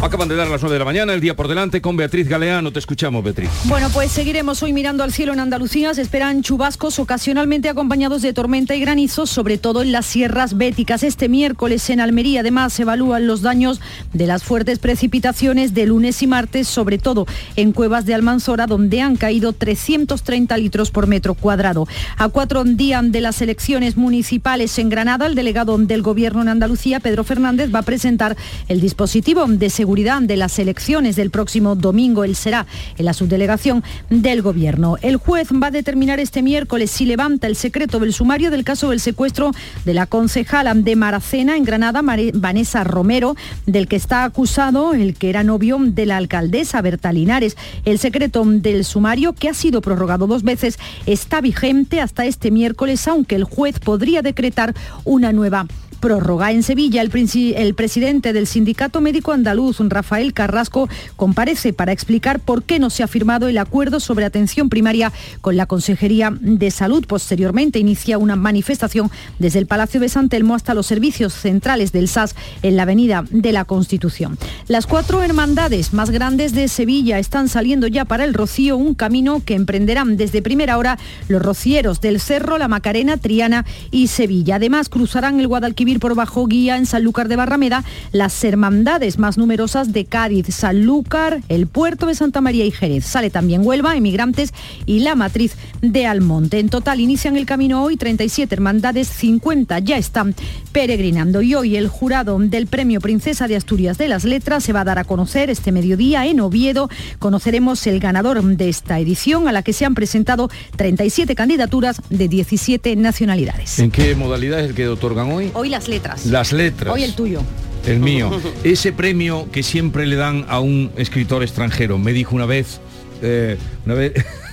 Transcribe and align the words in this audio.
Acaban 0.00 0.28
de 0.28 0.36
dar 0.36 0.46
las 0.46 0.60
9 0.62 0.74
de 0.74 0.78
la 0.78 0.84
mañana, 0.84 1.12
el 1.12 1.20
día 1.20 1.34
por 1.34 1.48
delante 1.48 1.82
con 1.82 1.96
Beatriz 1.96 2.28
Galeano. 2.28 2.72
Te 2.72 2.78
escuchamos, 2.78 3.24
Beatriz. 3.24 3.50
Bueno, 3.64 3.90
pues 3.92 4.12
seguiremos 4.12 4.62
hoy 4.62 4.72
mirando 4.72 5.02
al 5.02 5.12
cielo 5.12 5.32
en 5.32 5.40
Andalucía. 5.40 5.92
Se 5.92 6.02
esperan 6.02 6.42
chubascos 6.42 7.00
ocasionalmente 7.00 7.68
acompañados 7.68 8.22
de 8.22 8.32
tormenta 8.32 8.76
y 8.76 8.80
granizo, 8.80 9.26
sobre 9.26 9.58
todo 9.58 9.82
en 9.82 9.90
las 9.90 10.06
sierras 10.06 10.56
béticas. 10.56 11.02
Este 11.02 11.28
miércoles 11.28 11.90
en 11.90 11.98
Almería 11.98 12.40
además 12.40 12.74
se 12.74 12.82
evalúan 12.82 13.26
los 13.26 13.42
daños 13.42 13.80
de 14.12 14.28
las 14.28 14.44
fuertes 14.44 14.78
precipitaciones 14.78 15.74
de 15.74 15.86
lunes 15.86 16.22
y 16.22 16.28
martes, 16.28 16.68
sobre 16.68 16.98
todo 16.98 17.26
en 17.56 17.72
cuevas 17.72 18.06
de 18.06 18.14
Almanzora, 18.14 18.68
donde 18.68 19.00
han 19.00 19.16
caído 19.16 19.52
330 19.52 20.56
litros 20.58 20.92
por 20.92 21.08
metro 21.08 21.34
cuadrado. 21.34 21.88
A 22.16 22.28
cuatro 22.28 22.62
días 22.62 23.10
de 23.10 23.20
las 23.20 23.42
elecciones 23.42 23.96
municipales 23.96 24.78
en 24.78 24.90
Granada, 24.90 25.26
el 25.26 25.34
delegado 25.34 25.76
del 25.76 26.02
Gobierno 26.02 26.42
en 26.42 26.48
Andalucía, 26.48 27.00
Pedro 27.00 27.24
Fernández, 27.24 27.74
va 27.74 27.80
a 27.80 27.82
presentar 27.82 28.36
el 28.68 28.80
dispositivo 28.80 29.44
de 29.48 29.70
seguridad 29.70 29.87
de 29.88 30.36
las 30.36 30.58
elecciones 30.58 31.16
del 31.16 31.30
próximo 31.30 31.74
domingo. 31.74 32.22
Él 32.22 32.36
será 32.36 32.66
en 32.98 33.06
la 33.06 33.14
subdelegación 33.14 33.82
del 34.10 34.42
Gobierno. 34.42 34.98
El 35.00 35.16
juez 35.16 35.48
va 35.50 35.68
a 35.68 35.70
determinar 35.70 36.20
este 36.20 36.42
miércoles 36.42 36.90
si 36.90 37.06
levanta 37.06 37.46
el 37.46 37.56
secreto 37.56 37.98
del 37.98 38.12
sumario 38.12 38.50
del 38.50 38.64
caso 38.64 38.90
del 38.90 39.00
secuestro 39.00 39.52
de 39.86 39.94
la 39.94 40.04
concejala 40.04 40.74
de 40.74 40.94
Maracena 40.94 41.56
en 41.56 41.64
Granada, 41.64 42.02
Vanessa 42.34 42.84
Romero, 42.84 43.34
del 43.64 43.88
que 43.88 43.96
está 43.96 44.24
acusado 44.24 44.92
el 44.92 45.14
que 45.14 45.30
era 45.30 45.42
novio 45.42 45.78
de 45.80 46.04
la 46.04 46.18
alcaldesa 46.18 46.82
Berta 46.82 47.10
Linares. 47.10 47.56
El 47.86 47.98
secreto 47.98 48.44
del 48.44 48.84
sumario, 48.84 49.32
que 49.32 49.48
ha 49.48 49.54
sido 49.54 49.80
prorrogado 49.80 50.26
dos 50.26 50.42
veces, 50.42 50.78
está 51.06 51.40
vigente 51.40 52.02
hasta 52.02 52.26
este 52.26 52.50
miércoles, 52.50 53.08
aunque 53.08 53.36
el 53.36 53.44
juez 53.44 53.78
podría 53.78 54.20
decretar 54.20 54.74
una 55.04 55.32
nueva 55.32 55.66
prórroga. 55.98 56.52
En 56.52 56.62
Sevilla, 56.62 57.02
el, 57.02 57.10
el, 57.56 57.74
presidente 57.74 58.32
del 58.32 58.46
Sindicato 58.46 59.00
Médico 59.00 59.32
Andaluz, 59.32 59.78
Rafael 59.80 60.32
Carrasco, 60.32 60.88
comparece 61.16 61.72
para 61.72 61.92
explicar 61.92 62.40
por 62.40 62.62
qué 62.62 62.78
no 62.78 62.90
se 62.90 63.02
ha 63.02 63.08
firmado 63.08 63.48
el 63.48 63.58
acuerdo 63.58 64.00
sobre 64.00 64.24
atención 64.24 64.68
primaria 64.68 65.12
con 65.40 65.56
la 65.56 65.66
Consejería 65.66 66.32
de 66.40 66.70
Salud. 66.70 67.04
Posteriormente 67.06 67.78
inicia 67.78 68.18
una 68.18 68.36
manifestación 68.36 69.10
desde 69.38 69.58
el 69.58 69.66
Palacio 69.66 70.00
de 70.00 70.08
San 70.08 70.28
Telmo 70.28 70.54
hasta 70.54 70.74
los 70.74 70.86
servicios 70.86 71.32
centrales 71.34 71.92
del 71.92 72.08
SAS 72.08 72.34
en 72.62 72.76
la 72.76 72.82
Avenida 72.82 73.24
de 73.30 73.52
la 73.52 73.64
Constitución. 73.64 74.38
Las 74.68 74.86
cuatro 74.86 75.22
hermandades 75.22 75.92
más 75.92 76.10
grandes 76.10 76.52
de 76.52 76.68
Sevilla 76.68 77.18
están 77.18 77.48
saliendo 77.48 77.86
ya 77.86 78.04
para 78.04 78.24
el 78.24 78.34
Rocío, 78.34 78.76
un 78.76 78.94
camino 78.94 79.42
que 79.44 79.54
emprenderán 79.54 80.16
desde 80.16 80.42
primera 80.42 80.78
hora 80.78 80.98
los 81.28 81.42
rocieros 81.42 82.00
del 82.00 82.20
Cerro, 82.20 82.58
la 82.58 82.68
Macarena, 82.68 83.16
Triana 83.16 83.64
y 83.90 84.08
Sevilla. 84.08 84.56
Además, 84.56 84.88
cruzarán 84.88 85.40
el 85.40 85.48
Guadalquivir 85.48 85.87
por 85.96 86.14
bajo 86.14 86.46
guía 86.46 86.76
en 86.76 86.84
Sanlúcar 86.84 87.28
de 87.28 87.36
Barrameda 87.36 87.84
las 88.12 88.44
hermandades 88.44 89.18
más 89.18 89.38
numerosas 89.38 89.92
de 89.94 90.04
Cádiz, 90.04 90.54
Sanlúcar, 90.54 91.40
el 91.48 91.66
puerto 91.66 92.06
de 92.06 92.14
Santa 92.14 92.42
María 92.42 92.66
y 92.66 92.70
Jerez. 92.70 93.06
Sale 93.06 93.30
también 93.30 93.66
Huelva, 93.66 93.96
Emigrantes 93.96 94.52
y 94.84 95.00
la 95.00 95.14
matriz 95.14 95.56
de 95.80 96.06
Almonte. 96.06 96.58
En 96.58 96.68
total 96.68 97.00
inician 97.00 97.36
el 97.36 97.46
camino 97.46 97.82
hoy 97.82 97.96
37 97.96 98.54
hermandades, 98.54 99.08
50 99.08 99.78
ya 99.78 99.96
están 99.96 100.34
peregrinando 100.72 101.40
y 101.40 101.54
hoy 101.54 101.76
el 101.76 101.88
jurado 101.88 102.38
del 102.38 102.66
Premio 102.66 103.00
Princesa 103.00 103.48
de 103.48 103.56
Asturias 103.56 103.96
de 103.96 104.08
las 104.08 104.24
Letras 104.24 104.64
se 104.64 104.74
va 104.74 104.82
a 104.82 104.84
dar 104.84 104.98
a 104.98 105.04
conocer 105.04 105.48
este 105.48 105.72
mediodía 105.72 106.26
en 106.26 106.40
Oviedo. 106.40 106.90
Conoceremos 107.18 107.86
el 107.86 107.98
ganador 108.00 108.42
de 108.42 108.68
esta 108.68 108.98
edición 108.98 109.48
a 109.48 109.52
la 109.52 109.62
que 109.62 109.72
se 109.72 109.86
han 109.86 109.94
presentado 109.94 110.50
37 110.76 111.34
candidaturas 111.34 112.02
de 112.10 112.28
17 112.28 112.96
nacionalidades. 112.96 113.78
¿En 113.78 113.90
qué 113.90 114.14
modalidad 114.14 114.60
es 114.60 114.70
el 114.70 114.74
que 114.74 114.88
otorgan 114.88 115.32
hoy? 115.32 115.50
Hoy 115.54 115.70
las 115.78 115.88
letras. 115.88 116.26
Las 116.26 116.52
letras. 116.52 116.92
Hoy 116.92 117.04
el 117.04 117.14
tuyo. 117.14 117.40
El 117.86 118.00
mío. 118.00 118.30
Ese 118.64 118.92
premio 118.92 119.48
que 119.52 119.62
siempre 119.62 120.06
le 120.06 120.16
dan 120.16 120.44
a 120.48 120.58
un 120.58 120.90
escritor 120.96 121.44
extranjero. 121.44 121.98
Me 121.98 122.12
dijo 122.12 122.34
una 122.34 122.46
vez, 122.46 122.80
eh, 123.22 123.56
una 123.86 123.94
vez 123.94 124.12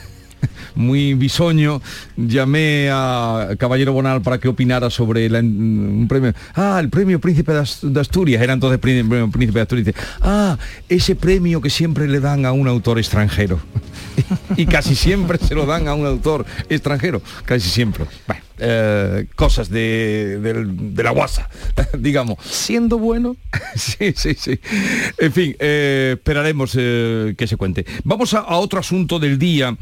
muy 0.76 1.14
bisoño, 1.14 1.82
llamé 2.18 2.90
a 2.92 3.50
Caballero 3.58 3.94
Bonal 3.94 4.22
para 4.22 4.40
que 4.40 4.48
opinara 4.48 4.90
sobre 4.90 5.28
un 5.28 6.06
premio. 6.08 6.34
Ah, 6.54 6.78
el 6.80 6.90
premio 6.90 7.20
Príncipe 7.20 7.54
de 7.54 8.00
Asturias, 8.00 8.42
era 8.42 8.54
entonces 8.54 8.80
premio 8.80 9.30
Príncipe 9.32 9.60
de 9.60 9.64
Asturias. 9.64 9.96
Ah, 10.22 10.58
ese 10.90 11.16
premio 11.16 11.62
que 11.62 11.70
siempre 11.70 12.08
le 12.08 12.20
dan 12.20 12.46
a 12.46 12.52
un 12.52 12.68
autor 12.68 13.00
extranjero. 13.00 13.60
y 14.58 14.66
casi 14.66 14.96
siempre 14.96 15.38
se 15.38 15.56
lo 15.56 15.66
dan 15.66 15.88
a 15.88 15.94
un 15.94 16.06
autor 16.06 16.46
extranjero, 16.70 17.22
casi 17.46 17.70
siempre. 17.70 18.06
Bueno, 18.28 18.42
eh, 18.58 19.28
cosas 19.36 19.70
de, 19.70 20.40
la 20.96 21.12
guasa, 21.12 21.50
digamos. 22.00 22.38
Siendo 22.44 22.98
bueno. 22.98 23.36
sí, 23.76 24.14
sí, 24.16 24.34
sí. 24.36 24.60
En 25.18 25.32
fin, 25.32 25.56
eh, 25.60 26.14
esperaremos 26.16 26.76
eh, 26.78 27.36
que 27.38 27.48
se 27.48 27.58
cuente. 27.58 27.86
Vamos 28.04 28.34
a 28.34 28.56
otro 28.56 28.80
asunto 28.80 29.20
del 29.20 29.38
día 29.38 29.76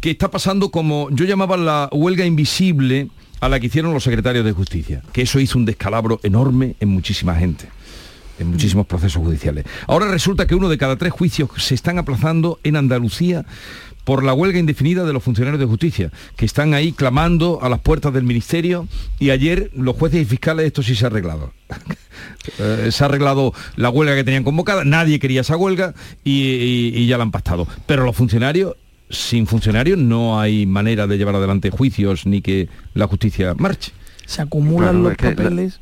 que 0.00 0.10
está 0.10 0.30
pasando 0.30 0.70
como 0.70 1.08
yo 1.10 1.24
llamaba 1.24 1.56
la 1.56 1.88
huelga 1.92 2.24
invisible 2.24 3.08
a 3.40 3.48
la 3.48 3.58
que 3.58 3.66
hicieron 3.66 3.94
los 3.94 4.04
secretarios 4.04 4.44
de 4.44 4.52
justicia, 4.52 5.02
que 5.12 5.22
eso 5.22 5.40
hizo 5.40 5.58
un 5.58 5.64
descalabro 5.64 6.20
enorme 6.22 6.76
en 6.80 6.88
muchísima 6.90 7.34
gente 7.34 7.68
en 8.38 8.48
muchísimos 8.48 8.86
procesos 8.86 9.22
judiciales. 9.22 9.66
Ahora 9.86 10.08
resulta 10.08 10.46
que 10.46 10.54
uno 10.54 10.70
de 10.70 10.78
cada 10.78 10.96
tres 10.96 11.12
juicios 11.12 11.50
se 11.58 11.74
están 11.74 11.98
aplazando 11.98 12.58
en 12.64 12.76
Andalucía 12.76 13.44
por 14.04 14.24
la 14.24 14.32
huelga 14.32 14.58
indefinida 14.58 15.04
de 15.04 15.12
los 15.12 15.22
funcionarios 15.22 15.60
de 15.60 15.66
justicia, 15.66 16.10
que 16.36 16.46
están 16.46 16.74
ahí 16.74 16.92
clamando 16.92 17.60
a 17.62 17.68
las 17.68 17.80
puertas 17.80 18.12
del 18.12 18.24
ministerio 18.24 18.88
y 19.18 19.30
ayer 19.30 19.70
los 19.74 19.96
jueces 19.96 20.22
y 20.22 20.24
fiscales 20.24 20.66
esto 20.66 20.82
sí 20.82 20.94
se 20.94 21.04
ha 21.04 21.08
arreglado. 21.08 21.52
Eh, 22.58 22.88
se 22.90 23.04
ha 23.04 23.06
arreglado 23.06 23.52
la 23.76 23.90
huelga 23.90 24.14
que 24.14 24.24
tenían 24.24 24.44
convocada, 24.44 24.84
nadie 24.84 25.18
quería 25.18 25.42
esa 25.42 25.56
huelga 25.56 25.94
y, 26.24 27.06
ya 27.06 27.16
la 27.16 27.22
han 27.22 27.30
pactado. 27.30 27.66
Pero 27.86 28.04
los 28.04 28.16
funcionarios 28.16 28.76
sin 29.10 29.46
funcionarios 29.46 29.98
no 29.98 30.40
hay 30.40 30.66
manera 30.66 31.06
de 31.06 31.18
llevar 31.18 31.34
adelante 31.34 31.70
juicios 31.70 32.26
ni 32.26 32.40
que 32.40 32.68
la 32.94 33.06
justicia 33.06 33.54
marche. 33.58 33.92
Se 34.24 34.40
acumulan 34.40 35.02
los 35.02 35.16
papeles. 35.16 35.80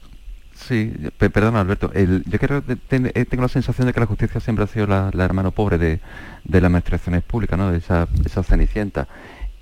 Sí, 0.56 0.92
perdón 1.18 1.56
Alberto, 1.56 1.92
yo 1.94 2.38
creo 2.38 2.64
que 2.64 2.76
eh, 2.90 3.24
tengo 3.26 3.42
la 3.42 3.48
sensación 3.48 3.86
de 3.86 3.92
que 3.92 4.00
la 4.00 4.06
justicia 4.06 4.40
siempre 4.40 4.64
ha 4.64 4.66
sido 4.66 4.86
la, 4.86 5.10
hermano 5.18 5.52
pobre 5.52 5.78
de, 5.78 6.00
las 6.44 6.64
administraciones 6.64 7.22
públicas, 7.22 7.56
¿no? 7.56 7.70
de 7.70 7.78
esa, 7.78 8.08
esa 8.24 8.42
cenicienta. 8.42 9.06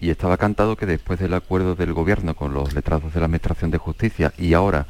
Y 0.01 0.11
estaba 0.11 0.37
cantado 0.37 0.77
que 0.77 0.87
después 0.87 1.19
del 1.19 1.35
acuerdo 1.35 1.75
del 1.75 1.93
gobierno 1.93 2.35
con 2.35 2.55
los 2.55 2.75
letrados 2.75 3.13
de 3.13 3.21
la 3.21 3.27
administración 3.27 3.71
de 3.71 3.79
justicia 3.79 4.33
y 4.39 4.55
ahora 4.55 4.87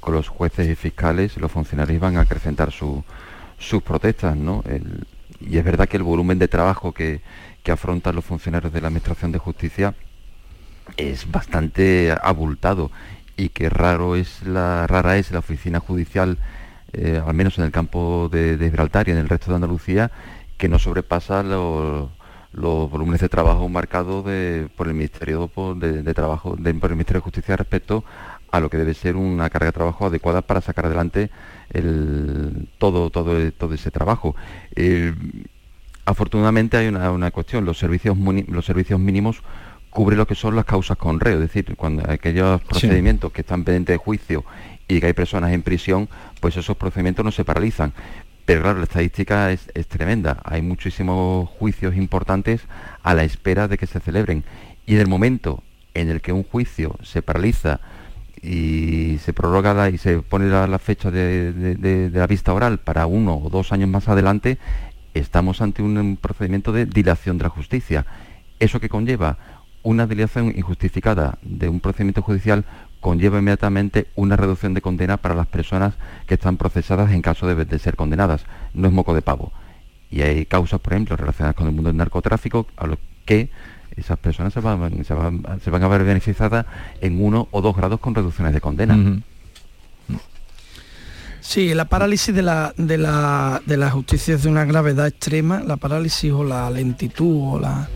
con 0.00 0.14
los 0.14 0.28
jueces 0.28 0.68
y 0.68 0.74
fiscales, 0.74 1.36
los 1.36 1.52
funcionarios 1.52 2.00
van 2.00 2.16
a 2.16 2.22
acrecentar 2.22 2.72
sus 2.72 3.82
protestas, 3.82 4.36
¿no? 4.36 4.62
y 5.40 5.58
es 5.58 5.64
verdad 5.64 5.88
que 5.88 5.96
el 5.96 6.02
volumen 6.02 6.38
de 6.38 6.48
trabajo 6.48 6.92
que, 6.92 7.20
que 7.64 7.72
afrontan 7.72 8.14
los 8.14 8.24
funcionarios 8.24 8.72
de 8.72 8.80
la 8.80 8.88
Administración 8.88 9.32
de 9.32 9.38
Justicia 9.38 9.94
es 10.96 11.28
bastante 11.30 12.14
abultado 12.22 12.92
y 13.36 13.48
que 13.48 13.70
raro 13.70 14.14
es 14.14 14.42
la 14.46 14.86
rara 14.86 15.16
es 15.16 15.32
la 15.32 15.38
oficina 15.40 15.80
judicial 15.80 16.38
eh, 16.92 17.20
al 17.26 17.34
menos 17.34 17.58
en 17.58 17.64
el 17.64 17.72
campo 17.72 18.28
de, 18.30 18.56
Gibraltar 18.60 19.08
y 19.08 19.12
en 19.12 19.16
el 19.16 19.28
resto 19.28 19.50
de 19.50 19.56
Andalucía 19.56 20.12
que 20.58 20.68
no 20.68 20.78
sobrepasa 20.78 21.42
los, 21.42 22.10
volúmenes 22.52 23.22
de 23.22 23.28
trabajo 23.30 23.68
marcados 23.68 24.24
por 24.76 24.86
el 24.86 24.94
Ministerio 24.94 25.50
de, 25.76 26.14
Trabajo 26.14 26.50
por 26.50 26.90
el 26.90 26.96
Ministerio 26.96 27.20
de 27.20 27.24
Justicia 27.24 27.56
respecto 27.56 28.04
a 28.52 28.60
lo 28.60 28.70
que 28.70 28.76
debe 28.76 28.94
ser 28.94 29.16
una 29.16 29.50
carga 29.50 29.66
de 29.66 29.72
trabajo 29.72 30.06
adecuada 30.06 30.42
para 30.42 30.60
sacar 30.60 30.86
adelante 30.86 31.30
el, 31.70 32.68
todo, 32.78 33.10
todo, 33.10 33.50
todo 33.50 33.74
ese 33.74 33.90
trabajo. 33.90 34.36
Eh, 34.76 35.12
afortunadamente 36.04 36.76
hay 36.76 36.88
una, 36.88 37.30
cuestión, 37.30 37.64
los 37.64 37.78
servicios, 37.78 38.16
los 38.48 38.64
servicios 38.64 39.00
mínimos 39.00 39.42
cubren 39.90 40.18
lo 40.18 40.26
que 40.26 40.34
son 40.34 40.56
las 40.56 40.64
causas 40.64 40.96
con 40.96 41.20
reo, 41.20 41.34
es 41.34 41.40
decir, 41.40 41.76
cuando 41.76 42.10
aquellos 42.10 42.60
procedimientos 42.62 43.32
que 43.32 43.42
están 43.42 43.62
pendientes 43.62 43.94
de 43.94 43.98
juicio 43.98 44.44
y 44.88 45.00
que 45.00 45.06
hay 45.06 45.12
personas 45.12 45.52
en 45.52 45.62
prisión, 45.62 46.08
pues 46.40 46.56
esos 46.56 46.76
procedimientos 46.76 47.24
no 47.24 47.30
se 47.30 47.44
paralizan. 47.44 47.92
Pero 48.44 48.62
claro, 48.62 48.78
la 48.78 48.84
estadística 48.84 49.52
es, 49.52 49.68
tremenda. 49.88 50.38
Hay 50.44 50.60
muchísimos 50.60 51.48
juicios 51.48 51.96
importantes 51.96 52.62
a 53.02 53.14
la 53.14 53.24
espera 53.24 53.68
de 53.68 53.78
que 53.78 53.86
se 53.86 54.00
celebren. 54.00 54.44
Y 54.84 54.94
en 54.94 55.00
el 55.00 55.06
momento 55.06 55.62
en 55.94 56.10
el 56.10 56.20
que 56.20 56.32
un 56.32 56.42
juicio 56.42 56.96
se 57.02 57.22
paraliza 57.22 57.80
y 58.42 59.18
se 59.24 59.32
prorroga 59.32 59.88
y 59.88 59.96
se 59.96 60.18
pone 60.18 60.50
la, 60.50 60.78
fecha 60.78 61.10
de, 61.10 62.10
la 62.12 62.26
vista 62.26 62.52
oral 62.52 62.78
para 62.78 63.06
uno 63.06 63.38
o 63.42 63.48
dos 63.48 63.72
años 63.72 63.88
más 63.88 64.08
adelante, 64.08 64.58
estamos 65.14 65.60
ante 65.60 65.82
un 65.82 66.18
procedimiento 66.20 66.72
de 66.72 66.86
dilación 66.86 67.38
de 67.38 67.44
la 67.44 67.50
justicia. 67.50 68.04
Eso 68.58 68.80
que 68.80 68.88
conlleva 68.88 69.38
una 69.82 70.06
dilación 70.06 70.52
injustificada 70.56 71.38
de 71.42 71.68
un 71.68 71.80
procedimiento 71.80 72.22
judicial 72.22 72.64
conlleva 73.00 73.38
inmediatamente 73.38 74.06
una 74.16 74.34
reducción 74.34 74.72
de 74.72 74.80
condena 74.80 75.18
para 75.18 75.34
las 75.34 75.46
personas 75.46 75.94
que 76.26 76.34
están 76.34 76.56
procesadas 76.56 77.12
en 77.12 77.20
caso 77.20 77.46
de, 77.46 77.78
ser 77.78 77.96
condenadas. 77.96 78.46
No 78.72 78.88
es 78.88 78.94
moco 78.94 79.14
de 79.14 79.20
pavo. 79.20 79.52
Y 80.10 80.22
hay 80.22 80.46
causas, 80.46 80.80
por 80.80 80.94
ejemplo, 80.94 81.16
relacionadas 81.16 81.54
con 81.54 81.66
el 81.66 81.74
mundo 81.74 81.90
del 81.90 81.98
narcotráfico, 81.98 82.66
a 82.76 82.86
lo 82.86 82.98
que 83.26 83.50
esas 83.94 84.18
personas 84.18 84.54
se 84.54 84.60
van, 84.60 84.82
a 84.82 85.88
ver 85.88 86.04
beneficiadas 86.04 86.64
en 87.00 87.22
uno 87.22 87.48
o 87.50 87.60
dos 87.60 87.76
grados 87.76 88.00
con 88.00 88.14
reducciones 88.14 88.54
de 88.54 88.60
condena. 88.60 89.22
Sí, 91.46 91.74
la 91.74 91.84
parálisis 91.84 92.34
de 92.34 92.40
la, 92.40 92.72
de 92.78 92.96
la, 92.96 93.60
de 93.66 93.76
la 93.76 93.90
justicia 93.90 94.34
es 94.34 94.44
de 94.44 94.48
una 94.48 94.64
gravedad 94.64 95.06
extrema, 95.06 95.60
la 95.60 95.76
parálisis 95.76 96.32
o 96.32 96.42
la 96.42 96.70
lentitud 96.70 97.54
o 97.54 97.60
la 97.60 97.86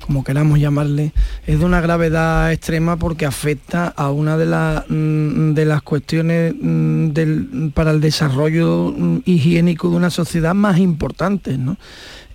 como 0.00 0.24
queramos 0.24 0.58
llamarle, 0.60 1.12
es 1.46 1.58
de 1.58 1.64
una 1.64 1.80
gravedad 1.80 2.52
extrema 2.52 2.96
porque 2.96 3.26
afecta 3.26 3.88
a 3.88 4.10
una 4.10 4.38
de, 4.38 4.46
las 4.46 4.84
mm, 4.88 5.52
de 5.52 5.64
las 5.66 5.82
cuestiones 5.82 6.54
mm, 6.58 7.08
del, 7.08 7.72
para 7.74 7.90
el 7.90 8.00
desarrollo 8.00 8.94
mm, 8.96 9.18
higiénico 9.24 9.90
de 9.90 9.96
una 9.96 10.10
sociedad 10.10 10.54
más 10.54 10.78
importantes. 10.78 11.58
¿no? 11.58 11.76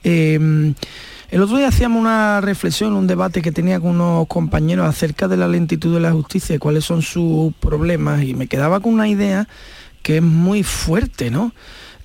Em, 0.04 0.76
el 1.32 1.42
otro 1.42 1.58
día 1.58 1.70
hacíamos 1.70 2.02
una 2.02 2.40
reflexión, 2.42 2.94
un 2.94 3.08
debate 3.08 3.42
que 3.42 3.54
tenía 3.54 3.80
con 3.80 3.92
unos 3.92 4.28
compañeros 4.28 4.86
acerca 4.86 5.28
de 5.28 5.38
la 5.38 5.48
lentitud 5.48 5.94
de 5.94 6.02
la 6.02 6.12
justicia 6.12 6.56
y 6.56 6.60
cuáles 6.60 6.84
son 6.84 7.02
sus 7.02 7.54
problemas 7.56 8.22
y 8.22 8.34
me 8.36 8.48
quedaba 8.48 8.80
con 8.80 8.94
una 8.94 9.08
idea 9.08 9.48
que 10.02 10.18
es 10.18 10.24
muy 10.24 10.64
fuerte, 10.64 11.32
¿no? 11.32 11.54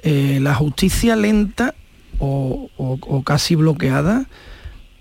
Eh, 0.02 0.38
la 0.40 0.54
justicia 0.54 1.16
lenta 1.16 1.74
o, 2.18 2.70
o 2.76 3.22
casi 3.22 3.54
bloqueada 3.54 4.26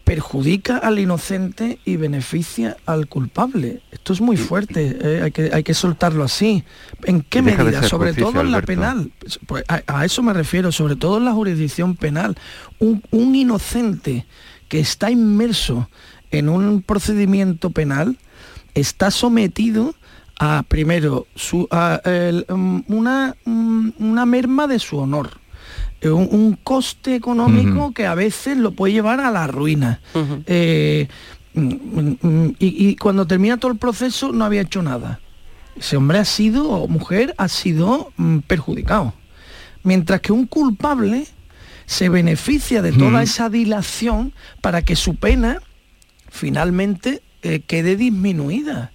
perjudica 0.05 0.77
al 0.77 0.99
inocente 0.99 1.79
y 1.83 1.97
beneficia 1.97 2.77
al 2.85 3.07
culpable. 3.07 3.81
Esto 3.91 4.13
es 4.13 4.21
muy 4.21 4.37
fuerte, 4.37 4.97
eh, 5.01 5.21
hay, 5.23 5.31
que, 5.31 5.49
hay 5.51 5.63
que 5.63 5.73
soltarlo 5.73 6.23
así. 6.23 6.63
¿En 7.03 7.21
qué 7.21 7.41
medida? 7.41 7.83
Sobre 7.83 8.13
todo 8.13 8.39
en 8.39 8.51
la 8.51 8.61
penal. 8.61 9.11
Pues 9.47 9.65
a, 9.67 10.05
eso 10.05 10.21
me 10.21 10.31
refiero, 10.31 10.71
sobre 10.71 10.95
todo 10.95 11.17
en 11.17 11.25
la 11.25 11.33
jurisdicción 11.33 11.95
penal. 11.95 12.37
Un, 12.79 13.35
inocente 13.35 14.27
que 14.69 14.79
está 14.79 15.09
inmerso 15.09 15.89
en 16.29 16.49
un 16.49 16.83
procedimiento 16.83 17.71
penal 17.71 18.17
está 18.75 19.09
sometido 19.09 19.95
a, 20.39 20.63
primero, 20.67 21.27
su, 21.35 21.67
a, 21.71 22.01
mm, 22.05 22.81
una, 22.87 23.35
mm, 23.45 23.89
una 23.99 24.25
merma 24.25 24.67
de 24.67 24.79
su 24.79 24.97
honor 24.97 25.45
un, 26.11 26.57
coste 26.63 27.15
económico 27.15 27.93
que 27.93 28.05
a 28.05 28.15
veces 28.15 28.57
lo 28.57 28.71
puede 28.71 28.93
llevar 28.93 29.19
a 29.19 29.31
la 29.31 29.47
ruina. 29.47 30.01
Eh, 30.45 31.07
mm, 31.53 32.49
y, 32.59 32.95
cuando 32.97 33.25
termina 33.25 33.57
todo 33.57 33.71
el 33.71 33.77
proceso 33.77 34.31
no 34.31 34.45
había 34.45 34.61
hecho 34.61 34.81
nada. 34.81 35.19
Ese 35.77 35.97
hombre 35.97 36.19
ha 36.19 36.25
sido, 36.25 36.69
o 36.69 36.87
mujer, 36.87 37.33
ha 37.37 37.47
sido 37.47 38.11
mm, 38.17 38.39
perjudicado. 38.39 39.13
Mientras 39.83 40.21
que 40.21 40.31
un 40.31 40.47
culpable 40.47 41.27
se 41.85 42.09
beneficia 42.09 42.81
de 42.81 42.91
toda 42.91 43.21
esa 43.21 43.49
dilación 43.49 44.33
para 44.61 44.81
que 44.81 44.95
su 44.95 45.15
pena 45.15 45.59
finalmente 46.29 47.21
eh, 47.43 47.59
quede 47.59 47.95
disminuida. 47.95 48.91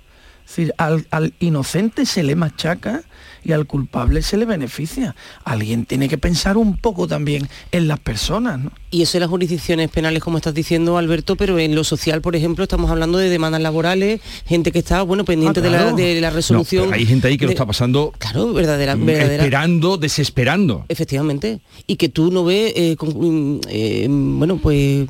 Decir, 0.51 0.75
al, 0.79 1.07
al, 1.13 1.33
inocente 1.39 2.07
se 2.07 2.25
le 2.25 2.35
machaca 2.35 3.05
y 3.45 3.53
al 3.53 3.67
culpable 3.67 4.21
se 4.23 4.37
le 4.37 4.45
beneficia. 4.45 5.15
Alguien 5.45 5.87
tiene 5.87 6.09
que 6.09 6.19
pensar 6.19 6.57
un 6.57 6.77
poco 6.77 7.07
también 7.07 7.49
en 7.73 7.89
las 7.89 8.01
personas. 8.01 8.61
Y 8.91 9.03
eso 9.03 9.17
en 9.17 9.21
las 9.21 9.31
jurisdicciones 9.31 9.89
penales, 9.91 10.23
como 10.23 10.39
estás 10.39 10.53
diciendo, 10.53 10.99
Alberto, 10.99 11.37
pero 11.37 11.59
en 11.59 11.75
lo 11.75 11.85
social, 11.85 12.21
por 12.21 12.35
ejemplo, 12.35 12.65
estamos 12.65 12.91
hablando 12.91 13.19
de 13.19 13.29
demandas 13.29 13.63
laborales, 13.63 14.21
gente 14.45 14.73
que 14.73 14.81
está, 14.81 15.03
bueno, 15.03 15.25
pendiente 15.25 15.61
ah, 15.61 15.93
de, 15.95 16.21
la, 16.21 16.31
resolución. 16.31 16.93
hay 16.93 17.07
gente 17.07 17.29
ahí 17.29 17.39
que 17.39 17.45
lo 17.45 17.53
está 17.53 17.67
pasando. 17.67 18.13
Claro, 18.19 18.53
verdadera, 18.53 18.97
mm, 18.97 19.09
Esperando, 19.09 19.97
desesperando. 19.97 20.85
Efectivamente. 20.89 21.61
Y 21.87 21.97
que 21.97 22.09
tú 22.09 22.33
no 22.33 22.45
ves, 22.45 22.73
eh, 22.75 22.97
mm, 23.01 23.61
eh, 23.69 24.07
bueno, 24.11 24.59
pues 24.59 25.07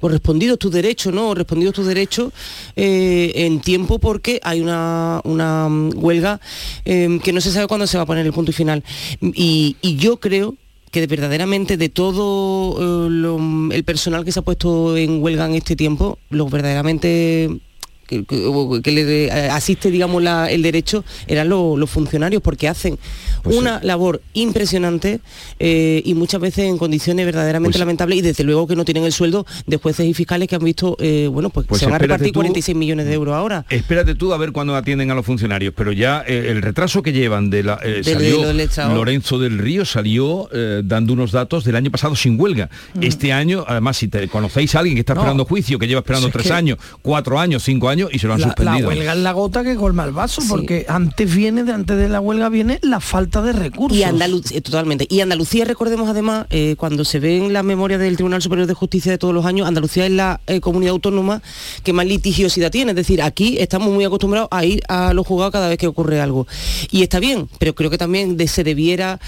pues 0.00 0.12
respondidos 0.12 0.58
tus 0.58 0.72
derechos, 0.72 1.12
¿no? 1.12 1.34
Respondidos 1.34 1.74
tus 1.74 1.86
derechos 1.86 2.32
eh, 2.74 3.32
en 3.34 3.60
tiempo 3.60 3.98
porque 3.98 4.40
hay 4.42 4.60
una, 4.60 5.20
una 5.24 5.68
mm, 5.68 5.92
huelga 5.96 6.40
em, 6.84 7.18
que 7.20 7.32
no 7.32 7.40
se 7.40 7.50
sabe 7.50 7.66
cuándo 7.66 7.86
se 7.86 7.96
va 7.96 8.02
a 8.04 8.06
poner 8.06 8.26
el 8.26 8.32
punto 8.32 8.50
y 8.50 8.54
final. 8.54 8.84
Y, 9.20 9.76
yo 9.96 10.18
creo 10.18 10.54
que 10.90 11.06
verdaderamente 11.06 11.76
de 11.76 11.88
todo 11.88 13.08
eh, 13.08 13.74
el 13.74 13.84
personal 13.84 14.24
que 14.24 14.32
se 14.32 14.40
ha 14.40 14.42
puesto 14.42 14.96
en 14.96 15.22
huelga 15.22 15.46
en 15.46 15.54
este 15.54 15.76
tiempo, 15.76 16.18
lo 16.30 16.48
verdaderamente 16.48 17.60
que, 18.06 18.90
le 18.92 19.24
eh, 19.26 19.50
asiste, 19.50 19.90
digamos, 19.90 20.22
el 20.48 20.62
derecho 20.62 21.04
eran 21.26 21.48
los 21.48 21.90
funcionarios, 21.90 22.42
porque 22.42 22.68
hacen 22.68 22.98
pues 23.42 23.56
una 23.56 23.80
labor 23.82 24.22
impresionante 24.32 25.20
eh, 25.58 26.02
y 26.04 26.14
muchas 26.14 26.40
veces 26.40 26.64
en 26.66 26.78
condiciones 26.78 27.26
verdaderamente 27.26 27.74
pues 27.74 27.80
lamentables 27.80 28.18
y 28.18 28.22
desde 28.22 28.44
luego 28.44 28.66
que 28.66 28.76
no 28.76 28.84
tienen 28.84 29.04
el 29.04 29.12
sueldo 29.12 29.46
de 29.66 29.76
jueces 29.76 30.06
y 30.06 30.14
fiscales 30.14 30.48
que 30.48 30.56
han 30.56 30.64
visto, 30.64 30.96
eh, 31.00 31.28
bueno, 31.30 31.50
pues, 31.50 31.66
pues, 31.66 31.80
se 31.80 31.86
van 31.86 31.94
a 31.94 31.98
repartir 31.98 32.32
46 32.32 32.76
millones 32.76 33.06
de 33.06 33.14
euros 33.14 33.34
ahora. 33.34 33.64
Espérate 33.70 34.14
tú 34.14 34.32
a 34.32 34.38
ver 34.38 34.52
cuándo 34.52 34.74
atienden 34.76 35.10
a 35.10 35.14
los 35.14 35.26
funcionarios, 35.26 35.74
pero 35.76 35.92
ya 35.92 36.20
el 36.20 36.62
retraso 36.62 37.02
que 37.02 37.12
llevan 37.12 37.50
de 37.50 37.62
la... 37.62 37.80
salió, 38.02 38.52
Lorenzo 38.94 39.38
del 39.38 39.58
Río 39.58 39.84
salió 39.84 40.48
dando 40.84 41.12
unos 41.12 41.32
datos 41.32 41.64
del 41.64 41.76
año 41.76 41.90
pasado 41.90 42.16
sin 42.16 42.40
huelga. 42.40 42.70
Mm. 42.94 43.02
Este 43.02 43.32
año, 43.32 43.64
además, 43.66 43.96
si 43.96 44.08
te 44.08 44.28
conocéis 44.28 44.74
a 44.74 44.80
alguien 44.80 44.96
que 44.96 45.00
está 45.00 45.14
esperando 45.14 45.44
juicio, 45.44 45.78
que 45.78 45.86
lleva 45.86 46.00
esperando 46.00 46.28
tres 46.30 46.50
años, 46.50 46.78
cuatro 47.02 47.38
años, 47.38 47.62
cinco 47.62 47.88
años, 47.88 47.95
y 48.12 48.18
se 48.18 48.26
lo 48.26 48.34
han 48.34 48.40
la, 48.40 48.46
suspendido. 48.48 48.80
La 48.80 48.86
huelga 48.88 49.12
es 49.12 49.18
la 49.18 49.32
gota 49.32 49.64
que 49.64 49.76
colma 49.76 50.04
el 50.04 50.12
vaso, 50.12 50.42
porque 50.48 50.86
antes 50.88 51.34
viene, 51.34 51.64
de 51.64 51.72
antes 51.72 51.96
de 51.96 52.08
la 52.08 52.20
huelga 52.20 52.48
viene 52.48 52.78
la 52.82 53.00
falta 53.00 53.42
de 53.42 53.52
recursos. 53.52 53.96
Y 53.96 54.02
Andalucía, 54.02 54.58
eh, 54.58 54.60
totalmente. 54.60 55.06
Y 55.08 55.20
Andalucía, 55.20 55.64
recordemos 55.64 56.08
además, 56.08 56.46
eh, 56.50 56.74
cuando 56.78 57.04
se 57.04 57.18
ve 57.18 57.38
en 57.38 57.52
la 57.52 57.62
memoria 57.62 57.98
del 57.98 58.16
Tribunal 58.16 58.42
Superior 58.42 58.66
de 58.66 58.74
Justicia 58.74 59.12
de 59.12 59.18
todos 59.18 59.34
los 59.34 59.46
años, 59.46 59.66
Andalucía 59.66 60.06
es 60.06 60.12
la 60.12 60.40
eh, 60.46 60.60
comunidad 60.60 60.92
autónoma 60.92 61.42
que 61.82 61.92
más 61.92 62.06
litigiosidad 62.06 62.70
tiene. 62.70 62.92
Es 62.92 62.96
decir, 62.96 63.22
aquí 63.22 63.56
estamos 63.58 63.88
muy 63.92 64.04
acostumbrados 64.04 64.48
a 64.50 64.64
ir 64.64 64.82
a 64.88 65.14
los 65.14 65.26
juzgados 65.26 65.52
cada 65.52 65.68
vez 65.68 65.78
que 65.78 65.86
ocurre 65.86 66.20
algo. 66.20 66.46
Y 66.90 67.02
está 67.02 67.20
bien, 67.20 67.48
pero 67.58 67.74
creo 67.74 67.90
que 67.90 67.98
también 67.98 68.36
se 68.48 68.64
debiera 68.64 69.18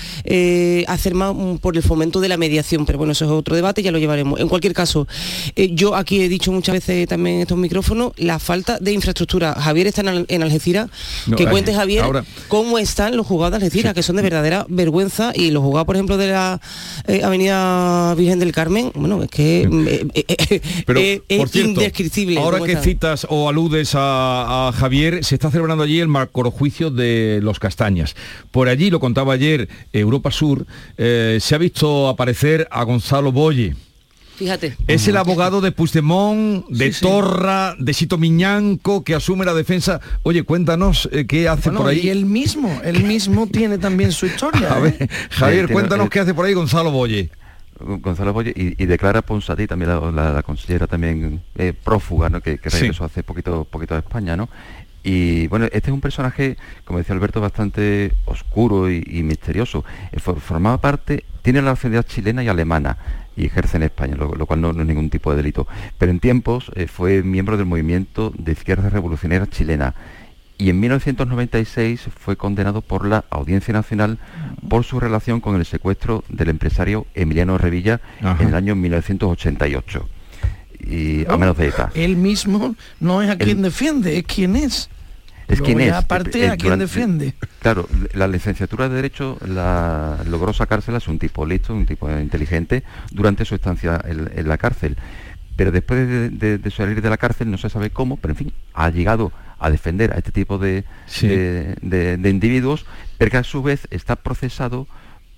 hacer 0.86 1.14
más 1.14 1.34
mm, 1.34 1.56
por 1.56 1.76
el 1.76 1.82
fomento 1.82 2.20
de 2.20 2.28
la 2.28 2.36
mediación. 2.36 2.86
Pero 2.86 2.98
bueno, 2.98 3.12
eso 3.12 3.24
es 3.24 3.30
otro 3.30 3.56
debate, 3.56 3.82
ya 3.82 3.90
lo 3.90 3.98
llevaremos. 3.98 4.40
En 4.40 4.48
cualquier 4.48 4.74
caso, 4.74 5.06
yo 5.56 5.94
aquí 5.94 6.20
he 6.20 6.28
dicho 6.28 6.52
muchas 6.52 6.74
veces 6.74 7.08
también 7.08 7.36
en 7.36 7.42
estos 7.42 7.58
micrófonos, 7.58 8.12
la 8.16 8.38
falta 8.38 8.57
de 8.80 8.92
infraestructura. 8.92 9.54
Javier 9.54 9.86
está 9.86 10.02
en, 10.02 10.42
Algeciras. 10.42 10.90
que 11.36 11.46
cuente, 11.46 11.74
Javier, 11.74 12.04
cómo 12.48 12.78
están 12.78 13.16
los 13.16 13.26
juzgados 13.26 13.58
de 13.58 13.66
Algeciras, 13.66 13.94
que 13.94 14.02
son 14.02 14.16
de 14.16 14.22
verdadera 14.22 14.66
vergüenza. 14.68 15.32
Y 15.34 15.50
los 15.50 15.62
juzgados, 15.62 15.86
por 15.86 15.96
ejemplo, 15.96 16.16
de 16.16 16.28
la 16.28 16.60
eh, 17.06 17.22
Avenida 17.24 18.14
Virgen 18.14 18.38
del 18.38 18.52
Carmen, 18.52 18.92
bueno, 18.94 19.22
es 19.22 19.30
que 19.30 19.62
eh, 19.62 20.06
eh, 20.14 21.22
es 21.28 21.56
indescriptible. 21.56 22.38
Ahora 22.38 22.60
que 22.60 22.76
citas 22.76 23.26
o 23.28 23.48
aludes 23.48 23.92
a, 23.94 24.72
Javier, 24.74 25.24
se 25.24 25.34
está 25.34 25.50
celebrando 25.50 25.84
allí 25.84 26.00
el 26.00 26.08
macrojuicio 26.08 26.90
de 26.90 27.40
los 27.42 27.58
castañas. 27.58 28.14
Por 28.50 28.68
allí, 28.68 28.90
lo 28.90 29.00
contaba 29.00 29.34
ayer 29.34 29.68
Europa 29.92 30.30
Sur, 30.30 30.66
se 30.96 31.54
ha 31.54 31.58
visto 31.58 32.08
aparecer 32.08 32.68
a 32.70 32.82
Gonzalo 32.84 33.32
Boye 33.32 33.74
Fíjate. 34.38 34.76
Es 34.86 35.08
el 35.08 35.16
abogado 35.16 35.60
de 35.60 35.72
Puigdemont, 35.72 36.64
de 36.68 36.92
Torra, 36.92 37.74
de 37.76 37.92
Sito 37.92 38.18
Miñanco, 38.18 39.02
que 39.02 39.16
asume 39.16 39.44
la 39.44 39.52
defensa. 39.52 40.00
Oye, 40.22 40.44
cuéntanos 40.44 41.08
eh, 41.10 41.26
qué 41.26 41.48
hace 41.48 41.72
por 41.72 41.88
ahí. 41.88 42.02
Y 42.04 42.08
él 42.08 42.24
mismo, 42.24 42.80
él 42.84 43.02
mismo 43.02 43.48
tiene 43.48 43.78
también 43.78 44.12
su 44.12 44.26
historia. 44.26 44.72
A 44.76 44.78
ver, 44.78 44.94
¿eh? 45.00 45.08
Javier, 45.30 45.68
cuéntanos 45.68 46.08
qué 46.08 46.20
hace 46.20 46.34
por 46.34 46.46
ahí 46.46 46.54
Gonzalo 46.54 46.92
Boye. 46.92 47.30
Gonzalo 47.80 48.32
Boye 48.32 48.52
y, 48.54 48.86
declara 48.86 49.22
Ponsatí, 49.22 49.66
también 49.66 49.90
la, 50.14 50.42
consellera 50.44 50.86
también 50.86 51.42
eh, 51.56 51.72
prófuga, 51.72 52.28
¿no? 52.28 52.40
que, 52.40 52.58
que 52.58 52.70
regresó 52.70 53.04
hace 53.04 53.24
poquito, 53.24 53.64
poquito 53.64 53.94
de 53.94 54.00
España, 54.00 54.36
¿no? 54.36 54.48
Y 55.02 55.46
bueno, 55.46 55.66
este 55.66 55.90
es 55.90 55.92
un 55.92 56.00
personaje, 56.00 56.56
como 56.84 56.98
decía 56.98 57.14
Alberto, 57.14 57.40
bastante 57.40 58.12
oscuro 58.24 58.90
y, 58.90 59.22
misterioso. 59.22 59.84
formaba 60.20 60.80
parte, 60.80 61.24
tiene 61.42 61.62
la 61.62 61.70
nacionalidad 61.70 62.06
chilena 62.06 62.42
y 62.42 62.48
alemana 62.48 62.98
y 63.38 63.46
ejerce 63.46 63.76
en 63.76 63.84
España, 63.84 64.16
lo, 64.16 64.46
cual 64.46 64.60
no, 64.60 64.70
es 64.70 64.76
ningún 64.76 65.10
tipo 65.10 65.30
de 65.30 65.36
delito. 65.36 65.66
Pero 65.96 66.10
en 66.10 66.18
tiempos 66.18 66.72
eh, 66.74 66.88
fue 66.88 67.22
miembro 67.22 67.56
del 67.56 67.66
movimiento 67.66 68.32
de 68.36 68.52
izquierda 68.52 68.90
revolucionaria 68.90 69.46
chilena 69.46 69.94
y 70.58 70.70
en 70.70 70.80
1996 70.80 72.08
fue 72.18 72.36
condenado 72.36 72.82
por 72.82 73.06
la 73.06 73.24
Audiencia 73.30 73.72
Nacional 73.72 74.18
por 74.68 74.82
su 74.82 74.98
relación 74.98 75.40
con 75.40 75.54
el 75.54 75.64
secuestro 75.64 76.24
del 76.28 76.48
empresario 76.48 77.06
Emiliano 77.14 77.56
Revilla 77.58 78.00
en 78.20 78.48
el 78.48 78.54
año 78.54 78.74
1988. 78.74 80.08
Y 80.80 81.24
a 81.26 81.36
menos 81.36 81.56
de 81.56 81.68
ETA. 81.68 81.92
Él 81.94 82.16
mismo 82.16 82.74
no 82.98 83.22
es 83.22 83.30
a 83.30 83.38
quien 83.38 83.62
defiende, 83.62 84.18
es 84.18 84.24
quien 84.24 84.56
es 84.56 84.90
es 85.48 85.62
quien 85.62 85.80
es. 85.80 85.92
Aparte, 85.92 86.44
eh, 86.44 86.50
¿a 86.50 86.56
quién 86.56 86.78
defiende? 86.78 87.34
Claro, 87.60 87.88
la 88.12 88.28
licenciatura 88.28 88.88
de 88.88 88.96
Derecho 88.96 89.38
la 89.46 90.18
logró 90.28 90.52
sacársela, 90.52 90.98
es 90.98 91.08
un 91.08 91.18
tipo 91.18 91.46
listo, 91.46 91.74
un 91.74 91.86
tipo 91.86 92.10
inteligente, 92.10 92.82
durante 93.10 93.44
su 93.44 93.54
estancia 93.54 94.00
en, 94.04 94.48
la 94.48 94.58
cárcel. 94.58 94.96
Pero 95.56 95.72
después 95.72 96.06
de, 96.38 96.70
salir 96.70 97.02
de 97.02 97.10
la 97.10 97.16
cárcel, 97.16 97.50
no 97.50 97.58
se 97.58 97.68
sabe 97.68 97.90
cómo, 97.90 98.16
pero 98.16 98.32
en 98.32 98.36
fin, 98.36 98.52
ha 98.74 98.90
llegado 98.90 99.32
a 99.58 99.70
defender 99.70 100.12
a 100.12 100.18
este 100.18 100.30
tipo 100.30 100.58
de, 100.58 100.84
de 101.20 102.30
individuos, 102.30 102.86
pero 103.16 103.30
que 103.30 103.36
a 103.38 103.44
su 103.44 103.62
vez 103.62 103.88
está 103.90 104.16
procesado 104.16 104.86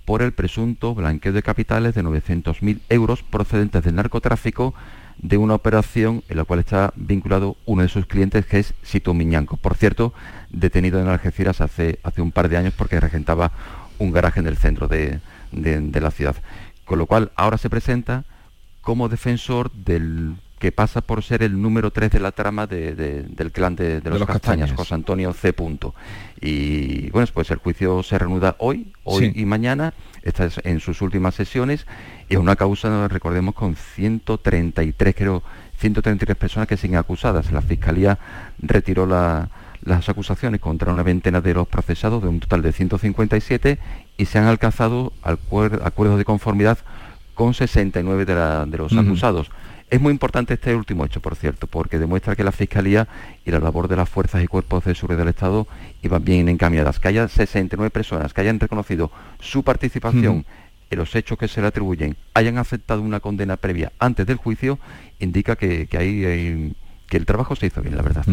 por 0.05 0.23
el 0.23 0.33
presunto 0.33 0.95
blanqueo 0.95 1.33
de 1.33 1.43
capitales 1.43 1.95
de 1.95 2.03
900.000 2.03 2.81
euros 2.89 3.23
procedentes 3.23 3.85
del 3.85 3.95
narcotráfico 3.95 4.75
de 5.23 5.37
una 5.37 5.55
operación 5.55 6.23
en 6.29 6.37
la 6.39 6.45
cual 6.45 6.61
está 6.61 6.93
vinculado 6.97 7.57
uno 7.67 7.83
de 7.83 7.89
sus 7.89 8.07
clientes 8.07 8.47
que 8.47 8.59
es 8.59 8.75
Sito 8.83 9.13
Miñanco. 9.15 9.57
Por 9.57 9.77
cierto, 9.77 10.15
detenido 10.51 11.01
en 11.01 11.09
Algeciras 11.09 11.61
hace, 11.61 11.99
hace 12.03 12.23
un 12.23 12.33
par 12.33 12.49
de 12.49 12.57
años 12.57 12.75
porque 12.77 13.01
regentaba 13.01 13.53
un 13.99 14.13
garaje 14.13 14.41
en 14.41 14.47
el 14.47 14.57
centro 14.57 14.89
de, 14.89 15.21
la 15.53 16.11
ciudad. 16.11 16.37
Con 16.85 16.99
lo 16.99 17.07
cual 17.07 17.33
ahora 17.37 17.59
se 17.59 17.71
presenta 17.71 18.25
como 18.81 19.09
defensor 19.09 19.71
del 19.73 20.37
que 20.61 20.73
pasa 20.73 21.01
por 21.01 21.25
ser 21.25 21.43
el 21.43 21.61
número 21.61 21.91
3 21.91 22.11
de 22.11 22.21
la 22.21 22.33
trama 22.33 22.67
del 22.67 23.51
clan 23.51 23.75
de, 23.77 24.03
los, 24.05 24.27
castañas, 24.27 24.71
José 24.73 24.95
Antonio 24.95 25.33
C. 25.33 25.55
Y 26.43 27.09
bueno, 27.11 27.27
pues 27.33 27.51
el 27.51 27.57
juicio 27.57 28.03
se 28.03 28.19
reanuda 28.19 28.57
hoy, 28.59 28.93
hoy 29.05 29.33
y 29.35 29.47
mañana, 29.47 29.95
está 30.23 30.49
en 30.65 30.81
sus 30.81 31.01
últimas 31.01 31.35
sesiones, 31.35 31.87
y 32.29 32.35
es 32.35 32.39
una 32.39 32.57
causa, 32.57 33.09
recordemos, 33.09 33.55
con 33.55 33.75
133, 33.75 35.15
creo, 35.17 35.43
133 35.79 36.37
personas 36.37 36.69
que 36.69 36.77
siguen 36.77 36.99
acusadas. 36.99 37.51
La 37.53 37.63
Fiscalía 37.63 38.19
retiró 38.59 39.07
las 39.07 40.09
acusaciones 40.11 40.61
contra 40.61 40.93
una 40.93 41.03
veintena 41.03 41.41
de 41.41 41.55
los 41.55 41.69
procesados, 41.69 42.23
de 42.23 42.29
un 42.29 42.39
total 42.39 42.61
de 42.61 42.73
157, 42.73 43.79
y 44.19 44.27
se 44.27 44.39
han 44.39 44.45
alcanzado 44.45 45.15
acuerdos 45.23 46.19
de 46.19 46.25
conformidad 46.27 46.77
con 47.33 47.55
69 47.55 48.27
de, 48.27 48.77
los 48.77 48.93
acusados. 48.93 49.51
Es 49.91 50.01
muy 50.01 50.13
importante 50.13 50.55
este 50.55 50.75
último 50.75 51.05
hecho, 51.05 51.21
por 51.21 51.35
cierto, 51.35 51.67
porque 51.67 51.99
demuestra 51.99 52.37
que 52.37 52.45
la 52.45 52.53
Fiscalía 52.53 53.09
y 53.45 53.51
la 53.51 53.59
labor 53.59 53.89
de 53.89 53.97
las 53.97 54.09
fuerzas 54.09 54.43
y 54.43 54.47
cuerpos 54.47 54.85
de 54.85 54.95
seguridad 54.95 55.19
del 55.19 55.29
Estado 55.29 55.67
iban 56.03 56.25
bien 56.25 56.49
encaminadas. 56.49 57.01
Que 57.01 57.09
haya 57.09 57.27
69 57.27 57.91
personas 57.91 58.33
que 58.33 58.41
hayan 58.41 58.61
reconocido 58.61 59.11
su 59.41 59.65
participación 59.65 60.47
en 60.91 60.99
los 60.99 61.15
hechos 61.17 61.39
que 61.39 61.49
se 61.49 61.61
le 61.61 61.67
atribuyen, 61.67 62.17
hayan 62.35 62.59
aceptado 62.59 63.03
una 63.03 63.19
condena 63.19 63.57
previa 63.57 63.93
antes 63.99 64.27
del 64.27 64.37
juicio, 64.37 64.79
indica 65.19 65.57
que, 65.57 65.87
que, 65.89 65.99
hay, 65.99 66.75
que 67.09 67.17
el 67.17 67.27
trabajo 67.27 67.57
se 67.57 67.67
hizo 67.67 67.83
bien, 67.83 67.97
la 67.97 68.03
verdad. 68.03 68.25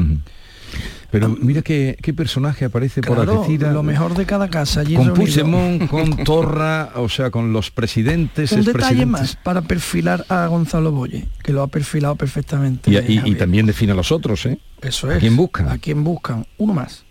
Pero 1.09 1.29
mira 1.29 1.61
qué, 1.61 1.97
personaje 2.15 2.65
aparece 2.65 3.01
por 3.01 3.19
Algeciras. 3.19 3.73
Lo 3.73 3.83
mejor 3.83 4.15
de 4.15 4.25
cada 4.25 4.49
casa. 4.49 4.83
con 4.83 5.13
Puigdemont, 5.13 5.87
con 5.89 6.23
Torra, 6.23 6.91
o 6.95 7.07
sea, 7.07 7.31
con 7.31 7.53
los 7.53 7.71
presidentes. 7.71 8.51
Un 8.51 8.65
detalle 8.65 9.05
más 9.05 9.35
para 9.37 9.61
perfilar 9.61 10.25
a 10.29 10.47
Gonzalo 10.47 10.91
Boye, 10.91 11.25
que 11.43 11.53
lo 11.53 11.61
ha 11.61 11.67
perfilado 11.67 12.15
perfectamente. 12.15 12.91
Y, 13.07 13.35
también 13.35 13.65
define 13.65 13.91
a 13.91 13.95
los 13.95 14.11
otros, 14.11 14.45
¿eh? 14.47 14.59
Eso 14.81 15.09
es. 15.11 15.17
¿A 15.17 15.19
quién 15.19 15.35
buscan? 15.35 15.69
A 15.69 15.77
quién 15.77 16.03
buscan. 16.03 16.45
Uno 16.57 16.73
más. 16.73 17.05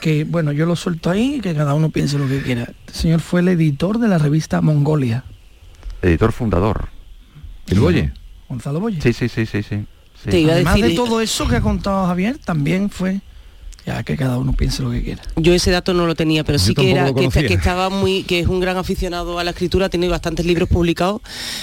que, 0.00 0.24
bueno, 0.24 0.52
yo 0.52 0.66
lo 0.66 0.76
suelto 0.76 1.10
ahí 1.10 1.36
y 1.36 1.40
que 1.40 1.54
cada 1.54 1.74
uno 1.74 1.90
piense 1.90 2.18
lo 2.18 2.28
que 2.28 2.42
quiera. 2.42 2.62
Este 2.86 3.00
señor 3.00 3.20
fue 3.20 3.40
el 3.40 3.48
editor 3.48 3.98
de 3.98 4.08
la 4.08 4.18
revista 4.18 4.60
Mongolia. 4.60 5.24
Editor 6.02 6.32
fundador. 6.32 6.88
¿El 7.68 7.80
Boye? 7.80 8.12
Gonzalo 8.48 8.80
Boye. 8.80 9.00
Sí, 9.00 9.12
sí, 9.12 9.28
sí, 9.28 9.46
sí, 9.46 9.62
sí. 9.62 9.86
Además 10.26 10.80
de 10.80 10.94
todo 10.94 11.20
eso 11.20 11.46
que 11.48 11.56
ha 11.56 11.60
contado 11.60 12.06
Javier, 12.06 12.38
también 12.38 12.90
fue 12.90 13.20
ya 13.88 14.02
que 14.02 14.16
cada 14.18 14.36
uno 14.36 14.52
piense 14.52 14.82
lo 14.82 14.90
que 14.90 15.02
quiera. 15.02 15.22
Yo 15.36 15.54
ese 15.54 15.70
dato 15.70 15.94
no 15.94 16.06
lo 16.06 16.14
tenía, 16.14 16.44
pero 16.44 16.58
sí 16.58 16.74
que 16.74 16.90
era 16.90 17.10
que, 17.14 17.24
estaba 17.54 17.88
muy, 17.88 18.22
que 18.22 18.40
es 18.40 18.46
un 18.46 18.60
gran 18.60 18.76
aficionado 18.76 19.38
a 19.38 19.44
la 19.44 19.50
escritura, 19.50 19.88
tiene 19.88 20.08
bastantes 20.08 20.44
libros 20.44 20.68
publicados. 20.68 21.22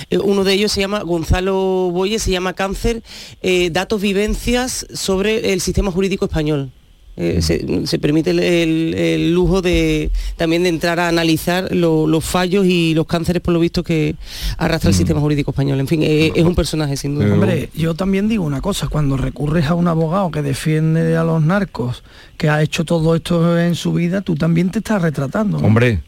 Eh, 0.10 0.18
uno 0.18 0.44
de 0.44 0.54
ellos 0.54 0.72
se 0.72 0.82
llama 0.82 1.02
Gonzalo 1.02 1.54
Boye, 1.92 2.18
se 2.18 2.32
llama 2.32 2.54
Cáncer, 2.54 3.04
eh, 3.44 3.70
datos 3.70 4.02
vivencias 4.02 4.88
sobre 4.92 5.54
el 5.54 5.62
sistema 5.62 5.92
jurídico 5.92 6.26
español. 6.26 6.72
Eh, 7.18 7.42
se, 7.42 8.00
permite 8.00 8.32
el, 8.32 9.34
lujo 9.34 9.62
de 9.62 10.12
también 10.36 10.64
de 10.64 10.70
entrar 10.70 11.00
a 11.00 11.08
analizar 11.08 11.74
los 11.74 12.26
fallos 12.26 12.66
y 12.66 12.94
los 12.94 13.08
cánceres 13.08 13.42
por 13.42 13.54
lo 13.54 13.60
visto 13.62 13.84
que 13.84 14.16
arrastra 14.58 14.90
el 14.90 14.96
sistema 14.96 15.22
jurídico 15.22 15.52
español. 15.52 15.80
En 15.80 15.88
fin, 15.88 16.04
eh, 16.04 16.34
es 16.36 16.44
un 16.44 16.56
personaje 16.56 16.98
sin 16.98 17.16
duda. 17.16 17.34
Hombre, 17.34 17.70
yo 17.74 17.94
también 17.94 18.28
digo 18.28 18.44
una 18.44 18.60
cosa, 18.60 18.90
cuando 18.90 19.16
recurres 19.16 19.68
a 19.68 19.76
un 19.76 19.88
abogado 19.88 20.30
que 20.30 20.42
defiende 20.42 21.16
a 21.16 21.24
los 21.24 21.42
narcos, 21.42 22.04
que 22.38 22.50
ha 22.50 22.62
hecho 22.62 22.84
todo 22.84 23.16
esto 23.16 23.58
en 23.58 23.76
su 23.76 23.94
vida, 23.94 24.20
tú 24.22 24.36
también 24.36 24.70
te 24.70 24.80
estás 24.80 25.02
retratando. 25.02 25.58
Hombre. 25.60 26.02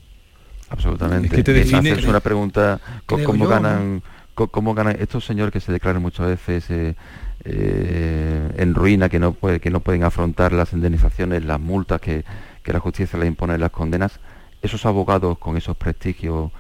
Absolutamente. 0.70 1.30
¿Qué 1.30 1.44
te 1.44 1.54
define? 1.54 1.92
Es 1.92 2.04
una 2.04 2.20
pregunta, 2.20 2.82
¿cómo, 3.06 3.48
ganan, 3.48 4.04
cómo, 4.36 4.74
ganan 4.74 4.98
estos 5.00 5.24
señores 5.24 5.54
que 5.54 5.62
se 5.62 5.72
declaran 5.72 6.02
muchas 6.02 6.28
veces... 6.28 6.66
Eh, 6.70 6.96
eh, 7.44 8.53
en 8.58 8.75
ruina, 8.75 9.10
que 9.10 9.20
no, 9.20 9.34
puede, 9.34 9.60
que 9.60 9.70
no 9.70 9.79
pueden 9.79 10.03
afrontar 10.03 10.53
las 10.53 10.74
indemnizaciones, 10.74 11.46
las 11.46 11.60
multas 11.60 12.01
que, 12.01 12.24
la 12.65 12.79
justicia 12.79 13.17
les 13.17 13.29
impone, 13.29 13.58
las 13.58 13.72
condenas, 13.72 14.20
esos 14.62 14.86
abogados 14.86 15.38
con 15.38 15.56
esos 15.56 15.77
prestigios, 15.77 16.51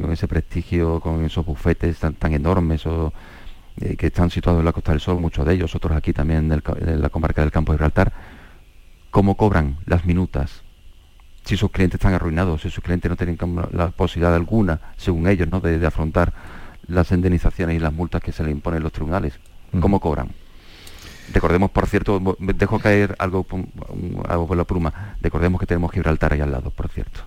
con 0.00 0.10
ese 0.10 0.26
prestigio, 0.26 0.98
con 0.98 1.24
esos 1.24 1.46
bufetes 1.46 1.98
tan, 1.98 2.14
tan 2.14 2.32
enormes 2.34 2.84
o, 2.86 3.12
eh, 3.80 3.96
que 3.96 4.08
están 4.08 4.30
situados 4.30 4.58
en 4.58 4.64
la 4.64 4.72
Costa 4.72 4.90
del 4.90 5.00
Sol, 5.00 5.20
muchos 5.20 5.46
de 5.46 5.54
ellos, 5.54 5.74
otros 5.74 5.96
aquí 5.96 6.12
también 6.12 6.50
en, 6.50 7.00
la 7.00 7.10
comarca 7.10 7.42
del 7.42 7.52
Campo 7.52 7.72
de 7.72 7.78
Gibraltar, 7.78 8.12
¿cómo 9.10 9.36
cobran 9.36 9.76
las 9.86 10.04
minutas? 10.04 10.62
Si 11.44 11.56
sus 11.56 11.70
clientes 11.70 12.00
están 12.00 12.14
arruinados, 12.14 12.62
si 12.62 12.70
sus 12.70 12.82
clientes 12.82 13.08
no 13.08 13.16
tienen 13.16 13.38
la 13.72 13.88
posibilidad 13.90 14.34
alguna, 14.34 14.80
según 14.96 15.28
ellos, 15.28 15.48
¿no? 15.48 15.60
de, 15.60 15.78
de 15.78 15.86
afrontar 15.86 16.32
las 16.88 17.12
indemnizaciones 17.12 17.76
y 17.76 17.78
las 17.78 17.92
multas 17.92 18.20
que 18.20 18.32
se 18.32 18.42
le 18.42 18.50
imponen 18.50 18.82
los 18.82 18.92
tribunales 18.92 19.38
cómo 19.80 20.00
cobran. 20.00 20.28
Recordemos, 21.32 21.70
por 21.70 21.86
cierto, 21.86 22.36
dejo 22.38 22.78
caer 22.78 23.14
algo, 23.18 23.46
algo 24.28 24.46
por 24.46 24.56
la 24.56 24.64
pluma. 24.64 25.16
Recordemos 25.22 25.60
que 25.60 25.66
tenemos 25.66 25.92
Gibraltar 25.92 26.32
ahí 26.34 26.40
al 26.40 26.52
lado, 26.52 26.70
por 26.70 26.88
cierto. 26.88 27.20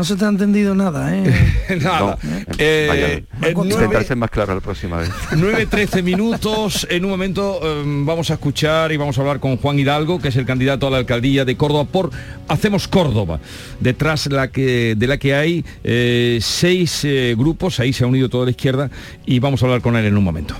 No 0.00 0.04
se 0.04 0.16
te 0.16 0.24
ha 0.24 0.28
entendido 0.28 0.74
nada, 0.74 1.14
¿eh? 1.14 1.78
nada. 1.82 2.16
eh, 2.56 3.22
intentar 3.46 4.02
ser 4.04 4.16
más 4.16 4.30
claro 4.30 4.54
la 4.54 4.60
próxima 4.60 4.96
vez. 4.96 5.10
9-13 5.32 6.02
minutos. 6.02 6.86
En 6.90 7.04
un 7.04 7.10
momento 7.10 7.60
em, 7.62 8.06
vamos 8.06 8.30
a 8.30 8.34
escuchar 8.34 8.92
y 8.92 8.96
vamos 8.96 9.18
a 9.18 9.20
hablar 9.20 9.40
con 9.40 9.58
Juan 9.58 9.78
Hidalgo, 9.78 10.18
que 10.18 10.28
es 10.28 10.36
el 10.36 10.46
candidato 10.46 10.86
a 10.86 10.90
la 10.90 10.96
alcaldía 10.96 11.44
de 11.44 11.56
Córdoba 11.56 11.84
por 11.84 12.10
Hacemos 12.48 12.88
Córdoba. 12.88 13.40
Detrás 13.78 14.26
de 14.28 14.36
la 14.36 14.48
que, 14.48 14.94
de 14.96 15.06
la 15.06 15.18
que 15.18 15.34
hay 15.34 15.64
eh, 15.84 16.38
seis 16.40 17.04
eh, 17.04 17.34
grupos, 17.36 17.78
ahí 17.78 17.92
se 17.92 18.04
ha 18.04 18.06
unido 18.06 18.30
toda 18.30 18.46
la 18.46 18.52
izquierda 18.52 18.90
y 19.26 19.38
vamos 19.38 19.62
a 19.62 19.66
hablar 19.66 19.82
con 19.82 19.96
él 19.96 20.06
en 20.06 20.16
un 20.16 20.24
momento. 20.24 20.54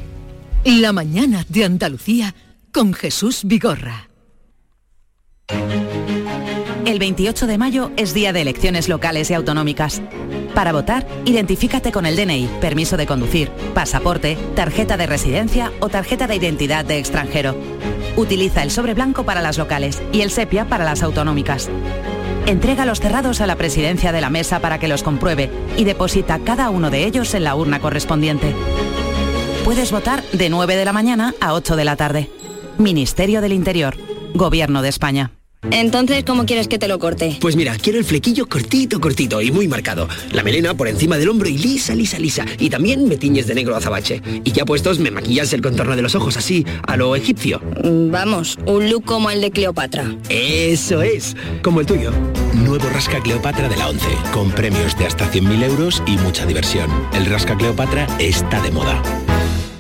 La 0.65 0.93
mañana 0.93 1.47
de 1.49 1.65
Andalucía 1.65 2.35
con 2.71 2.93
Jesús 2.93 3.41
Vigorra. 3.45 4.11
El 6.85 6.99
28 6.99 7.47
de 7.47 7.57
mayo 7.57 7.91
es 7.97 8.13
día 8.13 8.35
de 8.35 8.43
elecciones 8.43 8.87
locales 8.87 9.31
y 9.31 9.35
autonómicas. 9.35 10.03
Para 10.55 10.73
votar, 10.73 11.07
identifícate 11.25 11.93
con 11.93 12.05
el 12.05 12.15
DNI, 12.15 12.47
permiso 12.61 12.99
de 12.99 13.07
conducir, 13.07 13.51
pasaporte, 13.73 14.37
tarjeta 14.55 14.99
de 14.99 15.07
residencia 15.07 15.73
o 15.81 15.89
tarjeta 15.89 16.27
de 16.27 16.37
identidad 16.37 16.85
de 16.85 16.99
extranjero. 16.99 17.57
Utiliza 18.17 18.63
el 18.63 18.71
sobre 18.71 18.93
blanco 18.93 19.25
para 19.25 19.41
las 19.41 19.57
locales 19.57 20.03
y 20.13 20.21
el 20.21 20.31
sepia 20.31 20.67
para 20.67 20.85
las 20.85 21.03
autonómicas. 21.03 21.71
Entrega 22.45 22.85
los 22.85 23.01
cerrados 23.01 23.41
a 23.41 23.47
la 23.47 23.57
presidencia 23.57 24.13
de 24.13 24.21
la 24.21 24.29
mesa 24.29 24.61
para 24.61 24.79
que 24.79 24.89
los 24.89 25.03
compruebe 25.03 25.51
y 25.79 25.85
deposita 25.85 26.39
cada 26.41 26.69
uno 26.69 26.91
de 26.91 27.07
ellos 27.07 27.33
en 27.33 27.45
la 27.45 27.55
urna 27.55 27.81
correspondiente. 27.81 28.55
Puedes 29.65 29.93
votar 29.93 30.23
de 30.33 30.49
9 30.49 30.77
de 30.77 30.85
la 30.85 30.93
mañana 30.93 31.35
a 31.41 31.55
8 31.55 31.77
de 31.77 31.85
la 31.85 31.97
tarde. 31.97 32.31
Ministerio 32.79 33.41
del 33.41 33.53
Interior. 33.53 33.97
Gobierno 34.35 34.83
de 34.83 34.89
España. 34.89 35.33
Entonces, 35.71 36.25
¿cómo 36.25 36.47
quieres 36.47 36.67
que 36.67 36.79
te 36.79 36.89
lo 36.89 36.99
corte? 36.99 37.37
Pues 37.39 37.55
mira, 37.55 37.77
quiero 37.77 37.99
el 37.99 38.05
flequillo 38.07 38.49
cortito, 38.49 38.99
cortito 38.99 39.43
y 39.43 39.53
muy 39.53 39.69
marcado. 39.69 40.09
La 40.33 40.43
melena 40.43 40.73
por 40.73 40.89
encima 40.89 41.19
del 41.19 41.29
hombro 41.29 41.49
y 41.49 41.59
lisa, 41.59 41.95
lisa, 41.95 42.19
lisa. 42.19 42.47
Y 42.59 42.71
también 42.71 43.07
me 43.07 43.19
tiñes 43.19 43.47
de 43.47 43.55
negro 43.55 43.77
azabache. 43.77 44.23
Y 44.43 44.53
ya 44.53 44.65
puestos, 44.65 44.99
me 44.99 45.11
maquillas 45.11 45.53
el 45.53 45.61
contorno 45.61 45.95
de 45.95 46.03
los 46.03 46.15
ojos 46.15 46.39
así, 46.39 46.65
a 46.87 46.97
lo 46.97 47.15
egipcio. 47.15 47.61
Mm, 47.85 48.11
vamos, 48.11 48.59
un 48.65 48.89
look 48.89 49.05
como 49.05 49.31
el 49.31 49.43
de 49.43 49.51
Cleopatra. 49.51 50.17
Eso 50.31 51.03
es, 51.03 51.37
como 51.63 51.81
el 51.81 51.87
tuyo. 51.87 52.11
Nuevo 52.55 52.89
Rasca 52.89 53.21
Cleopatra 53.21 53.69
de 53.69 53.77
la 53.77 53.89
11, 53.91 54.07
con 54.33 54.51
premios 54.51 54.97
de 54.97 55.07
hasta 55.07 55.31
100.000 55.31 55.63
euros 55.65 56.03
y 56.07 56.17
mucha 56.17 56.47
diversión. 56.47 56.91
El 57.13 57.27
Rasca 57.27 57.55
Cleopatra 57.57 58.07
está 58.19 58.63
de 58.63 58.71
moda. 58.71 59.03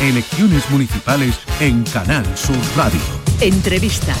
Elecciones 0.00 0.70
municipales 0.70 1.38
en 1.60 1.84
Canal 1.84 2.24
Sur 2.34 2.56
Radio. 2.74 2.98
Entrevista. 3.38 4.14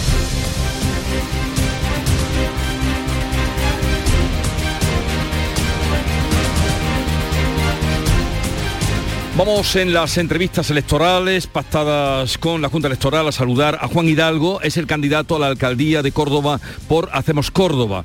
Vamos 9.38 9.74
en 9.76 9.94
las 9.94 10.18
entrevistas 10.18 10.68
electorales 10.68 11.46
pactadas 11.46 12.36
con 12.36 12.60
la 12.60 12.68
Junta 12.68 12.88
Electoral 12.88 13.26
a 13.26 13.32
saludar 13.32 13.78
a 13.80 13.88
Juan 13.88 14.06
Hidalgo, 14.06 14.60
es 14.60 14.76
el 14.76 14.86
candidato 14.86 15.36
a 15.36 15.38
la 15.38 15.46
alcaldía 15.46 16.02
de 16.02 16.12
Córdoba 16.12 16.60
por 16.88 17.08
Hacemos 17.14 17.50
Córdoba. 17.50 18.04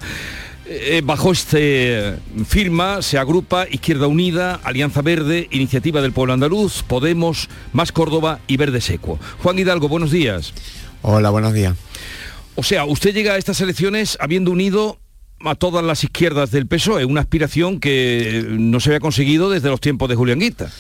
Eh, 0.68 1.02
bajo 1.04 1.32
este 1.32 2.16
firma 2.48 3.04
se 3.04 3.20
agrupa 3.20 3.68
Izquierda 3.70 4.08
Unida, 4.08 4.60
Alianza 4.64 5.04
Verde, 5.04 5.48
Iniciativa 5.52 6.02
del 6.02 6.12
Pueblo 6.12 6.34
Andaluz, 6.34 6.82
Podemos, 6.82 7.50
Más 7.72 7.92
Córdoba 7.92 8.40
y 8.48 8.58
Verde 8.58 8.82
Seco. 8.82 9.20
Juan 9.44 9.60
Hidalgo, 9.60 9.88
buenos 9.88 10.10
días. 10.10 10.54
Hola, 11.04 11.30
buenos 11.30 11.54
días. 11.54 11.76
O 12.56 12.64
sea, 12.64 12.86
usted 12.86 13.14
llega 13.14 13.34
a 13.34 13.38
estas 13.38 13.62
elecciones 13.62 14.18
habiendo 14.20 14.50
unido 14.50 14.98
a 15.42 15.54
todas 15.54 15.86
las 15.86 16.04
izquierdas 16.04 16.50
del 16.50 16.66
PSOE, 16.66 17.06
una 17.06 17.22
aspiración 17.22 17.80
que 17.80 18.44
no 18.50 18.80
se 18.80 18.90
había 18.90 19.00
conseguido 19.02 19.52
desde 19.52 19.70
los 19.70 19.82
tiempos 19.82 20.10
de 20.10 20.16
Julián 20.16 20.40
Guita. 20.40 20.72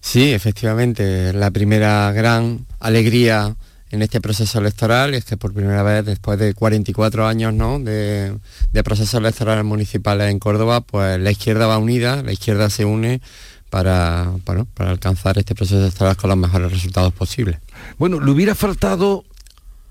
Sí, 0.00 0.32
efectivamente, 0.32 1.32
la 1.32 1.50
primera 1.52 2.12
gran 2.12 2.66
alegría 2.80 3.56
en 3.92 4.00
este 4.02 4.20
proceso 4.20 4.58
electoral 4.58 5.14
es 5.14 5.24
que 5.24 5.36
por 5.36 5.52
primera 5.52 5.82
vez 5.82 6.04
después 6.04 6.38
de 6.38 6.54
44 6.54 7.26
años 7.26 7.52
¿no? 7.52 7.78
de, 7.78 8.36
de 8.72 8.82
procesos 8.82 9.14
electorales 9.14 9.64
municipales 9.64 10.30
en 10.30 10.38
Córdoba, 10.38 10.80
pues 10.80 11.20
la 11.20 11.30
izquierda 11.30 11.66
va 11.66 11.78
unida, 11.78 12.22
la 12.22 12.32
izquierda 12.32 12.70
se 12.70 12.86
une 12.86 13.20
para, 13.68 14.32
para, 14.44 14.64
para 14.64 14.90
alcanzar 14.90 15.38
este 15.38 15.54
proceso 15.54 15.80
electoral 15.80 16.16
con 16.16 16.30
los 16.30 16.38
mejores 16.38 16.72
resultados 16.72 17.12
posibles. 17.12 17.58
Bueno, 17.98 18.18
le 18.18 18.30
hubiera 18.30 18.54
faltado 18.54 19.24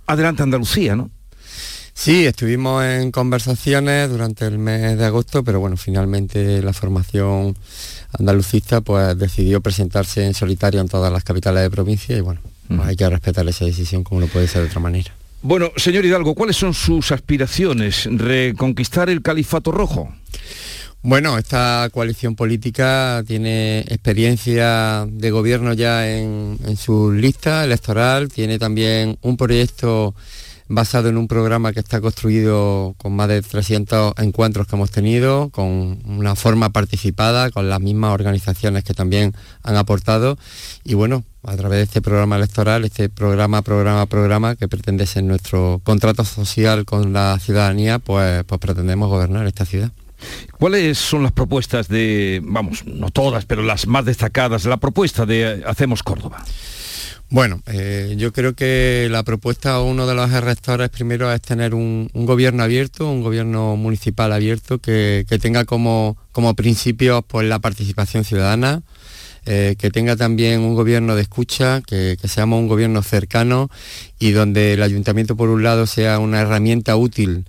adelante 0.08 0.44
Andalucía, 0.44 0.96
¿no? 0.96 1.12
Sí, 1.94 2.26
estuvimos 2.26 2.84
en 2.84 3.12
conversaciones 3.12 4.10
durante 4.10 4.48
el 4.48 4.58
mes 4.58 4.98
de 4.98 5.06
agosto, 5.06 5.44
pero 5.44 5.60
bueno, 5.60 5.78
finalmente 5.78 6.64
la 6.64 6.74
formación 6.74 7.56
andalucista 8.18 8.82
pues 8.82 9.16
decidió 9.18 9.62
presentarse 9.62 10.26
en 10.26 10.34
solitario 10.34 10.82
en 10.82 10.88
todas 10.88 11.14
las 11.14 11.24
capitales 11.24 11.62
de 11.62 11.70
provincia 11.70 12.18
y 12.18 12.22
bueno, 12.22 12.42
pues 12.76 12.90
hay 12.90 12.96
que 12.96 13.10
respetar 13.10 13.48
esa 13.48 13.66
decisión 13.66 14.04
como 14.04 14.22
no 14.22 14.28
puede 14.28 14.48
ser 14.48 14.62
de 14.62 14.68
otra 14.68 14.80
manera. 14.80 15.12
Bueno, 15.44 15.72
señor 15.76 16.06
Hidalgo, 16.06 16.36
¿cuáles 16.36 16.56
son 16.56 16.74
sus 16.74 17.12
aspiraciones? 17.12 18.08
¿Reconquistar 18.12 19.10
el 19.10 19.22
califato 19.22 19.72
rojo? 19.72 20.14
Bueno, 21.04 21.36
esta 21.40 21.90
coalición 21.92 22.36
política 22.36 23.24
tiene 23.26 23.80
experiencia 23.80 25.08
de 25.10 25.32
gobierno 25.32 25.74
ya 25.74 26.08
en, 26.08 26.60
en 26.64 26.78
su 26.78 27.12
lista 27.12 27.64
electoral, 27.64 28.30
tiene 28.30 28.60
también 28.60 29.18
un 29.24 29.36
proyecto 29.36 30.14
basado 30.74 31.10
en 31.10 31.18
un 31.18 31.28
programa 31.28 31.74
que 31.74 31.82
está 31.82 32.00
construido 32.00 32.96
con 32.98 33.14
más 33.14 33.28
de 33.28 33.42
300 33.42 34.14
encuentros 34.18 34.68
que 34.68 34.76
hemos 34.76 34.90
tenido, 34.90 35.50
con 35.50 36.00
una 36.06 36.36
forma 36.36 36.70
participada, 36.70 37.52
con 37.52 37.70
las 37.70 37.82
mismas 37.82 38.14
organizaciones 38.14 38.84
que 38.84 38.94
también 38.94 39.34
han 39.64 39.76
aportado. 39.76 40.38
Y 40.84 40.94
bueno, 40.94 41.24
a 41.44 41.58
través 41.58 41.80
de 41.80 41.84
este 41.84 42.02
programa 42.02 42.38
electoral, 42.38 42.86
este 42.86 43.10
programa, 43.10 43.62
programa, 43.62 44.06
programa, 44.06 44.56
que 44.56 44.68
pretende 44.68 45.06
ser 45.06 45.24
nuestro 45.24 45.82
contrato 45.84 46.24
social 46.24 46.86
con 46.86 47.12
la 47.12 47.38
ciudadanía, 47.40 48.00
pues, 48.00 48.44
pues 48.46 48.60
pretendemos 48.60 49.10
gobernar 49.10 49.46
esta 49.48 49.66
ciudad. 49.66 49.92
¿Cuáles 50.58 50.98
son 50.98 51.24
las 51.24 51.32
propuestas 51.32 51.88
de, 51.88 52.40
vamos, 52.44 52.86
no 52.86 53.10
todas, 53.10 53.46
pero 53.46 53.64
las 53.64 53.88
más 53.88 54.06
destacadas, 54.06 54.66
la 54.66 54.78
propuesta 54.78 55.26
de 55.26 55.64
Hacemos 55.66 56.04
Córdoba? 56.04 56.46
Bueno, 57.32 57.62
eh, 57.68 58.16
yo 58.18 58.34
creo 58.34 58.56
que 58.56 59.08
la 59.10 59.24
propuesta 59.24 59.80
uno 59.80 60.06
de 60.06 60.14
los 60.14 60.30
rectores 60.30 60.90
primero 60.90 61.32
es 61.32 61.42
tener 61.42 61.74
un, 61.74 62.10
gobierno 62.14 62.62
abierto, 62.62 63.10
un 63.10 63.24
gobierno 63.24 63.78
municipal 63.78 64.34
abierto 64.34 64.80
que, 64.80 65.26
tenga 65.42 65.64
como, 65.64 66.18
como 66.34 66.56
principio 66.56 67.22
pues, 67.22 67.48
la 67.48 67.60
participación 67.60 68.26
ciudadana, 68.26 68.84
eh, 69.46 69.76
que 69.80 69.90
tenga 69.92 70.18
también 70.18 70.60
un 70.60 70.76
gobierno 70.76 71.16
de 71.16 71.22
escucha, 71.22 71.82
que, 71.88 72.18
que, 72.22 72.28
seamos 72.28 72.60
un 72.60 72.68
gobierno 72.68 73.02
cercano 73.02 73.70
y 74.20 74.32
donde 74.32 74.74
el 74.74 74.84
ayuntamiento 74.84 75.38
por 75.38 75.48
un 75.48 75.64
lado 75.64 75.88
sea 75.88 76.20
una 76.20 76.42
herramienta 76.42 76.98
útil 76.98 77.46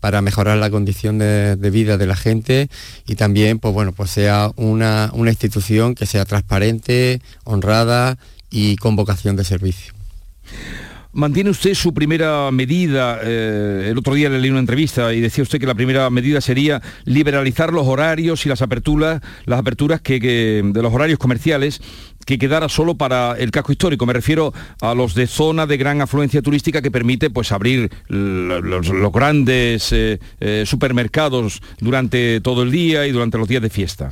para 0.00 0.22
mejorar 0.22 0.58
la 0.58 0.70
condición 0.70 1.18
de, 1.18 1.54
de, 1.54 1.70
vida 1.70 1.98
de 1.98 2.06
la 2.08 2.16
gente 2.16 2.68
y 3.06 3.14
también 3.14 3.60
pues 3.60 3.72
bueno 3.74 3.92
pues 3.92 4.10
sea 4.10 4.50
una, 4.56 5.10
una 5.12 5.30
institución 5.30 5.94
que 5.94 6.06
sea 6.06 6.24
transparente, 6.24 7.22
honrada 7.44 8.18
y 8.50 8.76
con 8.76 8.96
vocación 8.96 9.36
de 9.36 9.44
servicio. 9.44 9.94
¿Mantiene 11.12 11.50
usted 11.50 11.74
su 11.74 11.92
primera 11.92 12.48
medida? 12.52 13.18
Eh, 13.24 13.88
el 13.90 13.98
otro 13.98 14.14
día 14.14 14.28
le 14.28 14.38
leí 14.38 14.48
una 14.48 14.60
entrevista 14.60 15.12
y 15.12 15.20
decía 15.20 15.42
usted 15.42 15.58
que 15.58 15.66
la 15.66 15.74
primera 15.74 16.08
medida 16.08 16.40
sería 16.40 16.80
liberalizar 17.04 17.72
los 17.72 17.84
horarios 17.88 18.46
y 18.46 18.48
las 18.48 18.62
aperturas, 18.62 19.20
las 19.44 19.58
aperturas 19.58 20.00
que, 20.00 20.20
de 20.20 20.82
los 20.82 20.94
horarios 20.94 21.18
comerciales 21.18 21.80
que 22.26 22.38
quedara 22.38 22.68
solo 22.68 22.94
para 22.94 23.34
el 23.36 23.50
casco 23.50 23.72
histórico. 23.72 24.06
Me 24.06 24.12
refiero 24.12 24.54
a 24.80 24.94
los 24.94 25.16
de 25.16 25.26
zona 25.26 25.66
de 25.66 25.78
gran 25.78 26.00
afluencia 26.00 26.42
turística 26.42 26.80
que 26.80 26.92
permite 26.92 27.28
pues 27.28 27.50
abrir 27.50 27.90
los, 28.06 28.88
los 28.88 29.12
grandes 29.12 29.90
eh, 29.90 30.20
eh, 30.38 30.62
supermercados 30.64 31.60
durante 31.80 32.40
todo 32.40 32.62
el 32.62 32.70
día 32.70 33.08
y 33.08 33.10
durante 33.10 33.36
los 33.36 33.48
días 33.48 33.62
de 33.62 33.70
fiesta. 33.70 34.10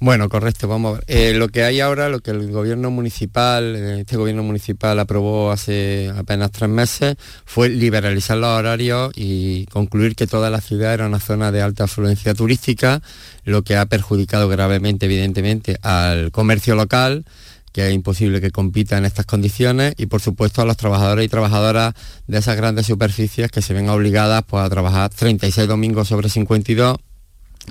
Bueno, 0.00 0.28
correcto, 0.28 0.68
vamos 0.68 0.90
a 0.90 1.00
ver. 1.00 1.04
Eh, 1.08 1.34
lo 1.34 1.48
que 1.48 1.64
hay 1.64 1.80
ahora, 1.80 2.08
lo 2.08 2.20
que 2.20 2.30
el 2.30 2.52
gobierno 2.52 2.88
municipal, 2.92 3.74
este 3.74 4.16
gobierno 4.16 4.44
municipal 4.44 4.96
aprobó 5.00 5.50
hace 5.50 6.12
apenas 6.16 6.52
tres 6.52 6.70
meses, 6.70 7.16
fue 7.44 7.68
liberalizar 7.68 8.38
los 8.38 8.48
horarios 8.48 9.10
y 9.16 9.66
concluir 9.66 10.14
que 10.14 10.28
toda 10.28 10.50
la 10.50 10.60
ciudad 10.60 10.94
era 10.94 11.06
una 11.06 11.18
zona 11.18 11.50
de 11.50 11.62
alta 11.62 11.84
afluencia 11.84 12.32
turística, 12.32 13.02
lo 13.42 13.62
que 13.64 13.76
ha 13.76 13.86
perjudicado 13.86 14.48
gravemente, 14.48 15.06
evidentemente, 15.06 15.78
al 15.82 16.30
comercio 16.30 16.76
local, 16.76 17.24
que 17.72 17.88
es 17.88 17.92
imposible 17.92 18.40
que 18.40 18.52
compita 18.52 18.98
en 18.98 19.04
estas 19.04 19.26
condiciones 19.26 19.94
y 19.96 20.06
por 20.06 20.20
supuesto 20.20 20.62
a 20.62 20.64
los 20.64 20.76
trabajadores 20.76 21.26
y 21.26 21.28
trabajadoras 21.28 21.94
de 22.28 22.38
esas 22.38 22.56
grandes 22.56 22.86
superficies 22.86 23.50
que 23.50 23.62
se 23.62 23.74
ven 23.74 23.88
obligadas 23.88 24.44
pues, 24.46 24.64
a 24.64 24.70
trabajar 24.70 25.10
36 25.10 25.66
domingos 25.66 26.06
sobre 26.06 26.28
52 26.28 26.98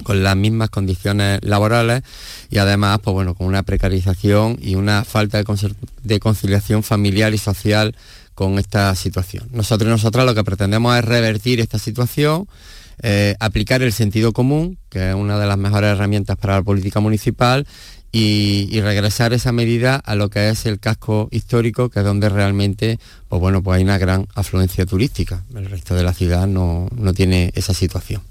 con 0.03 0.23
las 0.23 0.35
mismas 0.35 0.69
condiciones 0.69 1.39
laborales 1.43 2.03
y 2.49 2.57
además 2.57 2.99
pues 3.03 3.13
bueno 3.13 3.35
con 3.35 3.47
una 3.47 3.63
precarización 3.63 4.57
y 4.61 4.75
una 4.75 5.03
falta 5.03 5.41
de, 6.03 6.19
conciliación 6.19 6.83
familiar 6.83 7.33
y 7.33 7.37
social 7.37 7.95
con 8.33 8.59
esta 8.59 8.93
situación. 8.95 9.47
Nosotros 9.51 9.87
y 9.87 9.91
nosotras 9.91 10.25
lo 10.25 10.35
que 10.35 10.43
pretendemos 10.43 10.95
es 10.97 11.03
revertir 11.03 11.59
esta 11.59 11.79
situación, 11.79 12.47
eh, 13.01 13.35
aplicar 13.39 13.81
el 13.81 13.91
sentido 13.91 14.31
común, 14.31 14.77
que 14.89 15.09
es 15.09 15.15
una 15.15 15.39
de 15.39 15.47
las 15.47 15.57
mejores 15.57 15.91
herramientas 15.91 16.37
para 16.37 16.55
la 16.55 16.61
política 16.61 16.99
municipal, 16.99 17.65
y, 18.11 18.81
regresar 18.81 19.33
esa 19.33 19.51
medida 19.51 19.95
a 19.95 20.15
lo 20.15 20.29
que 20.29 20.49
es 20.49 20.65
el 20.65 20.79
casco 20.79 21.27
histórico, 21.31 21.89
que 21.89 21.99
es 21.99 22.05
donde 22.05 22.29
realmente 22.29 22.99
pues 23.27 23.39
bueno, 23.39 23.61
pues 23.61 23.77
hay 23.77 23.83
una 23.83 23.97
gran 23.97 24.27
afluencia 24.33 24.85
turística. 24.85 25.43
El 25.55 25.69
resto 25.69 25.93
de 25.93 26.03
la 26.03 26.13
ciudad 26.13 26.47
no, 26.47 26.87
no 26.95 27.13
tiene 27.13 27.51
esa 27.55 27.73
situación. 27.73 28.21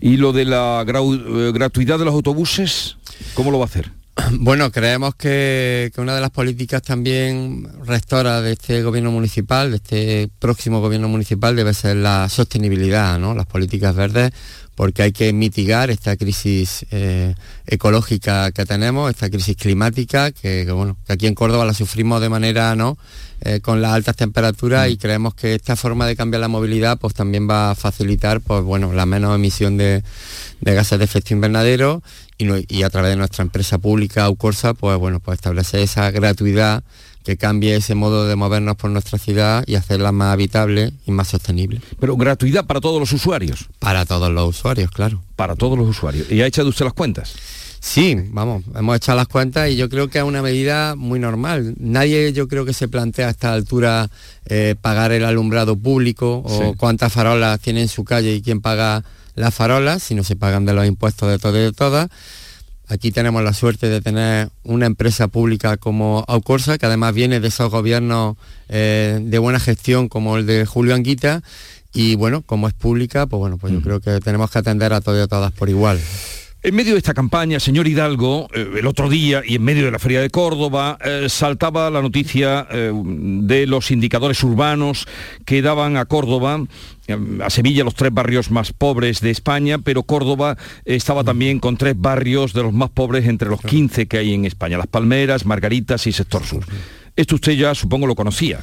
¿Y 0.00 0.16
lo 0.16 0.32
de 0.32 0.44
la 0.44 0.84
eh, 0.86 1.52
gratuidad 1.52 1.98
de 1.98 2.04
los 2.04 2.14
autobuses, 2.14 2.96
cómo 3.34 3.50
lo 3.50 3.58
va 3.58 3.64
a 3.64 3.68
hacer? 3.68 3.90
Bueno, 4.32 4.70
creemos 4.70 5.14
que, 5.14 5.90
una 5.96 6.14
de 6.14 6.20
las 6.20 6.30
políticas 6.30 6.82
también 6.82 7.68
rectoras 7.84 8.42
de 8.42 8.52
este 8.52 8.82
gobierno 8.82 9.10
municipal, 9.10 9.70
de 9.70 9.76
este 9.76 10.30
próximo 10.38 10.80
gobierno 10.80 11.08
municipal, 11.08 11.56
debe 11.56 11.74
ser 11.74 11.96
la 11.96 12.28
sostenibilidad, 12.28 13.18
¿no? 13.18 13.34
Las 13.34 13.46
políticas 13.46 13.94
verdes 13.94 14.32
porque 14.74 15.02
hay 15.02 15.12
que 15.12 15.32
mitigar 15.32 15.90
esta 15.90 16.16
crisis 16.16 16.86
eh, 16.90 17.34
ecológica 17.66 18.50
que 18.52 18.64
tenemos, 18.64 19.10
esta 19.10 19.28
crisis 19.28 19.56
climática, 19.56 20.32
que, 20.32 20.70
bueno, 20.72 20.96
que 21.06 21.12
aquí 21.12 21.26
en 21.26 21.34
Córdoba 21.34 21.64
la 21.64 21.74
sufrimos 21.74 22.20
de 22.20 22.28
manera 22.28 22.74
no 22.74 22.96
eh, 23.44 23.60
con 23.60 23.82
las 23.82 23.92
altas 23.92 24.16
temperaturas 24.16 24.88
y 24.88 24.94
mm. 24.94 24.98
creemos 24.98 25.34
que 25.34 25.54
esta 25.54 25.74
forma 25.74 26.06
de 26.06 26.14
cambiar 26.14 26.40
la 26.40 26.48
movilidad 26.48 26.98
pues 26.98 27.12
también 27.12 27.48
va 27.50 27.72
a 27.72 27.74
facilitar 27.74 28.40
pues 28.40 28.62
bueno 28.62 28.92
la 28.92 29.04
menos 29.04 29.34
emisión 29.34 29.76
de, 29.76 30.04
gases 30.60 30.98
de 30.98 31.04
efecto 31.04 31.34
invernadero 31.34 32.02
y, 32.38 32.82
a 32.82 32.90
través 32.90 33.10
de 33.10 33.16
nuestra 33.16 33.42
empresa 33.42 33.78
pública 33.78 34.24
Aucorsa 34.24 34.74
pues 34.74 34.96
bueno 34.98 35.18
pues 35.18 35.38
establecer 35.38 35.80
esa 35.80 36.10
gratuidad 36.12 36.84
que 37.24 37.36
cambie 37.36 37.76
ese 37.76 37.94
modo 37.94 38.26
de 38.26 38.36
movernos 38.36 38.76
por 38.76 38.90
nuestra 38.90 39.18
ciudad 39.18 39.64
y 39.66 39.74
hacerla 39.74 40.12
más 40.12 40.32
habitable 40.32 40.92
y 41.06 41.12
más 41.12 41.28
sostenible. 41.28 41.80
Pero 42.00 42.16
gratuidad 42.16 42.66
para 42.66 42.80
todos 42.80 43.00
los 43.00 43.12
usuarios. 43.12 43.68
Para 43.78 44.04
todos 44.04 44.30
los 44.30 44.48
usuarios, 44.48 44.90
claro. 44.90 45.22
Para 45.36 45.56
todos 45.56 45.78
los 45.78 45.88
usuarios. 45.88 46.30
¿Y 46.30 46.42
ha 46.42 46.46
echado 46.46 46.68
usted 46.68 46.84
las 46.84 46.94
cuentas? 46.94 47.34
Sí, 47.80 48.16
vamos, 48.30 48.62
hemos 48.76 48.96
echado 48.96 49.18
las 49.18 49.26
cuentas 49.26 49.68
y 49.68 49.74
yo 49.74 49.88
creo 49.88 50.06
que 50.06 50.18
es 50.18 50.24
una 50.24 50.40
medida 50.40 50.94
muy 50.94 51.18
normal. 51.18 51.74
Nadie 51.78 52.32
yo 52.32 52.46
creo 52.46 52.64
que 52.64 52.72
se 52.72 52.86
plantea 52.86 53.26
a 53.26 53.30
esta 53.30 53.52
altura 53.52 54.08
eh, 54.46 54.76
pagar 54.80 55.10
el 55.10 55.24
alumbrado 55.24 55.76
público 55.76 56.44
o 56.46 56.74
cuántas 56.76 57.12
farolas 57.12 57.58
tiene 57.58 57.82
en 57.82 57.88
su 57.88 58.04
calle 58.04 58.34
y 58.34 58.40
quién 58.40 58.60
paga 58.60 59.02
las 59.34 59.52
farolas, 59.52 60.00
si 60.02 60.14
no 60.14 60.22
se 60.22 60.36
pagan 60.36 60.64
de 60.64 60.74
los 60.74 60.86
impuestos 60.86 61.28
de 61.28 61.40
todo 61.40 61.58
y 61.58 61.62
de 61.62 61.72
todas. 61.72 62.08
Aquí 62.92 63.10
tenemos 63.10 63.42
la 63.42 63.54
suerte 63.54 63.88
de 63.88 64.02
tener 64.02 64.50
una 64.64 64.84
empresa 64.84 65.26
pública 65.26 65.78
como 65.78 66.26
Aucorsa, 66.28 66.76
que 66.76 66.84
además 66.84 67.14
viene 67.14 67.40
de 67.40 67.48
esos 67.48 67.70
gobiernos 67.70 68.36
eh, 68.68 69.18
de 69.18 69.38
buena 69.38 69.58
gestión 69.58 70.10
como 70.10 70.36
el 70.36 70.44
de 70.44 70.66
Julio 70.66 70.94
Anguita. 70.94 71.42
Y 71.94 72.16
bueno, 72.16 72.42
como 72.42 72.68
es 72.68 72.74
pública, 72.74 73.26
pues 73.26 73.40
bueno, 73.40 73.56
pues 73.56 73.72
yo 73.72 73.80
mm. 73.80 73.82
creo 73.82 74.00
que 74.00 74.20
tenemos 74.20 74.50
que 74.50 74.58
atender 74.58 74.92
a 74.92 75.00
todos 75.00 75.18
y 75.18 75.22
a 75.22 75.26
todas 75.26 75.52
por 75.52 75.70
igual. 75.70 75.98
En 76.64 76.76
medio 76.76 76.92
de 76.92 76.98
esta 76.98 77.12
campaña, 77.12 77.58
señor 77.58 77.88
Hidalgo, 77.88 78.46
eh, 78.54 78.74
el 78.78 78.86
otro 78.86 79.08
día 79.08 79.42
y 79.44 79.56
en 79.56 79.64
medio 79.64 79.84
de 79.84 79.90
la 79.90 79.98
Feria 79.98 80.20
de 80.20 80.30
Córdoba, 80.30 80.96
eh, 81.04 81.26
saltaba 81.28 81.90
la 81.90 82.00
noticia 82.00 82.68
eh, 82.70 82.92
de 82.94 83.66
los 83.66 83.90
indicadores 83.90 84.44
urbanos 84.44 85.08
que 85.44 85.60
daban 85.60 85.96
a 85.96 86.04
Córdoba, 86.04 86.64
a 87.42 87.50
Sevilla, 87.50 87.84
los 87.84 87.94
tres 87.94 88.12
barrios 88.12 88.50
más 88.50 88.72
pobres 88.72 89.20
de 89.20 89.30
España, 89.30 89.78
pero 89.78 90.02
Córdoba 90.02 90.56
estaba 90.84 91.24
también 91.24 91.60
con 91.60 91.76
tres 91.76 91.94
barrios 91.96 92.52
de 92.52 92.62
los 92.62 92.72
más 92.72 92.90
pobres 92.90 93.26
entre 93.26 93.48
los 93.48 93.60
15 93.60 94.06
que 94.06 94.18
hay 94.18 94.34
en 94.34 94.44
España, 94.44 94.78
Las 94.78 94.86
Palmeras, 94.86 95.46
Margaritas 95.46 96.06
y 96.06 96.12
Sector 96.12 96.44
Sur. 96.44 96.64
Esto 97.16 97.34
usted 97.34 97.52
ya 97.52 97.74
supongo 97.74 98.06
lo 98.06 98.14
conocía. 98.14 98.60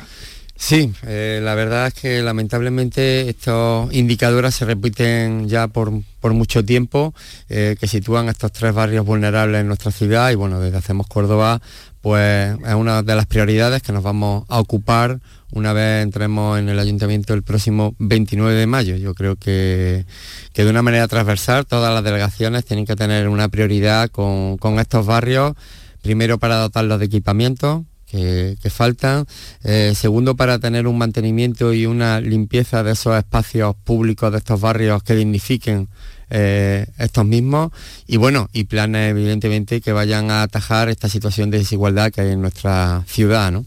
Sí, 0.59 0.91
eh, 1.07 1.39
la 1.41 1.55
verdad 1.55 1.87
es 1.87 1.93
que 1.93 2.21
lamentablemente 2.21 3.29
estos 3.29 3.93
indicadores 3.93 4.55
se 4.55 4.65
repiten 4.65 5.47
ya 5.47 5.69
por, 5.69 5.91
mucho 6.21 6.65
tiempo, 6.65 7.13
eh, 7.47 7.77
que 7.79 7.87
sitúan 7.87 8.27
estos 8.27 8.51
tres 8.51 8.73
barrios 8.73 9.05
vulnerables 9.05 9.61
en 9.61 9.67
nuestra 9.67 9.91
ciudad 9.91 10.31
y 10.31 10.35
bueno, 10.35 10.59
desde 10.59 10.77
Hacemos 10.77 11.07
Córdoba 11.07 11.61
pues 12.01 12.57
es 12.65 12.73
una 12.73 13.03
de 13.03 13.15
las 13.15 13.25
prioridades 13.25 13.81
que 13.81 13.93
nos 13.93 14.03
vamos 14.03 14.43
a 14.49 14.59
ocupar 14.59 15.19
una 15.51 15.73
vez 15.73 16.03
entremos 16.03 16.59
en 16.59 16.69
el 16.69 16.79
ayuntamiento 16.79 17.33
el 17.33 17.43
próximo 17.43 17.95
29 17.99 18.53
de 18.53 18.67
mayo. 18.67 18.95
Yo 18.95 19.13
creo 19.13 19.35
que, 19.35 20.05
que 20.53 20.63
de 20.63 20.69
una 20.69 20.81
manera 20.81 21.07
transversal 21.07 21.65
todas 21.65 21.93
las 21.93 22.03
delegaciones 22.03 22.65
tienen 22.65 22.85
que 22.85 22.95
tener 22.95 23.27
una 23.27 23.49
prioridad 23.49 24.09
con, 24.09 24.57
con 24.57 24.79
estos 24.79 25.05
barrios, 25.05 25.53
primero 26.01 26.37
para 26.37 26.57
dotarlos 26.57 26.99
de 26.99 27.05
equipamiento, 27.05 27.85
que, 28.09 28.69
faltan. 28.69 29.25
Eh, 29.63 29.93
segundo, 29.95 30.35
para 30.35 30.59
tener 30.59 30.87
un 30.87 30.97
mantenimiento 30.97 31.73
y 31.73 31.85
una 31.85 32.19
limpieza 32.21 32.83
de 32.83 32.93
esos 32.93 33.17
espacios 33.17 33.75
públicos 33.83 34.31
de 34.31 34.39
estos 34.39 34.59
barrios 34.59 35.03
que 35.03 35.15
dignifiquen 35.15 35.89
eh, 36.29 36.87
estos 36.97 37.25
mismos. 37.25 37.71
Y 38.07 38.17
bueno, 38.17 38.49
y 38.53 38.65
planes 38.65 39.11
evidentemente 39.11 39.81
que 39.81 39.91
vayan 39.91 40.31
a 40.31 40.43
atajar 40.43 40.89
esta 40.89 41.09
situación 41.09 41.51
de 41.51 41.59
desigualdad 41.59 42.11
que 42.11 42.21
hay 42.21 42.31
en 42.31 42.41
nuestra 42.41 43.03
ciudad. 43.07 43.51
¿no? 43.51 43.65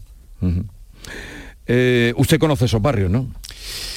Eh, 1.67 2.13
usted 2.17 2.39
conoce 2.39 2.65
esos 2.65 2.81
barrios, 2.81 3.09
¿no? 3.09 3.27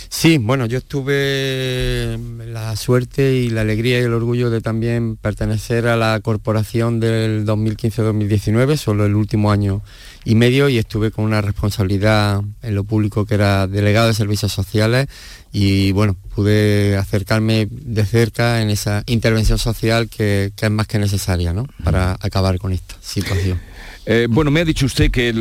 Sí, 0.08 0.38
bueno, 0.38 0.66
yo 0.66 0.80
tuve 0.80 2.18
la 2.46 2.76
suerte 2.76 3.34
y 3.34 3.50
la 3.50 3.62
alegría 3.62 3.98
y 3.98 4.04
el 4.04 4.14
orgullo 4.14 4.50
de 4.50 4.60
también 4.60 5.16
pertenecer 5.16 5.88
a 5.88 5.96
la 5.96 6.20
corporación 6.20 7.00
del 7.00 7.44
2015-2019, 7.44 8.76
solo 8.76 9.04
el 9.04 9.16
último 9.16 9.50
año 9.50 9.82
y 10.24 10.36
medio, 10.36 10.68
y 10.68 10.78
estuve 10.78 11.10
con 11.10 11.24
una 11.24 11.40
responsabilidad 11.40 12.40
en 12.62 12.74
lo 12.74 12.84
público 12.84 13.26
que 13.26 13.34
era 13.34 13.66
delegado 13.66 14.06
de 14.06 14.14
servicios 14.14 14.52
sociales 14.52 15.08
y 15.52 15.92
bueno, 15.92 16.16
pude 16.34 16.96
acercarme 16.96 17.66
de 17.70 18.04
cerca 18.06 18.62
en 18.62 18.70
esa 18.70 19.02
intervención 19.06 19.58
social 19.58 20.08
que, 20.08 20.52
que 20.54 20.66
es 20.66 20.72
más 20.72 20.86
que 20.86 20.98
necesaria 20.98 21.52
¿no? 21.52 21.66
para 21.82 22.16
acabar 22.20 22.58
con 22.58 22.72
esta 22.72 22.94
situación. 23.00 23.60
Eh, 24.08 24.28
bueno, 24.30 24.52
me 24.52 24.60
ha 24.60 24.64
dicho 24.64 24.86
usted 24.86 25.10
que 25.10 25.32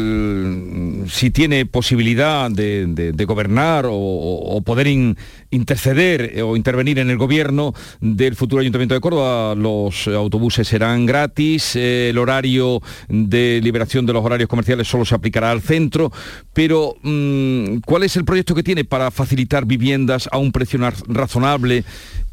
si 1.08 1.30
tiene 1.30 1.68
posibilidad 1.68 2.50
de, 2.50 3.14
gobernar 3.28 3.86
o, 3.88 4.60
poder 4.66 4.88
interceder 5.56 6.32
eh, 6.36 6.42
o 6.42 6.56
intervenir 6.56 7.00
en 7.00 7.10
el 7.10 7.18
gobierno 7.18 7.74
del 8.02 8.36
futuro 8.36 8.62
Ayuntamiento 8.62 8.94
de 8.94 9.02
Córdoba, 9.02 9.56
los 9.56 10.08
autobuses 10.08 10.68
serán 10.68 11.06
gratis, 11.06 11.76
eh, 11.76 12.10
el 12.10 12.18
horario 12.18 12.82
de 13.08 13.60
liberación 13.64 14.06
de 14.06 14.14
los 14.14 14.24
horarios 14.24 14.50
comerciales 14.50 14.88
solo 14.88 15.06
se 15.06 15.16
aplicará 15.16 15.52
al 15.52 15.62
centro, 15.62 16.12
pero 16.54 16.96
mm, 17.02 17.78
¿cuál 17.86 18.04
es 18.04 18.16
el 18.16 18.26
proyecto 18.26 18.56
que 18.56 18.64
tiene 18.64 18.86
para 18.86 19.12
facilitar 19.12 19.66
viviendas 19.66 20.30
a 20.32 20.38
un 20.38 20.52
precio 20.52 20.80
razonable 21.08 21.84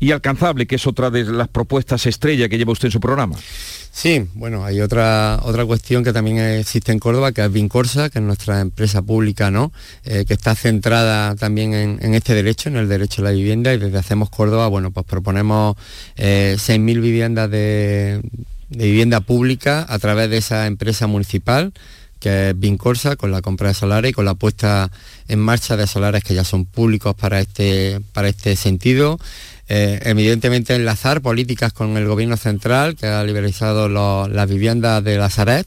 y 0.00 0.10
alcanzable, 0.10 0.66
que 0.66 0.76
es 0.76 0.86
otra 0.86 1.10
de 1.10 1.24
las 1.24 1.48
propuestas 1.48 2.06
estrella 2.06 2.48
que 2.48 2.58
lleva 2.58 2.72
usted 2.72 2.86
en 2.86 2.92
su 2.92 3.00
programa? 3.00 3.36
Sí, 3.94 4.26
bueno, 4.32 4.64
hay 4.64 4.80
otra, 4.80 5.38
otra 5.42 5.66
cuestión 5.66 6.02
que 6.02 6.14
también 6.14 6.38
existe 6.38 6.92
en 6.92 6.98
Córdoba, 6.98 7.32
que 7.32 7.44
es 7.44 7.52
Vincorsa, 7.52 8.08
que 8.08 8.20
es 8.20 8.24
nuestra 8.24 8.60
empresa 8.60 9.02
pública, 9.02 9.50
¿no? 9.50 9.70
Eh, 10.04 10.24
que 10.26 10.32
está 10.32 10.54
centrada 10.54 11.36
también 11.36 11.74
en, 11.74 12.14
este 12.14 12.32
derecho, 12.32 12.70
en 12.70 12.76
el 12.76 12.88
derecho 12.88 13.11
la 13.20 13.32
vivienda, 13.32 13.74
y 13.74 13.78
desde 13.78 13.98
Hacemos 13.98 14.30
Córdoba, 14.30 14.68
bueno, 14.68 14.90
pues 14.90 15.04
proponemos 15.04 15.76
6.000 16.16 16.96
eh, 16.96 17.00
viviendas 17.00 17.50
de, 17.50 18.22
vivienda 18.70 19.20
pública 19.20 19.84
a 19.88 19.98
través 19.98 20.30
de 20.30 20.38
esa 20.38 20.66
empresa 20.66 21.06
municipal 21.06 21.72
que 22.18 22.50
es 22.50 22.58
Vincorsa, 22.58 23.16
con 23.16 23.32
la 23.32 23.42
compra 23.42 23.68
de 23.68 23.74
solares 23.74 24.12
y 24.12 24.14
con 24.14 24.24
la 24.24 24.34
puesta 24.34 24.92
en 25.26 25.40
marcha 25.40 25.76
de 25.76 25.88
solares 25.88 26.22
que 26.22 26.34
ya 26.34 26.44
son 26.44 26.64
públicos 26.66 27.16
para 27.16 27.40
este, 27.40 28.00
para 28.12 28.28
este 28.28 28.54
sentido. 28.54 29.18
Eh, 29.68 30.00
evidentemente 30.04 30.74
enlazar 30.74 31.20
políticas 31.20 31.72
con 31.72 31.96
el 31.96 32.06
gobierno 32.06 32.36
central 32.36 32.94
que 32.94 33.06
ha 33.06 33.24
liberalizado 33.24 33.88
las 34.28 34.48
viviendas 34.48 35.02
de 35.02 35.18
la 35.18 35.30
Saret. 35.30 35.66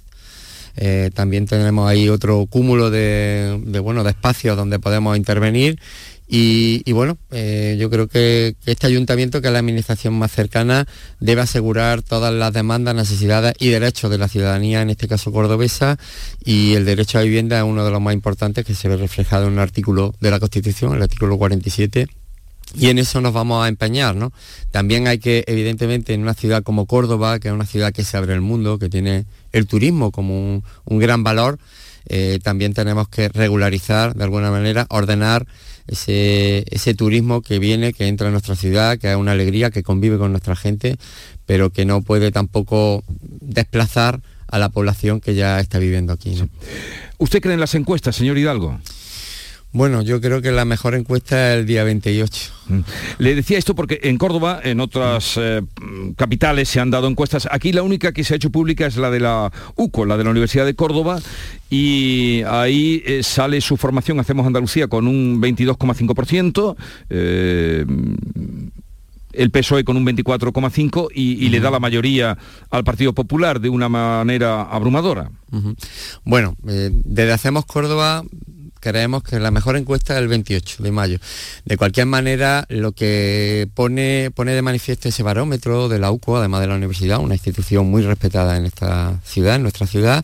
Eh, 0.77 1.10
también 1.13 1.45
tenemos 1.45 1.89
ahí 1.89 2.10
otro 2.10 2.45
cúmulo 2.47 2.89
de, 2.89 3.60
bueno, 3.81 4.03
de 4.03 4.10
espacios 4.10 4.58
donde 4.58 4.77
podemos 4.77 5.15
intervenir 5.15 5.79
y, 6.27 6.91
bueno, 6.91 7.17
eh, 7.31 7.77
yo 7.79 7.89
creo 7.89 8.07
que, 8.07 8.55
este 8.65 8.88
ayuntamiento, 8.88 9.41
que 9.41 9.47
es 9.47 9.53
la 9.53 9.59
administración 9.59 10.17
más 10.17 10.31
cercana, 10.31 10.88
debe 11.19 11.41
asegurar 11.41 12.01
todas 12.01 12.33
las 12.33 12.51
demandas, 12.53 12.95
necesidades 12.95 13.53
y 13.59 13.69
derechos 13.69 14.09
de 14.09 14.17
la 14.17 14.27
ciudadanía, 14.27 14.81
en 14.81 14.89
este 14.89 15.07
caso 15.07 15.31
cordobesa, 15.31 15.97
y 16.43 16.73
el 16.73 16.85
derecho 16.85 17.19
a 17.19 17.21
vivienda 17.21 17.57
es 17.57 17.63
uno 17.63 17.85
de 17.85 17.91
los 17.91 18.01
más 18.01 18.13
importantes 18.13 18.65
que 18.65 18.73
se 18.73 18.88
ve 18.88 18.97
reflejado 18.97 19.47
en 19.47 19.53
un 19.53 19.59
artículo 19.59 20.15
de 20.19 20.31
la 20.31 20.39
Constitución, 20.39 20.95
el 20.95 21.03
artículo 21.03 21.38
47 21.38 22.07
y 22.73 22.89
en 22.89 22.97
eso 22.97 23.21
nos 23.21 23.33
vamos 23.33 23.63
a 23.63 23.67
empeñar, 23.67 24.15
¿no? 24.15 24.33
También 24.71 25.07
hay 25.07 25.19
que, 25.19 25.43
evidentemente, 25.47 26.13
en 26.13 26.21
una 26.21 26.33
ciudad 26.33 26.63
como 26.63 26.85
Córdoba, 26.85 27.39
que 27.39 27.47
es 27.47 27.53
una 27.53 27.65
ciudad 27.65 27.93
que 27.93 28.03
se 28.03 28.17
abre 28.17 28.33
al 28.33 28.41
mundo, 28.41 28.79
que 28.79 28.89
tiene 28.89 29.25
el 29.51 29.67
turismo 29.67 30.11
como 30.11 30.61
un, 30.85 30.99
gran 30.99 31.23
valor, 31.23 31.59
eh, 32.07 32.39
también 32.43 32.73
tenemos 32.73 33.07
que 33.09 33.29
regularizar, 33.29 34.15
de 34.15 34.23
alguna 34.23 34.51
manera, 34.51 34.85
ordenar 34.89 35.45
ese, 35.87 36.65
ese 36.69 36.93
turismo 36.93 37.41
que 37.41 37.59
viene, 37.59 37.93
que 37.93 38.07
entra 38.07 38.27
en 38.27 38.33
nuestra 38.33 38.55
ciudad, 38.55 38.97
que 38.97 39.11
es 39.11 39.17
una 39.17 39.31
alegría, 39.31 39.71
que 39.71 39.83
convive 39.83 40.17
con 40.17 40.31
nuestra 40.31 40.55
gente, 40.55 40.97
pero 41.45 41.69
que 41.69 41.85
no 41.85 42.01
puede 42.01 42.31
tampoco 42.31 43.03
desplazar 43.07 44.21
a 44.47 44.59
la 44.59 44.69
población 44.69 45.21
que 45.21 45.35
ya 45.35 45.59
está 45.59 45.79
viviendo 45.79 46.13
aquí. 46.13 46.41
¿Usted 47.17 47.41
cree 47.41 47.53
en 47.53 47.59
las 47.59 47.75
encuestas, 47.75 48.15
señor 48.15 48.37
Hidalgo? 48.37 48.79
Bueno, 49.75 50.01
yo 50.01 50.21
creo 50.21 50.41
que 50.41 50.53
la 50.53 50.63
mejor 50.63 50.95
encuesta 50.95 51.51
es 51.51 51.59
el 51.59 51.65
día 51.65 51.83
28. 51.83 52.53
Mm. 52.69 52.79
Le 53.17 53.35
decía 53.35 53.57
esto 53.57 53.75
porque 53.75 53.99
en 54.03 54.17
Córdoba, 54.17 54.61
en 54.63 54.79
otras 54.79 55.33
eh, 55.35 55.61
capitales 56.15 56.69
se 56.69 56.79
han 56.79 56.91
dado 56.91 57.09
encuestas. 57.09 57.45
Aquí 57.51 57.73
la 57.73 57.83
única 57.83 58.13
que 58.13 58.23
se 58.23 58.33
ha 58.33 58.38
hecho 58.38 58.51
pública 58.51 58.85
es 58.85 58.95
la 58.95 59.11
de 59.11 59.19
la 59.19 59.51
UCO, 59.75 60.05
la 60.05 60.15
de 60.15 60.23
la 60.23 60.29
Universidad 60.29 60.65
de 60.65 60.75
Córdoba, 60.75 61.19
y 61.69 62.41
ahí 62.47 63.03
eh, 63.05 63.21
sale 63.21 63.59
su 63.59 63.75
formación, 63.75 64.17
Hacemos 64.17 64.47
Andalucía, 64.47 64.88
con 64.88 65.09
un 65.09 65.41
22,5%. 65.41 66.75
Eh, 67.09 67.85
el 69.33 69.51
PSOE 69.51 69.83
con 69.83 69.97
un 69.97 70.05
24,5 70.05 71.09
y, 71.13 71.49
le 71.49 71.59
da 71.59 71.69
la 71.69 71.81
mayoría 71.81 72.38
al 72.69 72.85
Partido 72.85 73.11
Popular 73.11 73.59
de 73.59 73.67
una 73.67 73.89
manera 73.89 74.61
abrumadora. 74.61 75.29
Bueno, 76.23 76.55
desde 76.63 77.33
Hacemos 77.33 77.65
Córdoba 77.65 78.23
creemos 78.86 79.24
que 79.24 79.39
la 79.39 79.50
mejor 79.50 79.78
encuesta 79.78 80.13
es 80.13 80.19
el 80.19 80.28
28 80.28 80.84
de 80.84 80.91
mayo. 80.91 81.17
De 81.65 81.76
cualquier 81.76 82.06
manera, 82.06 82.65
lo 82.69 82.91
que 82.91 83.67
pone, 83.74 84.30
pone 84.30 84.52
de 84.52 84.62
manifiesto 84.62 85.10
ese 85.10 85.24
barómetro 85.24 85.89
de 85.89 85.98
la 85.98 86.12
UCO, 86.12 86.38
además 86.38 86.62
de 86.62 86.67
la 86.67 86.76
universidad, 86.76 87.19
una 87.19 87.34
institución 87.34 87.89
muy 87.89 88.04
respetada 88.04 88.58
en 88.58 88.65
esta 88.65 89.19
ciudad, 89.26 89.56
en 89.56 89.63
nuestra 89.63 89.88
ciudad, 89.88 90.24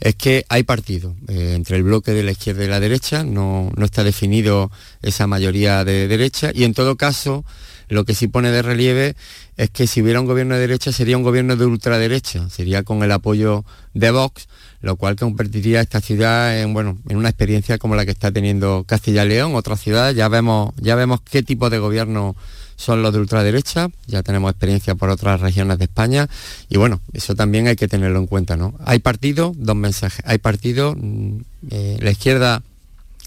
es 0.00 0.16
que 0.16 0.44
hay 0.48 0.64
partido 0.64 1.14
eh, 1.28 1.52
entre 1.54 1.76
el 1.76 1.84
bloque 1.84 2.10
de 2.10 2.24
la 2.24 2.32
izquierda 2.32 2.64
y 2.64 2.68
la 2.68 2.80
derecha, 2.80 3.22
no, 3.22 3.70
no 3.76 3.84
está 3.84 4.02
definido 4.02 4.72
esa 5.00 5.28
mayoría 5.28 5.84
de 5.84 6.08
derecha. 6.08 6.50
Y 6.52 6.64
en 6.64 6.74
todo 6.74 6.96
caso 6.96 7.44
lo 7.88 8.04
que 8.04 8.14
sí 8.14 8.26
pone 8.26 8.50
de 8.50 8.62
relieve 8.62 9.14
es 9.56 9.70
que 9.70 9.86
si 9.86 10.02
hubiera 10.02 10.18
un 10.20 10.26
gobierno 10.26 10.54
de 10.54 10.62
derecha 10.62 10.90
sería 10.90 11.16
un 11.16 11.22
gobierno 11.22 11.54
de 11.54 11.66
ultraderecha, 11.66 12.50
sería 12.50 12.82
con 12.82 13.04
el 13.04 13.12
apoyo 13.12 13.64
de 13.94 14.10
Vox, 14.10 14.48
lo 14.82 14.96
cual 14.96 15.16
convertiría 15.16 15.80
esta 15.80 16.00
ciudad 16.00 16.60
en, 16.60 16.74
bueno, 16.74 16.98
en 17.08 17.16
una 17.16 17.28
experiencia 17.28 17.78
como 17.78 17.94
la 17.94 18.04
que 18.04 18.10
está 18.10 18.30
teniendo 18.32 18.84
Castilla 18.86 19.24
y 19.24 19.28
León, 19.28 19.54
otra 19.54 19.76
ciudad, 19.76 20.12
ya 20.12 20.28
vemos, 20.28 20.74
ya 20.76 20.96
vemos 20.96 21.20
qué 21.22 21.42
tipo 21.42 21.70
de 21.70 21.78
gobierno 21.78 22.36
son 22.76 23.02
los 23.02 23.12
de 23.12 23.20
ultraderecha, 23.20 23.90
ya 24.06 24.22
tenemos 24.22 24.50
experiencia 24.50 24.96
por 24.96 25.08
otras 25.08 25.40
regiones 25.40 25.78
de 25.78 25.84
España 25.84 26.28
y 26.68 26.78
bueno, 26.78 27.00
eso 27.12 27.36
también 27.36 27.68
hay 27.68 27.76
que 27.76 27.86
tenerlo 27.86 28.18
en 28.18 28.26
cuenta, 28.26 28.56
¿no? 28.56 28.74
Hay 28.84 28.98
partido, 28.98 29.52
dos 29.56 29.76
mensajes, 29.76 30.24
hay 30.26 30.38
partido, 30.38 30.96
mm, 30.96 31.36
eh, 31.70 31.98
la 32.00 32.10
izquierda 32.10 32.62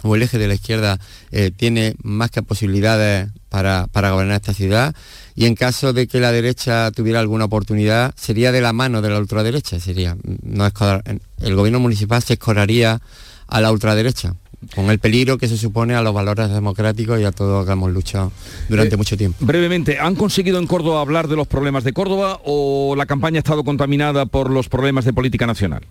o 0.03 0.15
el 0.15 0.23
eje 0.23 0.37
de 0.37 0.47
la 0.49 0.55
izquierda 0.55 0.99
eh, 1.31 1.51
tiene 1.55 1.95
más 2.03 2.31
que 2.31 2.43
posibilidades 2.43 3.29
para, 3.49 3.87
para 3.87 4.11
gobernar 4.11 4.35
esta 4.35 4.53
ciudad 4.53 4.93
y 5.35 5.45
en 5.45 5.55
caso 5.55 5.91
de 5.93 6.07
que 6.07 6.19
la 6.19 6.31
derecha 6.31 6.91
tuviera 6.91 7.19
alguna 7.19 7.45
oportunidad, 7.45 8.13
sería 8.15 8.51
de 8.51 8.61
la 8.61 8.73
mano 8.73 9.01
de 9.01 9.09
la 9.09 9.19
ultraderecha, 9.19 9.79
sería, 9.79 10.15
no 10.43 10.65
el 11.41 11.55
gobierno 11.55 11.79
municipal 11.79 12.23
se 12.23 12.33
escoraría 12.33 13.01
a 13.47 13.61
la 13.61 13.71
ultraderecha, 13.71 14.35
con 14.73 14.89
el 14.89 14.99
peligro 14.99 15.37
que 15.37 15.47
se 15.47 15.57
supone 15.57 15.93
a 15.93 16.01
los 16.01 16.13
valores 16.13 16.49
democráticos 16.49 17.19
y 17.19 17.25
a 17.25 17.31
todo 17.31 17.59
lo 17.59 17.65
que 17.65 17.73
hemos 17.73 17.91
luchado 17.91 18.31
durante 18.69 18.95
Eh, 18.95 18.97
mucho 18.97 19.17
tiempo. 19.17 19.37
Brevemente, 19.45 19.99
¿han 19.99 20.15
conseguido 20.15 20.57
en 20.57 20.67
Córdoba 20.67 21.01
hablar 21.01 21.27
de 21.27 21.35
los 21.35 21.47
problemas 21.47 21.83
de 21.83 21.93
Córdoba 21.93 22.39
o 22.45 22.95
la 22.95 23.05
campaña 23.05 23.37
ha 23.37 23.39
estado 23.39 23.63
contaminada 23.63 24.25
por 24.25 24.49
los 24.49 24.69
problemas 24.69 25.05
de 25.05 25.13
política 25.13 25.45
nacional? 25.45 25.83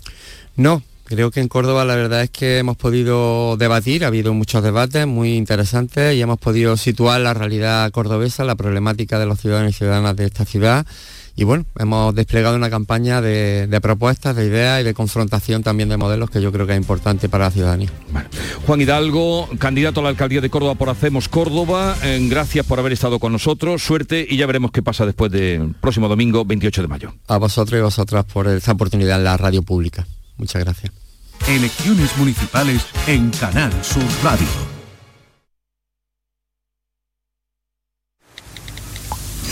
No, 0.57 0.83
creo 1.05 1.31
que 1.31 1.41
en 1.41 1.49
Córdoba 1.49 1.85
la 1.85 1.97
verdad 1.97 2.23
es 2.23 2.31
que 2.31 2.59
hemos 2.59 2.77
podido 2.77 3.57
debatir, 3.57 4.05
ha 4.05 4.09
habido 4.09 4.35
muchos 4.35 4.63
debates 4.63 5.07
muy 5.07 5.35
interesantes 5.35 6.15
y 6.15 6.23
hemos 6.23 6.39
podido 6.39 6.77
situar 6.77 7.21
la 7.21 7.35
realidad 7.35 7.91
cordobesa, 7.93 8.45
la 8.45 8.57
problemática 8.57 9.19
de 9.19 9.27
los 9.27 9.41
ciudadanos 9.41 9.71
y 9.71 9.79
ciudadanas 9.79 10.17
de 10.17 10.25
esta 10.25 10.45
ciudad. 10.45 10.87
Y 11.37 11.43
bueno, 11.43 11.67
hemos 11.81 12.15
desplegado 12.15 12.55
una 12.55 12.71
campaña 12.71 13.21
de, 13.21 13.67
de 13.67 13.81
propuestas, 13.81 14.37
de 14.37 14.47
ideas 14.47 14.81
y 14.81 14.85
de 14.85 14.95
confrontación 14.95 15.65
también 15.65 15.89
de 15.89 15.97
modelos 15.97 16.31
que 16.31 16.41
yo 16.41 16.53
creo 16.53 16.65
que 16.65 16.75
es 16.75 16.79
importante 16.79 17.29
para 17.29 17.47
la 17.47 17.51
ciudadanía. 17.51 17.91
Juan 18.67 18.81
Hidalgo, 18.81 19.49
candidato 19.59 19.99
a 19.99 20.05
la 20.05 20.09
alcaldía 20.11 20.41
de 20.41 20.49
Córdoba 20.49 20.77
por 20.77 20.91
Hacemos 20.91 21.29
Córdoba, 21.29 21.97
eh, 22.05 22.25
gracias 22.31 22.65
por 22.67 22.79
haber 22.79 22.93
estado 22.93 23.19
con 23.19 23.33
nosotros, 23.33 23.83
suerte 23.83 24.25
y 24.29 24.37
ya 24.37 24.47
veremos 24.47 24.71
qué 24.71 24.83
pasa 24.83 25.07
después 25.07 25.33
del 25.33 25.75
próximo 25.81 26.09
domingo 26.09 26.45
28 26.45 26.83
de 26.83 26.89
mayo. 26.89 27.15
A 27.27 27.39
vosotros 27.39 27.81
y 27.81 27.83
vosotras 27.83 28.25
por 28.27 28.47
esta 28.47 28.71
oportunidad 28.71 29.19
en 29.19 29.25
la 29.25 29.37
radio 29.37 29.63
pública. 29.63 30.07
Muchas 30.37 30.65
gracias. 30.65 30.93
Elecciones 31.49 32.17
municipales 32.17 32.83
en 33.07 33.31
Canal 33.31 33.73
Sur 33.85 34.05
Radio. 34.23 34.47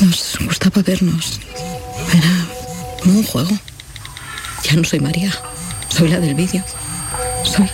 Nos 0.01 0.39
gustaba 0.41 0.83
vernos. 0.83 1.41
Era 2.13 2.47
como 3.03 3.19
un 3.19 3.25
juego. 3.25 3.51
Ya 4.65 4.75
no 4.75 4.85
soy 4.85 5.01
María. 5.01 5.33
Soy 5.89 6.09
la 6.09 6.19
del 6.19 6.35
vídeo. 6.35 6.65
Soy. 7.45 7.69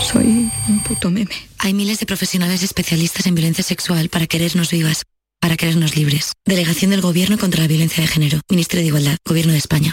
Soy 0.00 0.50
un 0.68 0.82
puto 0.82 1.10
meme. 1.10 1.34
Hay 1.58 1.74
miles 1.74 2.00
de 2.00 2.06
profesionales 2.06 2.62
especialistas 2.62 3.26
en 3.26 3.34
violencia 3.34 3.62
sexual 3.62 4.08
para 4.08 4.26
querernos 4.26 4.70
vivas, 4.70 5.02
para 5.40 5.56
querernos 5.56 5.96
libres. 5.96 6.32
Delegación 6.46 6.90
del 6.90 7.02
Gobierno 7.02 7.36
contra 7.38 7.60
la 7.60 7.68
Violencia 7.68 8.02
de 8.02 8.08
Género. 8.08 8.40
Ministerio 8.48 8.82
de 8.82 8.88
Igualdad. 8.88 9.18
Gobierno 9.24 9.52
de 9.52 9.58
España. 9.58 9.92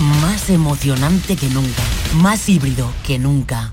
más 0.00 0.50
emocionante 0.50 1.36
que 1.36 1.48
nunca, 1.48 1.82
más 2.14 2.48
híbrido 2.48 2.92
que 3.06 3.18
nunca. 3.18 3.72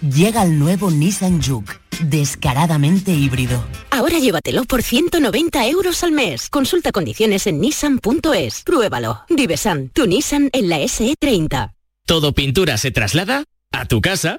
Llega 0.00 0.42
el 0.42 0.58
nuevo 0.58 0.90
Nissan 0.90 1.42
Juke, 1.42 1.72
descaradamente 2.02 3.12
híbrido. 3.12 3.64
Ahora 3.90 4.18
llévatelo 4.18 4.64
por 4.64 4.82
190 4.82 5.66
euros 5.68 6.02
al 6.04 6.12
mes. 6.12 6.48
Consulta 6.48 6.92
condiciones 6.92 7.46
en 7.46 7.60
nissan.es. 7.60 8.62
Pruébalo. 8.64 9.22
Divesan, 9.28 9.90
tu 9.90 10.06
Nissan 10.06 10.50
en 10.52 10.68
la 10.68 10.78
SE30. 10.80 11.74
Todo 12.06 12.32
pintura 12.32 12.78
se 12.78 12.90
traslada 12.90 13.44
a 13.72 13.84
tu 13.86 14.00
casa. 14.00 14.38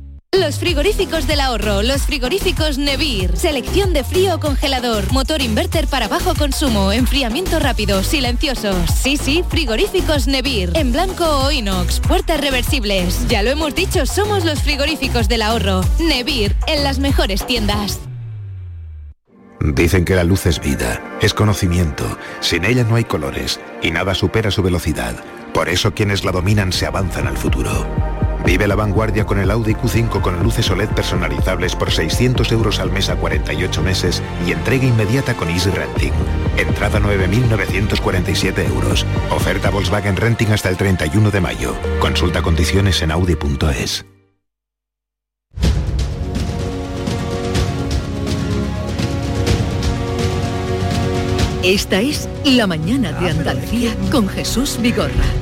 Los 0.39 0.59
frigoríficos 0.59 1.27
del 1.27 1.41
ahorro, 1.41 1.81
los 1.81 2.03
frigoríficos 2.03 2.77
Nevir. 2.77 3.35
Selección 3.35 3.91
de 3.91 4.05
frío 4.05 4.35
o 4.35 4.39
congelador, 4.39 5.11
motor 5.11 5.41
inverter 5.41 5.87
para 5.87 6.07
bajo 6.07 6.35
consumo, 6.35 6.93
enfriamiento 6.93 7.59
rápido, 7.59 8.01
silenciosos. 8.01 8.89
Sí, 8.91 9.17
sí, 9.17 9.43
frigoríficos 9.49 10.27
Nevir. 10.27 10.71
En 10.75 10.93
blanco 10.93 11.25
o 11.25 11.51
inox, 11.51 11.99
puertas 11.99 12.39
reversibles. 12.39 13.27
Ya 13.27 13.43
lo 13.43 13.49
hemos 13.49 13.75
dicho, 13.75 14.05
somos 14.05 14.45
los 14.45 14.61
frigoríficos 14.61 15.27
del 15.27 15.41
ahorro. 15.41 15.81
Nevir, 15.99 16.55
en 16.65 16.85
las 16.85 16.99
mejores 16.99 17.45
tiendas. 17.45 17.99
Dicen 19.59 20.05
que 20.05 20.15
la 20.15 20.23
luz 20.23 20.45
es 20.45 20.61
vida, 20.61 21.03
es 21.21 21.33
conocimiento. 21.33 22.05
Sin 22.39 22.63
ella 22.63 22.85
no 22.85 22.95
hay 22.95 23.03
colores 23.03 23.59
y 23.83 23.91
nada 23.91 24.15
supera 24.15 24.49
su 24.49 24.63
velocidad. 24.63 25.13
Por 25.53 25.67
eso 25.67 25.93
quienes 25.93 26.23
la 26.23 26.31
dominan 26.31 26.71
se 26.71 26.85
avanzan 26.85 27.27
al 27.27 27.37
futuro. 27.37 28.20
Vive 28.45 28.67
la 28.67 28.75
vanguardia 28.75 29.25
con 29.25 29.39
el 29.39 29.51
Audi 29.51 29.73
Q5 29.73 30.21
con 30.21 30.41
luces 30.43 30.69
OLED 30.69 30.89
personalizables 30.89 31.75
por 31.75 31.91
600 31.91 32.51
euros 32.51 32.79
al 32.79 32.91
mes 32.91 33.09
a 33.09 33.15
48 33.15 33.81
meses 33.81 34.21
y 34.47 34.51
entrega 34.51 34.85
inmediata 34.85 35.35
con 35.35 35.49
Easy 35.49 35.69
Renting. 35.69 36.13
Entrada 36.57 36.99
9.947 36.99 38.67
euros. 38.67 39.05
Oferta 39.29 39.69
Volkswagen 39.69 40.15
Renting 40.15 40.51
hasta 40.51 40.69
el 40.69 40.77
31 40.77 41.31
de 41.31 41.41
mayo. 41.41 41.75
Consulta 41.99 42.41
condiciones 42.41 43.01
en 43.01 43.11
audi.es. 43.11 44.05
Esta 51.63 52.01
es 52.01 52.27
La 52.43 52.65
Mañana 52.65 53.11
de 53.11 53.29
Andalucía 53.29 53.95
con 54.11 54.27
Jesús 54.27 54.79
Vigorra. 54.81 55.40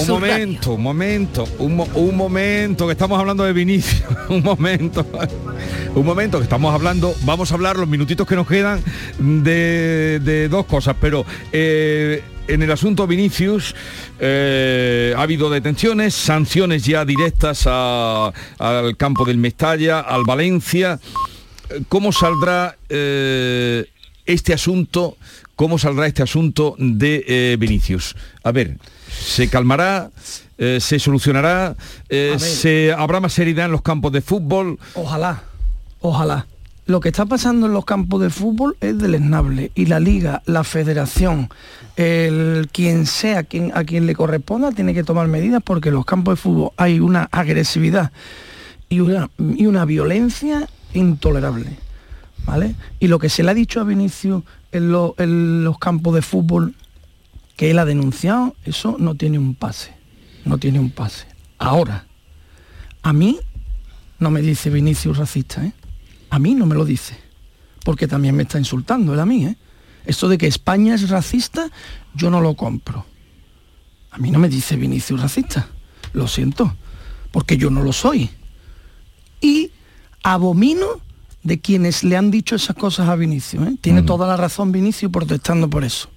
Un, 0.00 0.06
momento, 0.08 0.72
un 0.74 0.82
momento, 0.82 1.48
un, 1.58 1.76
mo- 1.76 1.88
un 1.94 2.16
momento, 2.16 2.86
que 2.86 2.92
estamos 2.92 3.18
hablando 3.18 3.44
de 3.44 3.52
Vinicius, 3.52 4.02
un 4.28 4.42
momento, 4.42 5.06
un 5.94 6.04
momento, 6.04 6.38
que 6.38 6.44
estamos 6.44 6.74
hablando, 6.74 7.14
vamos 7.22 7.50
a 7.52 7.54
hablar 7.54 7.76
los 7.76 7.88
minutitos 7.88 8.26
que 8.26 8.34
nos 8.36 8.46
quedan 8.46 8.82
de, 9.18 10.20
de 10.22 10.48
dos 10.48 10.66
cosas, 10.66 10.96
pero 11.00 11.24
eh, 11.52 12.22
en 12.48 12.62
el 12.62 12.70
asunto 12.72 13.06
Vinicius 13.06 13.74
eh, 14.18 15.14
ha 15.16 15.22
habido 15.22 15.48
detenciones, 15.50 16.14
sanciones 16.14 16.84
ya 16.84 17.04
directas 17.04 17.64
a- 17.66 18.32
al 18.58 18.96
campo 18.96 19.24
del 19.24 19.38
Mestalla, 19.38 20.00
al 20.00 20.22
Valencia. 20.24 20.98
¿Cómo 21.88 22.12
saldrá 22.12 22.76
eh, 22.88 23.86
este 24.26 24.52
asunto? 24.52 25.16
¿Cómo 25.54 25.78
saldrá 25.78 26.06
este 26.06 26.22
asunto 26.22 26.74
de 26.78 27.24
eh, 27.26 27.56
Vinicius? 27.58 28.14
A 28.44 28.52
ver, 28.52 28.76
¿se 29.08 29.48
calmará? 29.48 30.10
Eh, 30.58 30.78
¿Se 30.80 30.98
solucionará? 30.98 31.76
Eh. 32.08 32.36
¿Se 32.38 32.92
habrá 32.92 33.20
más 33.20 33.32
seriedad 33.32 33.66
en 33.66 33.72
los 33.72 33.82
campos 33.82 34.12
de 34.12 34.20
fútbol? 34.20 34.78
Ojalá, 34.94 35.42
ojalá. 36.00 36.46
Lo 36.86 37.00
que 37.00 37.08
está 37.08 37.26
pasando 37.26 37.66
en 37.66 37.72
los 37.72 37.84
campos 37.84 38.22
de 38.22 38.30
fútbol 38.30 38.76
es 38.80 38.96
deleznable 38.96 39.72
y 39.74 39.86
la 39.86 39.98
liga, 39.98 40.42
la 40.46 40.62
federación, 40.62 41.48
el 41.96 42.68
quien 42.70 43.06
sea 43.06 43.42
quien, 43.42 43.72
a 43.74 43.82
quien 43.82 44.06
le 44.06 44.14
corresponda 44.14 44.70
tiene 44.70 44.94
que 44.94 45.02
tomar 45.02 45.26
medidas 45.26 45.62
porque 45.64 45.88
en 45.88 45.96
los 45.96 46.04
campos 46.04 46.34
de 46.34 46.42
fútbol 46.42 46.70
hay 46.76 47.00
una 47.00 47.28
agresividad 47.32 48.12
y 48.88 49.00
una, 49.00 49.30
y 49.38 49.66
una 49.66 49.84
violencia 49.84 50.68
intolerable. 50.94 51.76
Y 53.00 53.08
lo 53.08 53.18
que 53.18 53.28
se 53.28 53.42
le 53.42 53.50
ha 53.50 53.54
dicho 53.54 53.80
a 53.80 53.84
Vinicius 53.84 54.42
en 54.72 55.64
los 55.64 55.78
campos 55.78 56.14
de 56.14 56.22
fútbol 56.22 56.74
que 57.56 57.70
él 57.70 57.78
ha 57.78 57.84
denunciado, 57.84 58.54
eso 58.64 58.96
no 58.98 59.14
tiene 59.14 59.38
un 59.38 59.54
pase. 59.54 59.94
No 60.44 60.58
tiene 60.58 60.78
un 60.78 60.90
pase. 60.90 61.26
Ahora, 61.58 62.06
a 63.02 63.12
mí 63.12 63.38
no 64.18 64.30
me 64.30 64.42
dice 64.42 64.70
Vinicius 64.70 65.16
racista, 65.16 65.64
¿eh? 65.64 65.72
A 66.30 66.38
mí 66.38 66.54
no 66.54 66.66
me 66.66 66.74
lo 66.74 66.84
dice. 66.84 67.18
Porque 67.84 68.06
también 68.06 68.36
me 68.36 68.42
está 68.42 68.58
insultando 68.58 69.14
él 69.14 69.20
a 69.20 69.26
mí, 69.26 69.46
¿eh? 69.46 69.56
Esto 70.04 70.28
de 70.28 70.38
que 70.38 70.46
España 70.46 70.94
es 70.94 71.08
racista, 71.08 71.70
yo 72.14 72.30
no 72.30 72.40
lo 72.40 72.54
compro. 72.54 73.06
A 74.10 74.18
mí 74.18 74.30
no 74.30 74.38
me 74.38 74.48
dice 74.48 74.76
Vinicius 74.76 75.20
racista. 75.20 75.68
Lo 76.12 76.28
siento. 76.28 76.76
Porque 77.32 77.56
yo 77.56 77.70
no 77.70 77.82
lo 77.82 77.92
soy. 77.92 78.30
Y 79.40 79.70
abomino 80.22 81.00
de 81.46 81.60
quienes 81.60 82.02
le 82.02 82.16
han 82.16 82.32
dicho 82.32 82.56
esas 82.56 82.74
cosas 82.74 83.08
a 83.08 83.14
Vinicius. 83.14 83.68
¿eh? 83.68 83.76
Tiene 83.80 84.02
toda 84.02 84.26
la 84.26 84.36
razón 84.36 84.72
Vinicius 84.72 85.12
protestando 85.12 85.70
por 85.70 85.84
eso. 85.84 86.08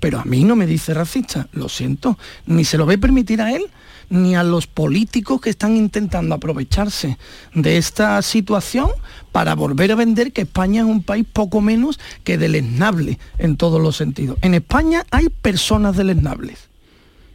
Pero 0.00 0.18
a 0.18 0.24
mí 0.24 0.42
no 0.42 0.56
me 0.56 0.66
dice 0.66 0.92
racista, 0.92 1.46
lo 1.52 1.68
siento. 1.68 2.18
Ni 2.46 2.64
se 2.64 2.76
lo 2.76 2.84
voy 2.84 2.96
a 2.96 2.98
permitir 2.98 3.40
a 3.40 3.52
él, 3.52 3.62
ni 4.10 4.34
a 4.34 4.42
los 4.42 4.66
políticos 4.66 5.40
que 5.40 5.50
están 5.50 5.76
intentando 5.76 6.34
aprovecharse 6.34 7.16
de 7.54 7.76
esta 7.76 8.20
situación 8.22 8.90
para 9.30 9.54
volver 9.54 9.92
a 9.92 9.94
vender 9.94 10.32
que 10.32 10.42
España 10.42 10.82
es 10.82 10.88
un 10.88 11.04
país 11.04 11.24
poco 11.32 11.60
menos 11.60 12.00
que 12.24 12.36
deleznable 12.36 13.20
en 13.38 13.56
todos 13.56 13.80
los 13.80 13.96
sentidos. 13.96 14.36
En 14.42 14.54
España 14.54 15.06
hay 15.12 15.28
personas 15.28 15.96
deleznables, 15.96 16.58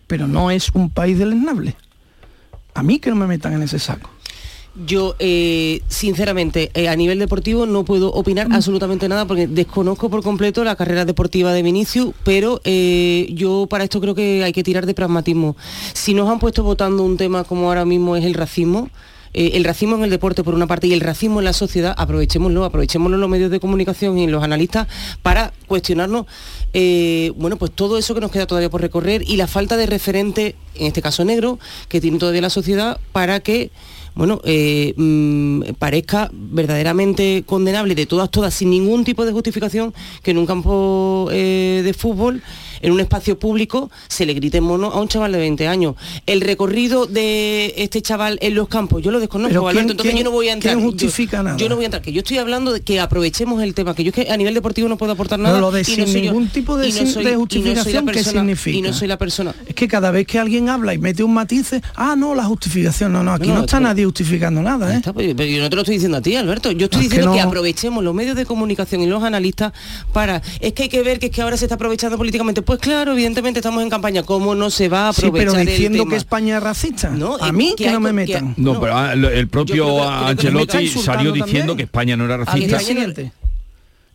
pero 0.07 0.27
no 0.27 0.51
es 0.51 0.69
un 0.73 0.89
país 0.89 1.17
deleznable. 1.17 1.77
A 2.73 2.83
mí 2.83 2.99
que 2.99 3.09
no 3.09 3.15
me 3.15 3.27
metan 3.27 3.53
en 3.53 3.63
ese 3.63 3.79
saco. 3.79 4.09
Yo, 4.73 5.15
eh, 5.19 5.81
sinceramente, 5.89 6.71
eh, 6.73 6.87
a 6.87 6.95
nivel 6.95 7.19
deportivo 7.19 7.65
no 7.65 7.83
puedo 7.83 8.13
opinar 8.13 8.47
absolutamente 8.51 9.09
nada 9.09 9.25
porque 9.25 9.45
desconozco 9.45 10.09
por 10.09 10.23
completo 10.23 10.63
la 10.63 10.77
carrera 10.77 11.03
deportiva 11.03 11.51
de 11.51 11.61
Vinicius, 11.61 12.13
pero 12.23 12.61
eh, 12.63 13.27
yo 13.33 13.67
para 13.69 13.83
esto 13.83 13.99
creo 13.99 14.15
que 14.15 14.45
hay 14.45 14.53
que 14.53 14.63
tirar 14.63 14.85
de 14.85 14.93
pragmatismo. 14.93 15.57
Si 15.93 16.13
nos 16.13 16.29
han 16.29 16.39
puesto 16.39 16.63
votando 16.63 17.03
un 17.03 17.17
tema 17.17 17.43
como 17.43 17.67
ahora 17.67 17.83
mismo 17.83 18.15
es 18.15 18.23
el 18.23 18.33
racismo, 18.33 18.89
eh, 19.33 19.51
el 19.53 19.63
racismo 19.63 19.95
en 19.95 20.03
el 20.03 20.09
deporte 20.09 20.43
por 20.43 20.53
una 20.53 20.67
parte 20.67 20.87
y 20.87 20.93
el 20.93 20.99
racismo 20.99 21.39
en 21.39 21.45
la 21.45 21.53
sociedad, 21.53 21.93
aprovechémoslo, 21.97 22.65
aprovechémoslo 22.65 23.15
en 23.15 23.21
los 23.21 23.29
medios 23.29 23.51
de 23.51 23.59
comunicación 23.59 24.17
y 24.17 24.25
en 24.25 24.31
los 24.31 24.43
analistas 24.43 24.87
para 25.21 25.53
cuestionarnos, 25.67 26.25
eh, 26.73 27.31
bueno, 27.37 27.55
pues 27.57 27.71
todo 27.71 27.97
eso 27.97 28.13
que 28.13 28.21
nos 28.21 28.31
queda 28.31 28.45
todavía 28.45 28.69
por 28.69 28.81
recorrer 28.81 29.23
y 29.25 29.37
la 29.37 29.47
falta 29.47 29.77
de 29.77 29.85
referente, 29.85 30.55
en 30.75 30.87
este 30.87 31.01
caso 31.01 31.23
negro, 31.23 31.59
que 31.87 32.01
tiene 32.01 32.17
todavía 32.17 32.41
la 32.41 32.49
sociedad 32.49 32.99
para 33.13 33.39
que 33.39 33.71
bueno, 34.13 34.41
eh, 34.43 34.93
mm, 34.97 35.73
parezca 35.79 36.29
verdaderamente 36.33 37.43
condenable 37.45 37.95
de 37.95 38.05
todas, 38.05 38.29
todas, 38.29 38.53
sin 38.53 38.69
ningún 38.69 39.03
tipo 39.03 39.25
de 39.25 39.31
justificación, 39.31 39.93
que 40.23 40.31
en 40.31 40.37
un 40.37 40.45
campo 40.45 41.29
eh, 41.31 41.81
de 41.83 41.93
fútbol, 41.93 42.41
en 42.81 42.91
un 42.91 42.99
espacio 42.99 43.37
público, 43.39 43.89
se 44.07 44.25
le 44.25 44.33
grite 44.33 44.61
mono 44.61 44.87
a 44.91 44.99
un 44.99 45.07
chaval 45.07 45.31
de 45.31 45.37
20 45.39 45.67
años. 45.67 45.95
El 46.25 46.41
recorrido 46.41 47.05
de 47.05 47.73
este 47.77 48.01
chaval 48.01 48.37
en 48.41 48.55
los 48.55 48.67
campos, 48.67 49.01
yo 49.01 49.11
lo 49.11 49.19
desconozco, 49.19 49.49
Pero 49.49 49.61
¿quién- 49.61 49.69
Alberto, 49.71 49.91
entonces 49.91 50.13
quién- 50.13 50.23
yo 50.25 50.29
no 50.29 50.35
voy 50.35 50.49
a 50.49 50.53
entrar. 50.53 50.73
quién 50.75 50.85
yo- 50.85 50.91
justifica 50.91 51.43
nada? 51.43 51.57
Yo 51.57 51.69
no 51.69 51.75
voy 51.75 51.85
a 51.85 51.87
entrar, 51.87 52.01
que 52.01 52.11
yo 52.11 52.19
estoy 52.19 52.37
hablando 52.37 52.71
de 52.73 52.81
que 52.81 52.99
aprovechemos 52.99 53.61
el 53.63 53.73
tema, 53.73 53.93
que 53.95 54.03
yo 54.03 54.09
es 54.09 54.15
que 54.15 54.31
a 54.31 54.37
nivel 54.37 54.53
deportivo 54.53 54.87
no 54.87 54.97
puedo 54.97 55.11
aportar 55.13 55.39
nada. 55.39 55.55
Pero 55.55 55.67
lo 55.67 55.71
de 55.71 55.81
y 55.81 55.83
sin 55.85 55.99
no 56.01 56.05
soy 56.07 56.21
yo- 56.21 56.31
ningún 56.31 56.49
tipo 56.49 56.77
de 56.77 56.87
y 56.89 56.91
no 56.91 56.97
sin- 56.97 57.07
soy- 57.07 57.23
de 57.23 57.29
y 57.31 57.33
no 57.33 57.39
justificación, 57.39 58.05
¿qué 58.05 58.13
persona- 58.13 58.41
significa? 58.41 58.77
Y 58.77 58.81
no 58.81 58.93
soy 58.93 59.07
la 59.07 59.17
persona. 59.17 59.53
Es 59.67 59.75
que 59.75 59.87
cada 59.87 60.11
vez 60.11 60.25
que 60.27 60.39
alguien 60.39 60.69
habla 60.69 60.93
y 60.93 60.97
mete 60.97 61.23
un 61.23 61.33
matiz, 61.33 61.71
ah, 61.95 62.15
no, 62.17 62.35
la 62.35 62.43
justificación, 62.45 63.11
no, 63.13 63.23
no, 63.23 63.33
aquí 63.33 63.47
No, 63.47 63.53
no, 63.53 63.59
no, 63.59 63.65
está 63.65 63.79
nadie 63.79 64.05
justificando 64.05 64.61
nada, 64.61 64.93
¿eh? 64.93 64.97
Está, 64.97 65.13
pero 65.13 65.43
yo 65.45 65.61
no 65.61 65.69
te 65.69 65.75
lo 65.75 65.81
estoy 65.83 65.95
diciendo 65.95 66.17
a 66.17 66.21
ti, 66.21 66.35
Alberto. 66.35 66.71
Yo 66.71 66.85
estoy 66.85 67.01
Es 67.03 67.07
que 67.09 67.15
diciendo 67.17 67.33
que, 67.33 67.41
no- 67.41 67.47
aprovechemos 67.47 68.03
los 68.03 68.13
medios 68.13 68.35
de 68.35 68.45
comunicación 68.45 69.01
y 69.01 69.07
los 69.07 69.23
analistas 69.23 69.73
para... 70.13 70.41
Es 70.59 70.73
que 70.73 70.83
hay 70.83 70.89
que 70.89 71.01
ver 71.03 71.19
que 71.19 71.27
es 71.27 71.31
que 71.31 71.41
ahora 71.41 71.57
se 71.57 71.65
está 71.65 71.75
aprovechando 71.75 72.17
políticamente. 72.17 72.61
Pues 72.71 72.79
claro, 72.79 73.11
evidentemente 73.11 73.59
estamos 73.59 73.83
en 73.83 73.89
campaña. 73.89 74.23
¿Cómo 74.23 74.55
no 74.55 74.69
se 74.69 74.87
va 74.87 75.09
a 75.09 75.11
Sí, 75.13 75.25
aprovechar 75.25 75.55
pero 75.57 75.69
diciendo 75.69 75.97
el 75.97 76.03
tema? 76.03 76.09
que 76.11 76.15
España 76.15 76.55
es 76.55 76.63
racista. 76.63 77.09
No, 77.09 77.35
a 77.35 77.51
mí 77.51 77.73
que 77.75 77.91
no 77.91 77.99
me 77.99 78.11
que- 78.11 78.13
metan. 78.13 78.53
No, 78.55 78.79
pero 78.79 78.95
ah, 78.97 79.11
el 79.11 79.49
propio 79.49 80.01
Ancelotti 80.09 80.87
salió 80.87 81.33
diciendo 81.33 81.73
también. 81.73 81.75
que 81.75 81.83
España 81.83 82.15
no 82.15 82.23
era 82.23 82.35
Al 82.35 82.59
día 82.61 82.77
racista. 82.77 83.21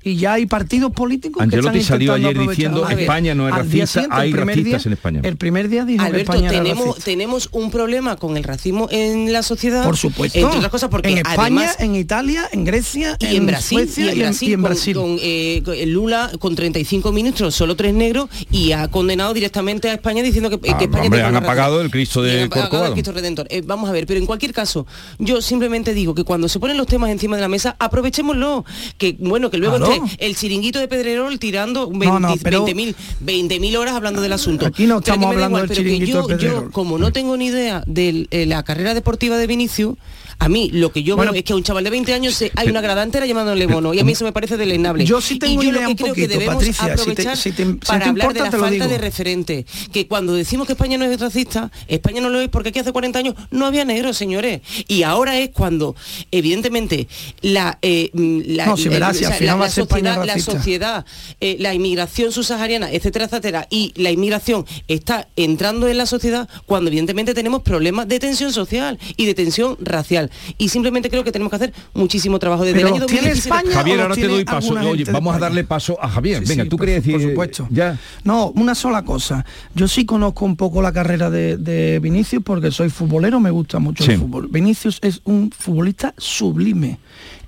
Y 0.06 0.14
ya 0.18 0.34
hay 0.34 0.46
partidos 0.46 0.92
políticos 0.92 1.42
que 1.50 1.56
están 1.56 1.82
salió 1.82 2.16
intentando 2.16 2.28
ayer 2.40 2.48
diciendo 2.48 2.86
ver, 2.86 3.00
España 3.00 3.34
no 3.34 3.48
es 3.48 3.54
racista, 3.56 4.06
hay 4.10 4.30
primer 4.32 4.56
racistas 4.56 4.84
día- 4.84 4.88
en 4.88 4.92
España. 4.92 5.20
El 5.24 5.36
primer 5.36 5.68
día 5.68 5.84
dijo 5.84 5.98
que 6.00 6.06
Alberto, 6.06 6.32
España 6.32 6.48
era 6.50 6.62
tenemos, 6.62 6.86
racista. 6.86 7.04
tenemos 7.04 7.48
un 7.50 7.70
problema 7.72 8.14
con 8.16 8.36
el 8.36 8.44
racismo 8.44 8.86
en 8.92 9.32
la 9.32 9.42
sociedad. 9.42 9.82
Por 9.84 9.96
supuesto. 9.96 10.38
Entre 10.38 10.56
otras 10.58 10.70
cosas 10.70 10.90
porque 10.90 11.08
en 11.08 11.18
España, 11.18 11.40
además 11.42 11.76
en 11.80 11.96
Italia, 11.96 12.48
en 12.52 12.64
Grecia, 12.64 13.16
y 13.18 13.34
en 13.34 13.46
Brasil, 13.46 13.78
Suecia 13.78 14.04
y 14.06 14.08
en 14.10 14.18
Brasil, 14.20 14.48
y 14.48 14.52
en 14.52 14.60
con- 14.60 14.70
Brasil. 14.70 14.94
con, 14.94 15.16
eh, 15.20 15.62
con 15.64 15.90
Lula 15.92 16.30
con 16.38 16.54
35 16.54 17.10
ministros, 17.10 17.56
solo 17.56 17.74
tres 17.74 17.92
negros, 17.92 18.28
y 18.52 18.70
ha 18.70 18.86
condenado 18.88 19.34
directamente 19.34 19.90
a 19.90 19.94
España 19.94 20.22
diciendo 20.22 20.50
que, 20.50 20.60
que 20.60 20.70
Ah, 20.70 20.78
España 20.80 21.02
hombre, 21.06 21.22
han 21.22 21.34
apagado 21.34 21.80
el 21.82 21.90
Cristo 21.90 22.22
de 22.22 22.48
Corcovado. 22.48 22.86
el 22.86 22.92
Cristo 22.92 23.10
Redentor. 23.10 23.48
Eh, 23.50 23.62
vamos 23.66 23.90
a 23.90 23.92
ver, 23.92 24.06
pero 24.06 24.20
en 24.20 24.26
cualquier 24.26 24.52
caso, 24.52 24.86
yo 25.18 25.42
simplemente 25.42 25.94
digo 25.94 26.14
que 26.14 26.22
cuando 26.22 26.48
se 26.48 26.60
ponen 26.60 26.76
los 26.76 26.86
temas 26.86 27.10
encima 27.10 27.34
de 27.34 27.42
la 27.42 27.48
mesa, 27.48 27.74
aprovechémoslo. 27.80 28.64
Que 28.98 29.16
bueno, 29.18 29.50
que 29.50 29.56
luego. 29.58 29.95
Esté 29.96 30.26
el 30.26 30.36
chiringuito 30.36 30.78
de 30.78 30.88
Pedrerol 30.88 31.38
tirando 31.38 31.88
20 31.88 32.06
No, 32.06 32.20
no, 32.20 32.34
pero- 32.42 32.64
20.000 32.66 32.94
20.000 33.24 33.76
horas 33.76 33.94
hablando 33.94 34.20
del 34.20 34.32
asunto. 34.32 34.66
Aquí 34.66 34.86
no 34.86 34.98
estamos 34.98 35.26
hablando 35.26 35.58
igual, 35.58 35.68
del 35.68 35.76
chiringuito 35.76 36.06
yo- 36.22 36.26
de 36.26 36.32
yo, 36.34 36.38
Pedrerol. 36.38 36.70
como 36.72 36.98
no 36.98 37.12
tengo 37.12 37.36
ni 37.36 37.46
idea 37.46 37.82
de 37.86 38.26
la 38.46 38.62
carrera 38.62 38.94
deportiva 38.94 39.36
de 39.36 39.46
Vinicius, 39.46 39.96
a 40.38 40.48
mí 40.48 40.70
lo 40.72 40.92
que 40.92 41.02
yo 41.02 41.16
Bueno, 41.16 41.32
veo 41.32 41.38
es 41.38 41.44
que 41.44 41.52
a 41.52 41.56
un 41.56 41.62
chaval 41.62 41.84
de 41.84 41.90
20 41.90 42.12
años 42.12 42.34
se- 42.34 42.52
hay 42.56 42.68
una 42.68 42.80
grada 42.80 43.02
entera 43.02 43.26
llamándole 43.26 43.66
mono 43.66 43.94
y 43.94 44.00
a 44.00 44.04
mí 44.04 44.12
eso 44.12 44.24
me 44.24 44.32
parece 44.32 44.56
deleznable. 44.56 45.04
Yo 45.04 45.20
sí 45.20 45.38
tengo 45.38 45.62
y 45.62 45.66
yo 45.66 45.70
idea 45.72 45.82
lo 45.82 45.86
que 45.88 45.92
un 45.92 45.96
creo 45.96 46.14
que 46.14 46.28
debemos 46.28 46.54
Patricia, 46.56 46.84
aprovechar 46.92 47.36
si 47.36 47.52
te- 47.52 47.64
si 47.64 47.66
te 47.66 47.74
para 47.86 48.08
hablar 48.08 48.34
de 48.34 48.40
la 48.40 48.50
falta 48.50 48.86
de 48.88 48.98
referente. 48.98 49.66
Que 49.92 50.06
cuando 50.06 50.34
decimos 50.34 50.66
que 50.66 50.74
España 50.74 50.98
no 50.98 51.04
es 51.04 51.18
racista, 51.20 51.70
España 51.88 52.20
no 52.20 52.28
lo 52.28 52.40
es 52.40 52.48
porque 52.48 52.68
aquí 52.68 52.78
hace 52.78 52.92
40 52.92 53.18
años 53.18 53.34
no 53.50 53.66
había 53.66 53.84
negros, 53.84 54.16
señores. 54.16 54.60
Y 54.88 55.02
ahora 55.02 55.38
es 55.38 55.50
cuando, 55.50 55.96
evidentemente, 56.30 57.08
la, 57.40 57.78
eh, 57.82 58.10
la, 58.14 58.66
No, 58.66 58.76
si 58.76 58.88
verás, 58.88 59.16
si 59.16 59.24
al 59.24 59.28
o 59.28 59.30
sea, 59.32 59.38
final 59.38 59.54
la- 59.54 59.60
va 59.60 59.64
a 59.64 59.68
la 59.68 59.72
ser 59.74 59.82
España 59.82 60.14
sociedad, 60.14 60.26
la 60.36 60.42
sociedad, 60.42 61.06
eh, 61.40 61.56
la 61.60 61.74
inmigración 61.74 62.32
subsahariana, 62.32 62.90
etcétera, 62.92 63.24
etcétera, 63.26 63.66
y 63.70 63.92
la 63.96 64.10
inmigración 64.10 64.64
está 64.88 65.28
entrando 65.36 65.88
en 65.88 65.96
la 65.98 66.06
sociedad 66.06 66.48
cuando 66.66 66.88
evidentemente 66.88 67.34
tenemos 67.34 67.62
problemas 67.62 68.06
de 68.08 68.18
tensión 68.20 68.52
social 68.52 68.98
y 69.16 69.26
de 69.26 69.34
tensión 69.34 69.76
racial. 69.80 70.25
Y 70.58 70.68
simplemente 70.68 71.10
creo 71.10 71.24
que 71.24 71.32
tenemos 71.32 71.50
que 71.50 71.56
hacer 71.56 71.74
muchísimo 71.94 72.38
trabajo 72.38 72.64
desde 72.64 72.76
Pero 72.76 72.88
el 72.88 72.94
año 72.94 73.06
¿tiene 73.06 73.28
2017. 73.30 73.48
España 73.56 73.74
Javier, 73.74 74.00
ahora 74.00 74.14
te 74.14 74.28
doy 74.28 74.44
paso. 74.44 74.74
Oye, 74.74 75.04
vamos 75.04 75.34
a 75.34 75.38
darle 75.38 75.64
paso 75.64 75.98
a 76.02 76.08
Javier. 76.08 76.42
Sí, 76.42 76.48
Venga, 76.48 76.64
sí, 76.64 76.68
tú 76.68 76.76
querías 76.76 77.04
decir... 77.04 77.14
Por 77.20 77.30
supuesto. 77.30 77.68
Ya. 77.70 77.98
No, 78.24 78.48
una 78.54 78.74
sola 78.74 79.02
cosa. 79.04 79.44
Yo 79.74 79.88
sí 79.88 80.04
conozco 80.04 80.44
un 80.44 80.56
poco 80.56 80.82
la 80.82 80.92
carrera 80.92 81.30
de, 81.30 81.56
de 81.56 81.98
Vinicius 82.00 82.42
porque 82.44 82.70
soy 82.70 82.90
futbolero, 82.90 83.40
me 83.40 83.50
gusta 83.50 83.78
mucho 83.78 84.04
Sí. 84.04 84.12
el 84.12 84.20
fútbol. 84.20 84.48
Vinicius 84.48 84.98
es 85.02 85.20
un 85.24 85.50
futbolista 85.50 86.14
sublime, 86.18 86.98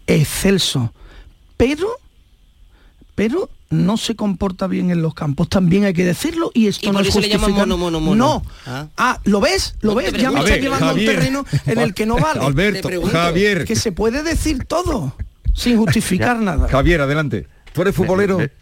excelso, 0.06 0.92
pero, 1.56 1.88
pero 3.18 3.50
no 3.70 3.96
se 3.96 4.14
comporta 4.14 4.68
bien 4.68 4.90
en 4.92 5.02
los 5.02 5.12
campos. 5.12 5.48
También 5.48 5.84
hay 5.84 5.92
que 5.92 6.04
decirlo 6.04 6.52
y 6.54 6.68
esto 6.68 6.86
Y 6.86 6.90
no 6.90 6.92
por 6.98 7.02
es 7.02 7.08
eso 7.08 7.20
le 7.20 7.28
llaman 7.28 7.50
justificar- 7.50 7.66
mono, 7.66 7.76
mono, 7.76 8.00
mono. 8.00 8.16
No. 8.16 8.42
Ah. 8.64 8.86
Ah, 8.96 9.20
¿lo 9.24 9.40
ves? 9.40 9.74
¿Lo 9.80 9.90
No 9.90 9.96
ves? 9.96 10.12
Ya 10.12 10.30
me 10.30 10.38
está 10.40 10.56
llevando 10.56 10.86
a 10.86 10.92
un 10.94 10.98
terreno 11.04 11.44
en 11.66 11.78
el 11.80 11.92
que 11.94 12.06
no 12.06 12.16
vale. 12.16 12.40
Alberto, 12.46 12.82
Te 12.82 12.86
pregunto. 12.88 13.16
Javier. 13.18 13.64
Que 13.64 13.74
se 13.74 13.90
puede 13.90 14.22
decir 14.22 14.64
todo 14.66 15.14
sin 15.52 15.76
justificar 15.76 16.38
nada. 16.38 16.68
Javier, 16.68 17.00
adelante. 17.00 17.46
¿Tú 17.72 17.82
eres 17.82 17.94
futbolero? 17.94 18.36
De- 18.38 18.52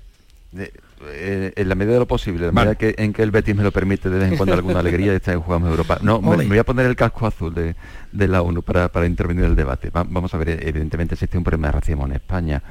de- 0.53 0.73
eh, 1.09 1.53
en 1.55 1.69
la 1.69 1.75
medida 1.75 1.93
de 1.93 1.99
lo 2.01 2.07
posible, 2.09 2.49
en 2.49 2.55
la 2.55 2.61
medida 2.63 2.75
que, 2.77 2.95
en 2.97 3.13
que 3.13 3.23
el 3.23 3.31
Betis 3.31 3.55
me 3.55 3.63
lo 3.63 3.71
permite 3.71 4.09
de 4.09 4.19
vez 4.19 4.31
en 4.33 4.37
cuando 4.39 4.55
alguna 4.55 4.81
alegría 4.81 5.11
de 5.11 5.19
estar 5.19 5.35
en 5.35 5.41
jugamos 5.43 5.69
Europa. 5.69 5.99
No, 6.01 6.23
me, 6.23 6.47
voy 6.47 6.57
a 6.59 6.65
poner 6.65 6.87
el 6.87 6.97
casco 6.97 7.27
azul 7.27 7.53
de, 7.55 7.77
de 8.13 8.29
la 8.29 8.41
ONU 8.41 8.63
para, 8.63 8.89
para 8.91 9.07
intervenir 9.07 9.45
en 9.45 9.51
el 9.51 9.57
debate. 9.57 9.91
Va- 9.91 10.07
vamos 10.09 10.33
a 10.33 10.39
ver, 10.39 10.67
evidentemente 10.67 11.15
existe 11.15 11.37
un 11.37 11.45
problema 11.45 11.69
de 11.69 11.73
racismo 11.73 12.07
en 12.07 12.13
España 12.13 12.63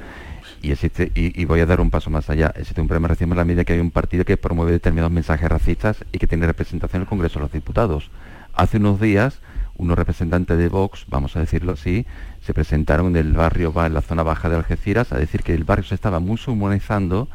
y 0.62 0.72
existe 0.72 1.12
y, 1.14 1.44
voy 1.44 1.60
a 1.60 1.66
dar 1.66 1.80
un 1.80 1.90
paso 1.90 2.10
más 2.10 2.28
allá. 2.30 2.52
Existe 2.56 2.80
un 2.80 2.88
problema 2.88 3.08
racismo 3.08 3.34
en 3.34 3.38
la 3.38 3.44
medida 3.44 3.64
que 3.64 3.74
hay 3.74 3.80
un 3.80 3.90
partido 3.90 4.24
que 4.24 4.36
promueve 4.36 4.72
determinados 4.72 5.12
mensajes 5.12 5.48
racistas 5.48 5.98
y 6.12 6.18
que 6.18 6.26
tiene 6.26 6.46
representación 6.46 7.00
en 7.00 7.02
el 7.02 7.08
Congreso 7.08 7.38
de 7.38 7.44
los 7.44 7.52
Diputados. 7.52 8.10
Hace 8.54 8.78
unos 8.78 9.00
días 9.00 9.40
unos 9.78 9.98
representantes 9.98 10.56
de 10.56 10.68
Vox, 10.68 11.04
vamos 11.08 11.36
a 11.36 11.40
decirlo 11.40 11.72
así, 11.72 12.06
se 12.40 12.54
presentaron 12.54 13.08
en 13.08 13.16
el 13.16 13.32
barrio, 13.34 13.72
ba- 13.72 13.86
en 13.86 13.92
la 13.92 14.00
zona 14.00 14.22
baja 14.22 14.48
de 14.48 14.56
Algeciras, 14.56 15.12
a 15.12 15.18
decir 15.18 15.42
que 15.42 15.52
el 15.52 15.64
barrio 15.64 15.84
se 15.84 15.94
estaba 15.94 16.18
musulmanizando, 16.18 17.28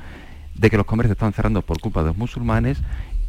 de 0.56 0.70
que 0.72 0.78
los 0.78 0.88
comercios 0.88 1.12
estaban 1.16 1.34
cerrando 1.34 1.62
por 1.62 1.80
culpa 1.80 2.02
de 2.02 2.08
los 2.08 2.18
musulmanes 2.18 2.80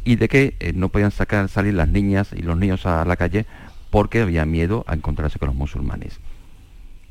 y 0.03 0.15
de 0.15 0.27
que 0.27 0.55
eh, 0.59 0.73
no 0.73 0.89
podían 0.89 1.11
sacar, 1.11 1.47
salir 1.47 1.75
las 1.75 1.89
niñas 1.89 2.31
y 2.35 2.41
los 2.41 2.57
niños 2.57 2.87
a 2.87 3.05
la 3.05 3.15
calle 3.15 3.45
porque 3.91 4.21
había 4.21 4.45
miedo 4.45 4.83
a 4.87 4.95
encontrarse 4.95 5.37
con 5.37 5.47
los 5.47 5.55
musulmanes. 5.55 6.19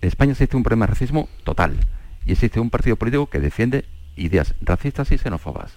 En 0.01 0.09
España 0.09 0.33
existe 0.33 0.57
un 0.57 0.65
problema 0.65 0.87
de 0.87 0.91
racismo 0.95 1.29
total 1.45 1.77
y 2.27 2.33
existe 2.33 2.61
un 2.61 2.71
partido 2.71 2.97
político 2.97 3.27
que 3.27 3.41
defiende 3.41 3.85
ideas 4.17 4.55
racistas 4.61 5.11
y 5.13 5.19
xenófobas. 5.19 5.73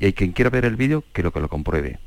Y 0.00 0.06
hay 0.06 0.12
quien 0.12 0.32
quiera 0.32 0.50
ver 0.50 0.64
el 0.64 0.76
vídeo 0.76 1.04
que 1.12 1.22
lo 1.22 1.32
que 1.32 1.40
lo 1.40 1.48
compruebe. 1.48 1.98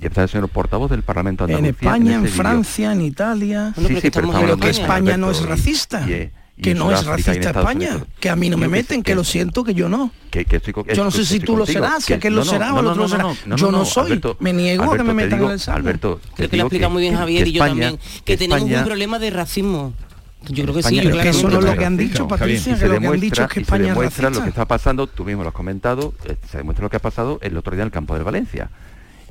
Y 0.00 0.06
está 0.06 0.22
el 0.22 0.28
señor 0.28 0.48
portavoz 0.48 0.90
del 0.90 1.02
Parlamento 1.02 1.46
de 1.46 1.52
En 1.52 1.58
Andalucía. 1.58 1.88
España, 1.88 2.14
en 2.14 2.20
ese 2.20 2.32
vídeo. 2.32 2.36
Francia, 2.42 2.92
en 2.92 3.00
Italia. 3.02 3.72
Sí, 3.76 3.82
sí, 3.82 3.86
pero 3.94 3.98
estamos 4.08 4.30
pero 4.34 4.38
hablando 4.38 4.64
que 4.64 4.70
España 4.70 5.16
no 5.16 5.30
es 5.30 5.38
Alberto, 5.38 5.52
y- 5.54 5.56
racista. 5.56 6.06
y- 6.10 6.30
y 6.56 6.62
que 6.62 6.70
en 6.72 6.78
no 6.78 6.90
es 6.92 7.00
en 7.02 7.06
racista 7.06 7.50
España. 7.50 7.88
Unidos. 7.90 8.08
Que 8.20 8.30
a 8.30 8.36
mí 8.36 8.50
no 8.50 8.56
me 8.56 8.66
que 8.66 8.70
meten, 8.70 8.98
sé 8.98 9.02
que 9.04 9.14
lo 9.14 9.24
siento, 9.24 9.62
que 9.64 9.74
yo 9.74 9.88
no. 9.88 10.10
Que, 10.30 10.44
que 10.44 10.56
estoy 10.56 10.74
Yo 10.94 11.04
no 11.04 11.10
sé 11.10 11.24
si 11.24 11.40
tú 11.40 11.56
lo 11.56 11.66
serás, 11.66 12.10
aquel 12.10 12.34
lo 12.34 12.40
no, 12.40 12.44
no, 12.46 12.50
será 12.50 12.74
o 12.74 12.74
no, 12.74 12.78
el 12.80 12.84
no, 12.84 12.90
otro 12.90 13.02
no, 13.02 13.02
lo 13.02 13.08
será. 13.08 13.22
no, 13.22 13.36
no, 13.46 13.56
Yo 13.56 13.70
no 13.72 13.78
no, 13.78 13.84
soy. 13.84 14.06
Alberto, 14.06 14.36
Me 14.40 14.52
niego 14.52 14.82
a 14.82 14.86
que 14.86 14.90
Alberto, 14.92 15.04
me 15.04 15.14
metan 15.14 15.38
digo- 15.38 15.48
en 15.48 15.52
el 15.54 15.60
saco. 15.60 15.78
Alberto, 15.78 16.20
Creo 16.34 16.48
que 16.50 16.56
lo 16.56 16.62
explica 16.64 16.88
muy 16.88 17.02
bien 17.02 17.14
que- 17.14 17.18
Javier 17.18 17.44
que 17.44 17.50
y 17.50 17.52
yo 17.52 17.64
también. 17.64 17.98
Que 18.24 18.36
tenemos 18.36 18.62
un 18.70 18.84
problema 18.84 19.18
de 19.18 19.30
racismo. 19.30 19.92
Yo 20.48 20.64
creo 20.64 20.74
que 20.74 20.82
sí, 20.82 21.00
yo 21.00 21.10
es 21.10 21.22
que 21.22 21.28
eso 21.28 21.48
no 21.48 21.60
es 21.60 21.64
lo 21.64 21.76
que 21.76 21.84
han 21.84 21.96
dicho, 21.96 22.26
Patricia, 22.26 22.74
que 22.74 22.80
se 22.80 22.88
lo 22.88 22.98
que 22.98 23.06
han 23.06 23.20
dicho 23.20 23.42
es 23.42 23.48
que 23.48 23.60
y 23.60 23.64
se 23.64 23.68
España 23.68 23.82
es 23.84 23.88
demuestra 23.90 24.30
lo 24.30 24.42
que 24.42 24.48
está 24.48 24.64
pasando, 24.66 25.06
tú 25.06 25.24
mismo 25.24 25.42
lo 25.42 25.50
has 25.50 25.54
comentado, 25.54 26.14
eh, 26.24 26.36
se 26.50 26.58
demuestra 26.58 26.84
lo 26.84 26.90
que 26.90 26.96
ha 26.96 27.00
pasado 27.00 27.38
el 27.42 27.56
otro 27.56 27.72
día 27.72 27.82
en 27.82 27.86
el 27.86 27.92
campo 27.92 28.14
del 28.14 28.24
Valencia. 28.24 28.70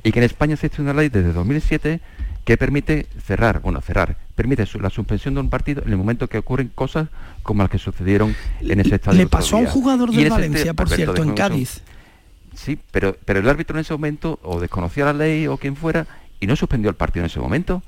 Y 0.02 0.10
que 0.10 0.18
en 0.18 0.24
España 0.24 0.54
existe 0.54 0.80
una 0.80 0.94
ley 0.94 1.10
desde 1.10 1.32
2007 1.32 2.00
que 2.44 2.56
permite 2.56 3.06
cerrar, 3.24 3.60
bueno, 3.60 3.80
cerrar, 3.80 4.16
permite 4.34 4.66
la 4.80 4.90
suspensión 4.90 5.34
de 5.34 5.40
un 5.40 5.50
partido 5.50 5.82
en 5.84 5.90
el 5.90 5.96
momento 5.96 6.28
que 6.28 6.38
ocurren 6.38 6.68
cosas 6.74 7.08
como 7.42 7.62
las 7.62 7.70
que 7.70 7.78
sucedieron 7.78 8.34
en 8.60 8.80
ese 8.80 8.96
estadio. 8.96 9.18
Le 9.18 9.28
pasó 9.28 9.56
a 9.56 9.60
un 9.60 9.66
jugador 9.66 10.10
Y 10.10 10.16
del 10.16 10.20
en 10.20 10.26
ese 10.26 10.34
Valencia, 10.34 10.74
por 10.74 10.86
Alberto, 10.86 11.12
cierto, 11.14 11.22
en 11.22 11.34
Cádiz. 11.34 11.82
Sí, 12.54 12.78
pero, 12.90 13.16
pero 13.24 13.40
el 13.40 13.48
árbitro 13.48 13.76
en 13.76 13.82
ese 13.82 13.92
momento 13.92 14.40
o 14.42 14.60
desconocía 14.60 15.04
la 15.06 15.12
ley 15.12 15.46
o 15.46 15.56
quien 15.56 15.76
fuera 15.76 16.06
y 16.40 16.46
no 16.46 16.56
suspendió 16.56 16.90
el 16.90 16.96
partido 16.96 17.24
en 17.24 17.30
ese 17.30 17.38
momento. 17.38 17.82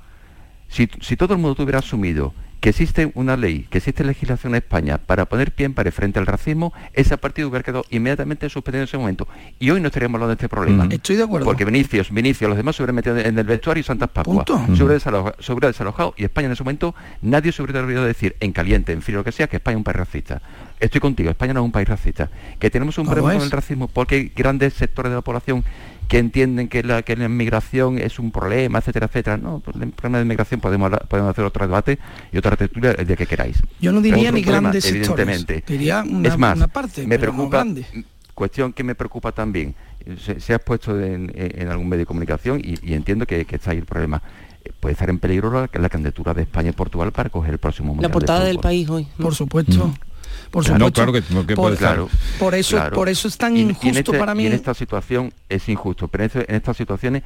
Si, 0.68 0.88
si 1.00 1.16
todo 1.16 1.34
el 1.34 1.40
mundo 1.40 1.56
tuviera 1.56 1.80
asumido 1.80 2.32
que 2.64 2.70
existe 2.70 3.12
una 3.12 3.36
ley, 3.36 3.66
que 3.68 3.76
existe 3.76 4.04
legislación 4.04 4.54
en 4.54 4.62
España 4.62 4.96
para 4.96 5.26
poner 5.26 5.52
pie 5.52 5.66
en 5.66 5.74
pared 5.74 5.92
frente 5.92 6.18
al 6.18 6.24
racismo, 6.24 6.72
ese 6.94 7.18
partido 7.18 7.48
hubiera 7.48 7.62
quedado 7.62 7.84
inmediatamente 7.90 8.48
suspendido 8.48 8.80
en 8.80 8.88
ese 8.88 8.96
momento. 8.96 9.28
Y 9.58 9.68
hoy 9.68 9.82
no 9.82 9.88
estaríamos 9.88 10.14
hablando 10.14 10.28
de 10.28 10.36
este 10.36 10.48
problema. 10.48 10.88
Estoy 10.90 11.16
de 11.16 11.24
acuerdo. 11.24 11.44
Porque 11.44 11.66
Vinicius, 11.66 12.10
Vinicius, 12.10 12.48
los 12.48 12.56
demás 12.56 12.74
se 12.74 12.82
hubieran 12.82 12.94
metido 12.94 13.18
en 13.18 13.38
el 13.38 13.44
vestuario 13.44 13.82
y 13.82 13.84
Santas 13.84 14.08
Pascuas. 14.08 14.46
Punto. 14.46 14.74
Se 14.74 14.82
hubiera, 15.52 15.68
desalojado 15.68 16.14
y 16.16 16.24
España 16.24 16.46
en 16.46 16.52
ese 16.52 16.64
momento 16.64 16.94
nadie 17.20 17.52
se 17.52 17.62
hubiera 17.62 17.80
olvidado 17.80 18.06
de 18.06 18.14
decir 18.14 18.34
en 18.40 18.52
caliente, 18.52 18.92
en 18.92 19.02
frío, 19.02 19.18
lo 19.18 19.24
que 19.24 19.32
sea, 19.32 19.46
que 19.46 19.56
España 19.56 19.74
es 19.74 19.80
un 19.80 19.84
país 19.84 19.98
racista. 19.98 20.40
Estoy 20.80 21.02
contigo, 21.02 21.28
España 21.28 21.52
no 21.52 21.60
es 21.60 21.64
un 21.66 21.72
país 21.72 21.86
racista. 21.86 22.30
Que 22.58 22.70
tenemos 22.70 22.96
un 22.96 23.04
problema 23.04 23.34
con 23.34 23.42
el 23.42 23.50
racismo 23.50 23.88
porque 23.88 24.14
hay 24.14 24.32
grandes 24.34 24.72
sectores 24.72 25.10
de 25.10 25.16
la 25.16 25.22
población 25.22 25.64
que 26.08 26.18
entienden 26.18 26.68
que 26.68 26.82
la, 26.82 27.02
que 27.02 27.16
la 27.16 27.24
inmigración 27.26 27.98
es 27.98 28.18
un 28.18 28.30
problema, 28.30 28.78
etcétera, 28.78 29.06
etcétera. 29.06 29.36
No, 29.36 29.60
pues 29.60 29.76
el 29.76 29.90
problema 29.90 30.18
de 30.18 30.24
inmigración 30.24 30.60
podemos, 30.60 30.90
podemos 31.08 31.30
hacer 31.30 31.44
otro 31.44 31.66
debate 31.66 31.98
y 32.32 32.38
otra 32.38 32.56
tertulia 32.56 32.92
el 32.92 33.06
día 33.06 33.16
que 33.16 33.26
queráis. 33.26 33.62
Yo 33.80 33.92
no 33.92 34.00
diría 34.00 34.30
ni 34.30 34.42
problema, 34.42 34.68
grandes 34.70 34.84
sectores. 34.84 35.08
evidentemente. 35.08 35.64
Diría 35.66 36.04
una, 36.06 36.28
es 36.28 36.38
más, 36.38 36.56
una 36.56 36.68
parte, 36.68 37.06
me 37.06 37.18
pero 37.18 37.32
no 37.32 37.36
preocupa, 37.38 37.56
grande. 37.58 37.86
cuestión 38.34 38.72
que 38.72 38.84
me 38.84 38.94
preocupa 38.94 39.32
también, 39.32 39.74
se, 40.18 40.40
se 40.40 40.52
ha 40.52 40.56
expuesto 40.56 41.00
en, 41.00 41.32
algún 41.68 41.88
medio 41.88 42.00
de 42.00 42.06
comunicación 42.06 42.60
y, 42.62 42.74
y 42.82 42.94
entiendo 42.94 43.26
que, 43.26 43.44
que 43.44 43.56
está 43.56 43.70
ahí 43.70 43.78
el 43.78 43.86
problema. 43.86 44.22
Eh, 44.64 44.72
Puede 44.78 44.92
estar 44.92 45.08
en 45.10 45.18
peligro 45.18 45.50
la, 45.50 45.70
la 45.72 45.88
candidatura 45.88 46.34
de 46.34 46.42
España 46.42 46.70
y 46.70 46.72
Portugal 46.72 47.12
para 47.12 47.30
coger 47.30 47.52
el 47.52 47.58
próximo 47.58 47.88
mundial. 47.94 48.02
La 48.02 48.08
de 48.08 48.12
portada 48.12 48.44
del 48.44 48.58
país 48.58 48.88
hoy. 48.88 49.06
Por 49.18 49.34
supuesto. 49.34 49.92
Por 50.54 50.62
Claro, 50.64 50.86
supuesto. 50.86 50.94
claro 50.94 51.12
que- 51.12 51.46
que 51.48 51.54
por, 51.56 51.64
puede 51.64 51.74
estar. 51.74 51.98
por 52.38 52.54
eso, 52.54 52.76
Claro. 52.76 52.94
por 52.94 53.08
eso 53.08 53.26
es 53.26 53.36
tan 53.36 53.56
Y- 53.56 53.60
y 53.60 53.62
injusto 53.64 53.88
este- 53.98 54.18
para 54.20 54.32
y 54.34 54.36
mí. 54.36 54.46
en 54.46 54.52
esta 54.52 54.72
situación 54.72 55.32
es 55.48 55.68
injusto, 55.68 56.06
pero 56.06 56.22
en, 56.22 56.26
este- 56.26 56.48
en 56.48 56.54
estas 56.56 56.76
situaciones 56.76 57.24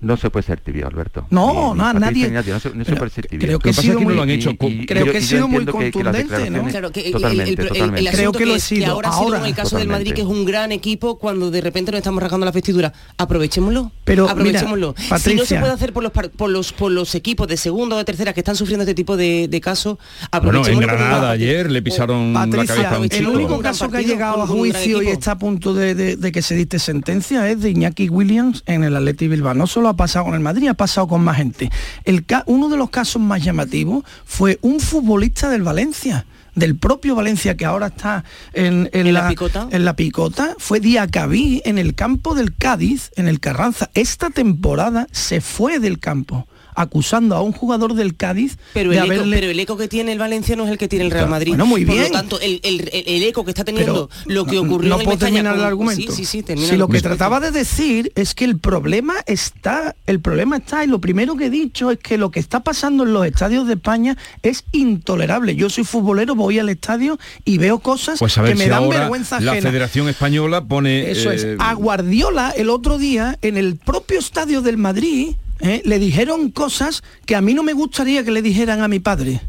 no 0.00 0.16
se 0.16 0.30
puede 0.30 0.44
ser 0.46 0.60
tibio, 0.60 0.86
Alberto. 0.86 1.26
No, 1.30 1.48
Ni- 1.48 1.54
no, 1.54 1.74
ni 1.74 2.00
Patricia 2.00 2.00
nadie- 2.00 2.30
nadie, 2.30 2.52
no 2.52 2.60
se, 2.60 2.70
no 2.74 2.84
se 2.84 2.96
puede 2.96 3.10
ser 3.10 3.26
tibio. 3.26 3.46
creo 3.46 3.58
que 3.58 3.70
he 3.70 3.72
sido 3.74 4.00
muy- 4.00 4.14
Y- 4.14 4.32
y- 4.32 4.34
y- 4.82 4.86
creo 4.86 5.06
y 5.06 5.10
que 5.10 5.20
yo 5.20 5.26
sido 5.26 5.48
muy 5.48 5.58
entiendo 5.58 5.78
que- 5.78 5.84
que 5.86 5.92
contundente, 5.92 6.50
¿no? 6.50 6.64
Claro, 6.64 6.90
que 6.92 7.00
el- 7.00 7.06
el- 7.06 7.12
totalmente, 7.12 7.42
el, 7.42 7.58
el- 7.58 7.64
el 7.66 7.68
totalmente. 7.68 8.08
asunto 8.08 8.16
Creo 8.18 8.32
que 8.32 8.46
lo 8.46 8.54
he 8.56 8.60
sido. 8.60 8.92
ahora, 8.92 9.08
ha 9.08 9.12
sido 9.12 9.24
Ahora. 9.24 9.38
con 9.40 9.48
el 9.48 9.54
caso 9.54 9.76
del 9.78 9.88
Madrid, 9.88 10.12
que 10.14 10.20
es 10.22 10.26
un 10.26 10.44
gran 10.44 10.72
equipo, 10.72 11.18
cuando 11.18 11.50
de 11.50 11.60
repente 11.60 11.90
nos 11.92 11.98
estamos 11.98 12.22
rasgando 12.22 12.46
la 12.46 12.52
vestidura. 12.52 12.92
Aprovechémoslo. 13.18 13.92
Pero, 14.04 14.22
mira, 14.24 14.32
aprovechémoslo. 14.32 14.94
si 14.96 15.02
no 15.02 15.18
se 15.18 15.30
Patricia. 15.30 15.60
puede 15.60 15.72
hacer 15.72 15.92
por 15.92 16.02
los, 16.02 16.12
por 16.12 16.50
los 16.50 16.72
por 16.72 16.90
los 16.92 17.14
equipos 17.14 17.46
de 17.48 17.56
segunda 17.56 17.96
o 17.96 17.98
de 17.98 18.04
tercera 18.04 18.32
que 18.32 18.40
están 18.40 18.56
sufriendo 18.56 18.82
este 18.84 18.94
tipo 18.94 19.16
de, 19.16 19.48
de 19.48 19.60
casos, 19.60 19.98
Bueno, 19.98 20.08
en 20.32 20.36
aprovechémoslo. 20.48 20.86
Granada 20.86 21.30
ayer 21.30 21.70
le 21.70 21.82
pisaron 21.82 22.32
la 22.32 22.40
Patricia, 22.40 22.74
cabeza 22.74 22.94
a 22.96 22.98
un 23.00 23.08
el 23.10 23.26
único 23.28 23.60
caso 23.60 23.90
que 23.90 23.98
ha 23.98 24.02
llegado 24.02 24.42
a 24.42 24.46
juicio 24.46 25.02
y 25.02 25.08
está 25.08 25.32
a 25.32 25.38
punto 25.38 25.74
de 25.74 26.32
que 26.32 26.42
se 26.42 26.54
dicte 26.54 26.78
sentencia 26.78 27.48
es 27.50 27.60
de 27.60 27.70
Iñaki 27.70 28.08
Williams 28.08 28.62
en 28.66 28.84
el 28.84 28.96
Atleti 28.96 29.28
Bilbao. 29.28 29.54
No 29.54 29.66
solo 29.66 29.89
ha 29.90 29.96
pasado 29.96 30.26
con 30.26 30.34
el 30.34 30.40
Madrid, 30.40 30.68
ha 30.68 30.74
pasado 30.74 31.06
con 31.08 31.22
más 31.22 31.36
gente. 31.36 31.70
El 32.04 32.24
uno 32.46 32.68
de 32.68 32.76
los 32.76 32.90
casos 32.90 33.20
más 33.20 33.42
llamativos 33.42 34.04
fue 34.24 34.58
un 34.62 34.80
futbolista 34.80 35.48
del 35.48 35.62
Valencia 35.62 36.26
del 36.54 36.76
propio 36.76 37.14
Valencia 37.14 37.56
que 37.56 37.64
ahora 37.64 37.88
está 37.88 38.24
en, 38.52 38.90
en 38.92 39.06
¿En 39.06 39.14
la 39.14 39.28
picota? 39.28 39.68
en 39.70 39.84
la 39.84 39.94
picota 39.94 40.56
fue 40.58 40.80
Diacabí 40.80 41.62
en 41.64 41.78
el 41.78 41.94
campo 41.94 42.34
del 42.34 42.56
Cádiz 42.56 43.12
en 43.16 43.28
el 43.28 43.38
Carranza 43.38 43.90
esta 43.94 44.30
temporada 44.30 45.06
se 45.12 45.40
fue 45.40 45.78
del 45.78 46.00
campo 46.00 46.48
acusando 46.74 47.36
a 47.36 47.42
un 47.42 47.52
jugador 47.52 47.94
del 47.94 48.16
Cádiz 48.16 48.56
Pero 48.74 48.90
de 48.90 48.98
el, 48.98 49.04
eco, 49.04 49.12
haberle 49.14 49.36
pero 49.36 49.50
el 49.50 49.60
eco 49.60 49.76
que 49.76 49.88
tiene 49.88 50.12
el 50.12 50.18
Valencia 50.18 50.56
no 50.56 50.64
es 50.64 50.70
el 50.70 50.78
que 50.78 50.88
tiene 50.88 51.04
el 51.04 51.10
Real 51.10 51.28
Madrid. 51.28 51.50
Bueno, 51.50 51.66
muy 51.66 51.84
Por 51.84 51.94
bien. 51.94 52.06
lo 52.08 52.12
tanto, 52.12 52.40
el, 52.40 52.60
el- 52.62 52.88
el- 52.92 53.04
el 53.06 53.22
eco 53.24 53.44
que 53.44 53.50
está 53.50 53.64
teniendo 53.64 54.08
lo 54.26 54.44
que 54.44 54.58
ocurrió 54.58 54.88
no 54.90 54.94
en 54.96 55.00
el 55.00 55.04
puedo 55.06 55.18
terminar 55.18 55.54
el 55.56 55.64
argumento. 55.64 56.12
Sí, 56.12 56.24
sí, 56.24 56.42
sí, 56.44 56.56
si 56.66 56.76
lo 56.76 56.88
que 56.88 57.00
trataba 57.00 57.40
de 57.40 57.50
decir 57.50 58.12
es 58.14 58.34
que 58.34 58.44
el 58.44 58.58
problema 58.58 59.14
está, 59.26 59.94
el 60.06 60.20
problema 60.20 60.56
está, 60.58 60.84
y 60.84 60.86
lo 60.86 61.00
primero 61.00 61.36
que 61.36 61.46
he 61.46 61.50
dicho 61.50 61.90
es 61.90 61.98
que 61.98 62.18
lo 62.18 62.30
que 62.30 62.40
está 62.40 62.60
pasando 62.60 63.04
en 63.04 63.12
los 63.12 63.26
estadios 63.26 63.66
de 63.66 63.74
España 63.74 64.16
es 64.42 64.64
intolerable. 64.72 65.56
Yo 65.56 65.70
soy 65.70 65.84
futbolero, 65.84 66.34
voy 66.34 66.58
al 66.58 66.68
estadio 66.68 67.18
y 67.44 67.58
veo 67.58 67.78
cosas 67.78 68.18
Pues 68.18 68.36
a 68.38 68.42
ver 68.42 68.52
que 68.52 68.58
me 68.58 68.64
si 68.64 68.70
dan 68.70 68.82
ahora 68.84 69.00
vergüenza 69.00 69.40
la 69.40 69.52
ajena. 69.52 69.68
Federación 69.70 70.08
Española 70.08 70.64
pone... 70.64 71.10
Eso 71.10 71.30
es. 71.30 71.44
eh, 71.44 71.56
A 71.58 71.74
Guardiola 71.74 72.50
el 72.56 72.70
otro 72.70 72.98
día, 72.98 73.38
en 73.42 73.56
el 73.56 73.76
propio 73.76 74.18
estadio 74.18 74.62
del 74.62 74.76
Madrid, 74.76 75.34
¿eh? 75.60 75.82
le 75.84 75.98
dijeron 75.98 76.50
cosas 76.50 77.02
que 77.26 77.36
a 77.36 77.40
mí 77.40 77.54
no 77.54 77.62
me 77.62 77.72
gustaría 77.72 78.24
que 78.24 78.30
le 78.30 78.42
dijeran 78.42 78.82
a 78.82 78.88
mi 78.88 79.00
padre. 79.00 79.40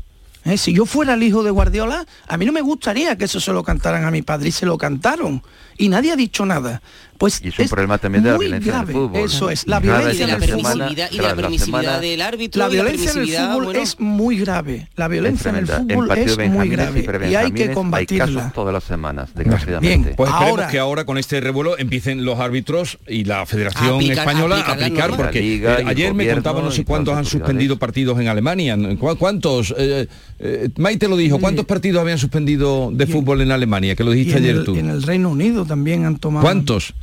¿eh? 0.45 0.57
Si 0.57 0.73
yo 0.73 0.85
fuera 0.85 1.13
el 1.13 1.23
hijo 1.23 1.43
de 1.43 1.51
Guardiola, 1.51 2.05
a 2.27 2.37
mí 2.37 2.45
no 2.45 2.51
me 2.51 2.61
gustaría 2.61 3.17
que 3.17 3.25
eso 3.25 3.39
se 3.39 3.53
lo 3.53 3.63
cantaran 3.63 4.05
a 4.05 4.11
mi 4.11 4.21
padre 4.21 4.49
y 4.49 4.51
se 4.51 4.65
lo 4.65 4.77
cantaron. 4.77 5.41
Y 5.81 5.89
nadie 5.89 6.11
ha 6.11 6.15
dicho 6.15 6.45
nada. 6.45 6.81
Pues 7.17 7.39
Y 7.43 7.49
es 7.49 7.59
un 7.59 7.67
problema 7.67 7.99
también 7.99 8.23
de 8.23 8.31
la 8.31 8.35
muy 8.37 8.45
violencia 8.47 8.71
grave. 8.73 8.93
en 8.93 8.97
el 8.97 9.03
fútbol. 9.05 9.21
Eso 9.25 9.49
es, 9.51 9.67
la 9.67 9.79
violencia 9.79 10.25
en 10.27 10.41
el 10.41 10.41
fútbol. 10.49 10.91
y 11.11 11.17
la 11.17 11.21
la 11.29 11.35
permisividad 11.35 12.01
del 12.01 12.21
árbitro 12.21 12.59
La 12.59 12.67
violencia 12.67 13.03
en 13.03 13.09
el 13.09 13.13
permisividad, 13.13 13.51
fútbol 13.51 13.65
bueno, 13.65 13.79
es 13.79 13.99
muy 13.99 14.37
grave. 14.39 14.87
La 14.95 15.07
violencia 15.07 15.49
en 15.49 15.55
el 15.57 15.67
fútbol 15.67 16.11
es 16.17 16.37
muy 16.49 16.69
grave. 16.69 17.29
Y 17.29 17.35
hay 17.35 17.51
que 17.51 17.73
combatirla. 17.73 18.25
casos 18.25 18.53
todas 18.53 18.73
las 18.73 18.83
semanas, 18.85 19.29
desgraciadamente. 19.35 20.15
Pues 20.15 20.29
esperemos 20.31 20.49
Ahora- 20.61 20.67
que 20.71 20.79
ahora 20.79 21.05
con 21.05 21.19
este 21.19 21.39
revuelo 21.41 21.77
empiecen 21.77 22.25
los 22.25 22.39
árbitros 22.39 22.97
y 23.07 23.23
la 23.25 23.45
Federación 23.45 23.97
Aplicar- 23.97 24.17
Española 24.27 24.55
a 24.65 24.71
aplicar 24.71 25.15
porque 25.15 25.41
Liga 25.41 25.79
eh, 25.79 25.83
ayer 25.85 26.15
me 26.15 26.23
gobierno 26.23 26.41
contaba 26.41 26.61
no 26.63 26.71
sé 26.71 26.85
cuántos 26.85 27.15
han 27.15 27.25
suspendido 27.25 27.77
partidos 27.77 28.19
en 28.19 28.29
Alemania. 28.29 28.75
¿Cu- 28.99 29.15
¿Cuántos? 29.17 29.75
Eh, 29.77 30.07
eh, 30.39 30.69
Maite 30.77 31.07
lo 31.07 31.17
dijo, 31.17 31.37
¿cuántos 31.39 31.65
partidos 31.65 32.01
habían 32.01 32.17
suspendido 32.17 32.89
de 32.91 33.05
fútbol 33.05 33.41
en 33.41 33.51
Alemania? 33.51 33.95
Que 33.95 34.03
lo 34.03 34.09
dijiste 34.09 34.39
ayer 34.39 34.63
tú. 34.63 34.75
en 34.75 34.89
el 34.89 35.03
Reino 35.03 35.29
Unido 35.29 35.65
también 35.71 36.03
han 36.05 36.17
tomado. 36.17 36.43
¿Cuántos? 36.43 36.93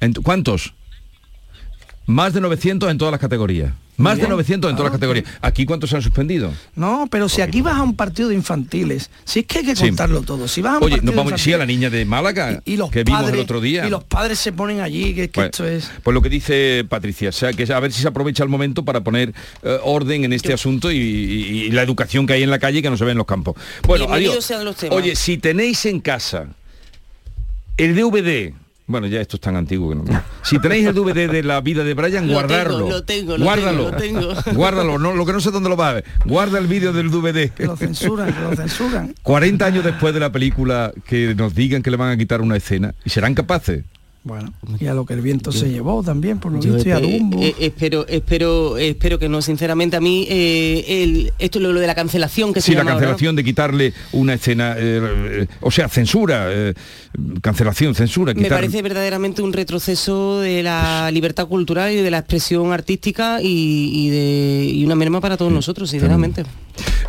En- 0.00 0.14
¿Cuántos? 0.14 0.74
Más 2.06 2.32
de 2.34 2.40
900 2.40 2.90
en 2.90 2.98
todas 2.98 3.12
las 3.12 3.20
categorías. 3.20 3.72
Más 3.96 4.14
de 4.16 4.22
Bien. 4.22 4.30
900 4.30 4.70
en 4.70 4.76
todas 4.78 4.90
las 4.90 4.96
Ah, 4.96 4.98
categorías. 4.98 5.26
¿Aquí 5.42 5.66
cuántos 5.66 5.90
se 5.90 5.96
han 5.96 6.00
suspendido? 6.00 6.50
No, 6.74 7.06
pero 7.10 7.28
si 7.28 7.42
aquí 7.42 7.60
vas 7.60 7.76
a 7.76 7.82
un 7.82 7.94
partido 7.94 8.30
de 8.30 8.34
infantiles, 8.34 9.10
si 9.26 9.40
es 9.40 9.46
que 9.46 9.58
hay 9.58 9.64
que 9.66 9.76
Sí. 9.76 9.88
contarlo 9.88 10.22
todo. 10.22 10.48
Si 10.48 10.62
vas 10.62 10.72
a 10.72 10.78
un 10.78 10.84
Oye, 10.84 10.92
partido 10.96 11.12
nos 11.12 11.16
vamos 11.16 11.32
de 11.32 11.38
sí 11.38 11.52
a 11.52 11.58
la 11.58 11.66
niña 11.66 11.90
de 11.90 12.06
Málaga 12.06 12.62
y 12.64 12.78
los 12.78 12.90
que 12.90 13.04
vimos 13.04 13.20
padres, 13.20 13.34
el 13.34 13.40
otro 13.42 13.60
día. 13.60 13.86
Y 13.86 13.90
los 13.90 14.02
padres 14.04 14.38
se 14.38 14.52
ponen 14.52 14.80
allí, 14.80 15.14
que, 15.14 15.28
que 15.28 15.34
Pues, 15.34 15.46
esto 15.50 15.68
es. 15.68 15.90
pues 16.02 16.14
lo 16.14 16.22
que 16.22 16.30
dice 16.30 16.84
Patricia, 16.88 17.28
o 17.28 17.32
sea, 17.32 17.52
que 17.52 17.70
a 17.70 17.78
ver 17.78 17.92
si 17.92 18.00
se 18.00 18.08
aprovecha 18.08 18.42
el 18.42 18.48
momento 18.48 18.86
para 18.86 19.02
poner 19.02 19.34
eh, 19.62 19.78
orden 19.84 20.24
en 20.24 20.32
este 20.32 20.54
asunto 20.54 20.90
y, 20.90 20.96
y- 20.96 21.62
y 21.66 21.70
la 21.70 21.82
educación 21.82 22.26
que 22.26 22.32
hay 22.32 22.42
en 22.42 22.50
la 22.50 22.58
calle 22.58 22.78
y 22.78 22.82
que 22.82 22.88
no 22.90 22.96
se 22.96 23.04
ve 23.04 23.12
en 23.12 23.18
los 23.18 23.26
campos. 23.26 23.54
Bueno, 23.86 24.06
adiós. 24.10 24.42
sean 24.42 24.64
los 24.64 24.76
temas. 24.76 24.96
Oye, 24.96 25.14
si 25.14 25.36
tenéis 25.36 25.84
en 25.84 26.00
casa 26.00 26.46
El 27.76 27.94
DVD. 27.96 28.52
Bueno, 28.86 29.06
ya 29.06 29.20
esto 29.20 29.36
es 29.36 29.40
tan 29.40 29.54
antiguo 29.54 29.88
que 29.90 29.94
no. 29.94 30.04
Si 30.42 30.58
tenéis 30.58 30.84
el 30.86 30.94
DVD 30.94 31.30
de 31.30 31.44
la 31.44 31.60
vida 31.60 31.84
de 31.84 31.94
Brian, 31.94 32.26
Lo 32.26 32.32
guardarlo. 32.34 32.78
tengo, 32.78 32.90
lo 32.90 33.04
tengo, 33.04 33.38
lo 33.38 33.44
guárdalo. 33.44 33.90
tengo, 33.96 34.20
lo 34.20 34.34
tengo. 34.34 34.52
Guárdalo. 34.56 34.98
No, 34.98 35.14
lo 35.14 35.24
que 35.24 35.32
no 35.32 35.40
sé 35.40 35.52
dónde 35.52 35.68
lo 35.68 35.76
va 35.76 35.90
a 35.90 35.92
ver. 35.94 36.04
Guarda 36.24 36.58
el 36.58 36.66
vídeo 36.66 36.92
del 36.92 37.08
DVD. 37.10 37.50
Que 37.50 37.66
lo 37.66 37.76
censuran, 37.76 38.32
que 38.34 38.40
lo 38.40 38.56
censuran. 38.56 39.14
40 39.22 39.64
años 39.64 39.84
después 39.84 40.12
de 40.12 40.18
la 40.20 40.32
película 40.32 40.92
que 41.06 41.34
nos 41.36 41.54
digan 41.54 41.82
que 41.82 41.90
le 41.92 41.96
van 41.96 42.10
a 42.10 42.16
quitar 42.16 42.40
una 42.40 42.56
escena 42.56 42.92
y 43.04 43.10
serán 43.10 43.34
capaces. 43.34 43.84
Bueno, 44.22 44.52
y 44.78 44.86
a 44.86 44.92
lo 44.92 45.06
que 45.06 45.14
el 45.14 45.22
viento 45.22 45.50
se 45.50 45.70
llevó 45.70 46.02
también, 46.02 46.38
por 46.40 46.52
lo 46.52 46.58
visto, 46.60 46.86
y 46.86 46.92
a 46.92 47.00
Dumbo. 47.00 47.40
eh, 47.40 47.54
espero, 47.58 48.06
espero, 48.06 48.76
espero 48.76 49.18
que 49.18 49.30
no, 49.30 49.40
sinceramente, 49.40 49.96
a 49.96 50.00
mí 50.02 50.26
eh, 50.28 50.84
el, 51.02 51.32
esto 51.38 51.58
es 51.58 51.62
lo, 51.62 51.72
lo 51.72 51.80
de 51.80 51.86
la 51.86 51.94
cancelación 51.94 52.52
que 52.52 52.60
Sí, 52.60 52.66
se 52.66 52.72
la 52.74 52.80
llama 52.80 52.90
ahora, 52.92 53.00
¿no? 53.06 53.08
cancelación 53.12 53.36
de 53.36 53.44
quitarle 53.44 53.94
una 54.12 54.34
escena, 54.34 54.74
eh, 54.76 55.00
eh, 55.42 55.46
o 55.62 55.70
sea, 55.70 55.88
censura, 55.88 56.48
eh, 56.50 56.74
cancelación, 57.40 57.94
censura, 57.94 58.34
Me 58.34 58.48
parece 58.50 58.82
verdaderamente 58.82 59.40
un 59.40 59.54
retroceso 59.54 60.40
de 60.40 60.62
la 60.64 61.10
libertad 61.10 61.46
cultural 61.46 61.90
y 61.90 61.96
de 61.96 62.10
la 62.10 62.18
expresión 62.18 62.74
artística 62.74 63.40
y, 63.40 63.90
y 63.94 64.10
de, 64.10 64.64
y 64.74 64.84
una 64.84 64.96
merma 64.96 65.22
para 65.22 65.38
todos 65.38 65.50
nosotros, 65.50 65.88
sinceramente. 65.88 66.44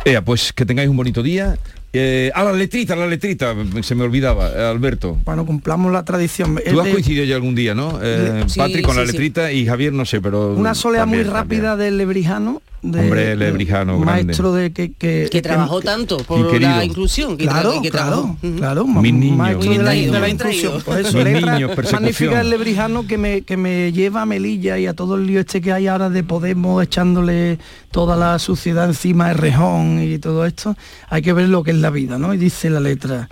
Ea, 0.06 0.24
pues 0.24 0.54
que 0.54 0.64
tengáis 0.64 0.88
un 0.88 0.96
bonito 0.96 1.22
día. 1.22 1.58
Eh, 1.94 2.30
a 2.34 2.42
la 2.44 2.52
letrita, 2.52 2.96
la 2.96 3.06
letrita, 3.06 3.54
se 3.82 3.94
me 3.94 4.04
olvidaba, 4.04 4.48
eh, 4.50 4.64
Alberto. 4.66 5.18
Bueno, 5.26 5.44
cumplamos 5.44 5.92
la 5.92 6.04
tradición. 6.04 6.58
Tú 6.70 6.80
has 6.80 6.86
de- 6.86 6.92
coincidido 6.92 7.24
ya 7.24 7.34
algún 7.36 7.54
día, 7.54 7.74
¿no? 7.74 7.98
Eh, 8.02 8.44
Sí, 8.46 8.58
Patrick 8.58 8.86
con 8.86 8.96
la 8.96 9.02
sí. 9.04 9.12
letrita 9.12 9.52
y 9.52 9.66
Javier 9.66 9.92
no 9.92 10.06
sé, 10.06 10.20
pero... 10.22 10.54
Una 10.54 10.74
soleá 10.74 11.04
muy 11.04 11.18
también, 11.18 11.34
rápida 11.34 11.76
del 11.76 11.98
lebrijano. 11.98 12.62
De, 12.82 12.98
Hombre, 12.98 13.36
lebrijano, 13.36 14.00
grande. 14.00 14.24
Maestro 14.24 14.52
de 14.52 14.72
que... 14.72 14.92
Que, 14.92 15.28
Que 15.30 15.40
trabajó 15.40 15.80
tanto 15.80 16.16
por 16.18 16.40
Y 16.40 16.50
querido. 16.50 16.70
la 16.70 16.84
inclusión. 16.84 17.36
Que 17.36 17.44
Claro, 17.44 17.80
que 17.80 17.90
claro, 17.90 18.36
claro. 18.56 18.84
Mis 18.86 19.14
niños, 19.14 19.38
maestro 19.38 19.70
mis 19.70 19.78
de 19.78 19.84
la, 19.84 19.92
niños. 19.92 20.12
de 20.12 20.20
la 20.20 20.28
inclusión. 20.28 20.72
traído. 20.72 20.84
Por 20.84 20.98
eso, 20.98 21.22
letra 21.22 21.54
niños, 21.58 21.92
magnífica 21.92 22.40
el 22.40 22.50
lebrijano 22.50 23.06
que 23.06 23.18
me, 23.18 23.42
que 23.42 23.56
me 23.56 23.92
lleva 23.92 24.22
a 24.22 24.26
Melilla 24.26 24.78
y 24.78 24.88
a 24.88 24.94
todo 24.94 25.14
el 25.14 25.28
lío 25.28 25.38
este 25.38 25.60
que 25.60 25.72
hay 25.72 25.86
ahora 25.86 26.10
de 26.10 26.24
Podemos 26.24 26.82
echándole 26.82 27.60
toda 27.92 28.16
la 28.16 28.38
suciedad 28.40 28.86
encima 28.86 29.28
de 29.28 29.34
rejón 29.34 30.02
y 30.02 30.18
todo 30.18 30.44
esto. 30.44 30.76
Hay 31.08 31.22
que 31.22 31.32
ver 31.32 31.48
lo 31.48 31.62
que 31.62 31.70
es 31.70 31.76
la 31.76 31.90
vida, 31.90 32.18
¿no? 32.18 32.34
Y 32.34 32.36
dice 32.36 32.68
la 32.68 32.80
letra, 32.80 33.28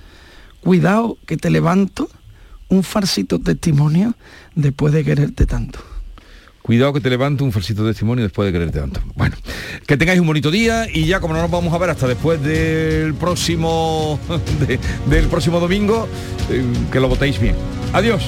cuidado 0.60 1.18
que 1.26 1.36
te 1.36 1.50
levanto 1.50 2.08
un 2.68 2.84
farsito 2.84 3.40
testimonio 3.40 4.14
después 4.54 4.92
de 4.92 5.04
quererte 5.04 5.44
tanto. 5.46 5.80
Cuidado 6.62 6.92
que 6.92 7.00
te 7.00 7.10
levanto 7.10 7.44
un 7.44 7.52
falsito 7.52 7.84
testimonio 7.86 8.22
después 8.24 8.46
de 8.46 8.52
quererte 8.52 8.78
tanto. 8.80 9.00
Bueno, 9.16 9.34
que 9.86 9.96
tengáis 9.96 10.20
un 10.20 10.26
bonito 10.26 10.50
día 10.50 10.86
y 10.92 11.06
ya 11.06 11.18
como 11.20 11.34
no 11.34 11.40
nos 11.42 11.50
vamos 11.50 11.72
a 11.74 11.78
ver 11.78 11.90
hasta 11.90 12.06
después 12.06 12.40
del 12.42 13.14
próximo 13.14 14.20
de- 14.66 14.78
del 15.06 15.26
próximo 15.28 15.58
domingo, 15.58 16.06
eh, 16.50 16.62
que 16.92 17.00
lo 17.00 17.08
votéis 17.08 17.40
bien. 17.40 17.56
Adiós. 17.92 18.22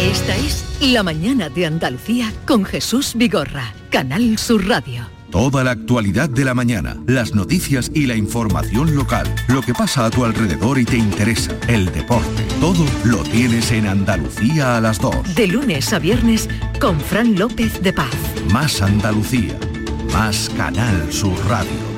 Esta 0.00 0.36
es 0.36 0.64
La 0.92 1.02
mañana 1.02 1.48
de 1.48 1.66
Andalucía 1.66 2.32
con 2.46 2.64
Jesús 2.64 3.12
Vigorra, 3.16 3.72
Canal 3.90 4.38
Sur 4.38 4.66
Radio. 4.68 5.17
Toda 5.30 5.62
la 5.62 5.72
actualidad 5.72 6.30
de 6.30 6.44
la 6.44 6.54
mañana, 6.54 6.96
las 7.06 7.34
noticias 7.34 7.90
y 7.92 8.06
la 8.06 8.16
información 8.16 8.94
local, 8.94 9.26
lo 9.48 9.60
que 9.60 9.74
pasa 9.74 10.06
a 10.06 10.10
tu 10.10 10.24
alrededor 10.24 10.78
y 10.78 10.86
te 10.86 10.96
interesa, 10.96 11.54
el 11.68 11.92
deporte, 11.92 12.44
todo 12.60 12.86
lo 13.04 13.18
tienes 13.24 13.70
en 13.72 13.86
Andalucía 13.86 14.78
a 14.78 14.80
las 14.80 14.98
2. 14.98 15.34
De 15.34 15.46
lunes 15.46 15.92
a 15.92 15.98
viernes 15.98 16.48
con 16.80 16.98
Fran 16.98 17.38
López 17.38 17.82
de 17.82 17.92
Paz. 17.92 18.16
Más 18.50 18.80
Andalucía, 18.80 19.58
más 20.14 20.50
Canal 20.56 21.12
Sur 21.12 21.38
Radio. 21.46 21.97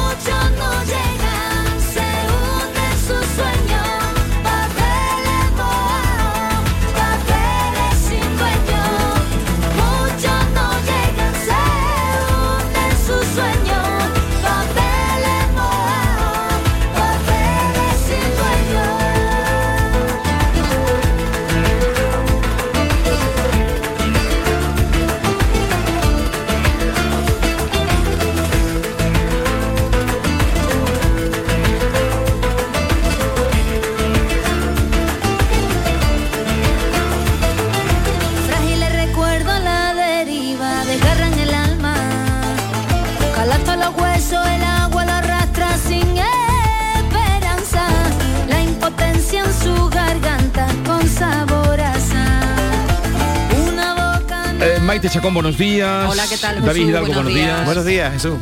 Maite 55.01 55.15
Chacón, 55.15 55.33
buenos 55.33 55.57
días. 55.57 56.07
Hola, 56.07 56.25
¿qué 56.29 56.37
tal, 56.37 56.63
David? 56.63 56.89
Hidalgo, 56.89 57.07
Buenos 57.07 57.23
buenos 57.23 57.33
días. 57.33 57.55
días. 57.55 57.65
Buenos 57.65 57.85
días, 57.87 58.13
Jesús. 58.13 58.33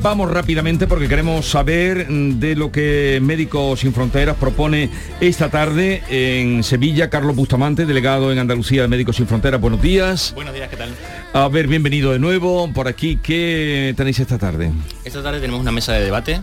vamos 0.00 0.30
rápidamente 0.30 0.86
porque 0.86 1.08
queremos 1.08 1.46
saber 1.46 2.10
mm, 2.10 2.40
de 2.40 2.56
lo 2.56 2.72
que 2.72 3.18
Médicos 3.20 3.80
Sin 3.80 3.92
Fronteras 3.92 4.36
propone 4.36 4.88
esta 5.20 5.50
tarde 5.50 6.02
en 6.08 6.64
Sevilla. 6.64 7.10
Carlos 7.10 7.36
Bustamante, 7.36 7.84
delegado 7.84 8.32
en 8.32 8.38
Andalucía 8.38 8.80
de 8.80 8.88
Médicos 8.88 9.16
Sin 9.16 9.26
Fronteras. 9.26 9.60
Buenos 9.60 9.82
días. 9.82 10.32
Buenos 10.34 10.54
días, 10.54 10.70
¿qué 10.70 10.76
tal? 10.78 10.88
A 11.34 11.46
ver, 11.48 11.66
bienvenido 11.66 12.12
de 12.12 12.18
nuevo 12.18 12.72
por 12.72 12.88
aquí. 12.88 13.18
¿Qué 13.22 13.92
tenéis 13.94 14.20
esta 14.20 14.38
tarde? 14.38 14.72
Esta 15.04 15.22
tarde 15.22 15.38
tenemos 15.38 15.60
una 15.60 15.70
mesa 15.70 15.92
de 15.92 16.02
debate 16.02 16.40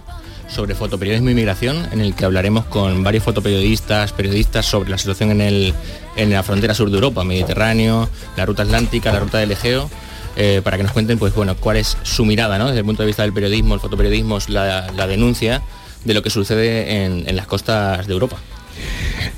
sobre 0.48 0.76
fotoperiodismo 0.76 1.30
y 1.30 1.34
migración 1.34 1.88
en 1.92 2.02
el 2.02 2.16
que 2.16 2.26
hablaremos 2.26 2.66
con 2.66 3.04
varios 3.04 3.24
fotoperiodistas, 3.24 4.14
periodistas 4.14 4.66
sobre 4.66 4.90
la 4.90 4.98
situación 4.98 5.32
en, 5.32 5.42
el, 5.42 5.74
en 6.16 6.30
la 6.30 6.44
frontera 6.44 6.74
sur 6.74 6.90
de 6.90 6.96
Europa, 6.96 7.24
Mediterráneo, 7.24 8.10
la 8.38 8.46
ruta 8.46 8.64
atlántica, 8.64 9.12
la 9.12 9.20
ruta 9.20 9.38
del 9.40 9.52
Egeo, 9.52 9.90
eh, 10.36 10.62
para 10.64 10.78
que 10.78 10.84
nos 10.84 10.92
cuenten 10.92 11.18
pues 11.18 11.34
bueno 11.34 11.56
cuál 11.56 11.78
es 11.78 11.98
su 12.04 12.26
mirada, 12.26 12.58
¿no? 12.58 12.68
Desde 12.68 12.80
el 12.80 12.86
punto 12.86 13.04
de 13.04 13.08
vista 13.08 13.24
del 13.24 13.34
periodismo, 13.34 13.74
el 13.74 13.80
fotoperiodismo, 13.80 14.38
la, 14.48 14.92
la 14.92 15.08
denuncia 15.08 15.62
de 16.04 16.14
lo 16.14 16.22
que 16.22 16.30
sucede 16.30 17.04
en, 17.04 17.28
en 17.28 17.36
las 17.36 17.48
costas 17.48 18.06
de 18.06 18.14
Europa. 18.14 18.38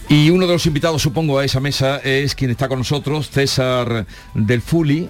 Y 0.09 0.29
uno 0.29 0.47
de 0.47 0.53
los 0.53 0.65
invitados, 0.65 1.01
supongo, 1.01 1.39
a 1.39 1.45
esa 1.45 1.59
mesa 1.59 1.97
es 1.97 2.33
quien 2.33 2.49
está 2.49 2.67
con 2.67 2.79
nosotros, 2.79 3.29
César 3.29 4.05
Del 4.33 4.61
Fuli, 4.61 5.09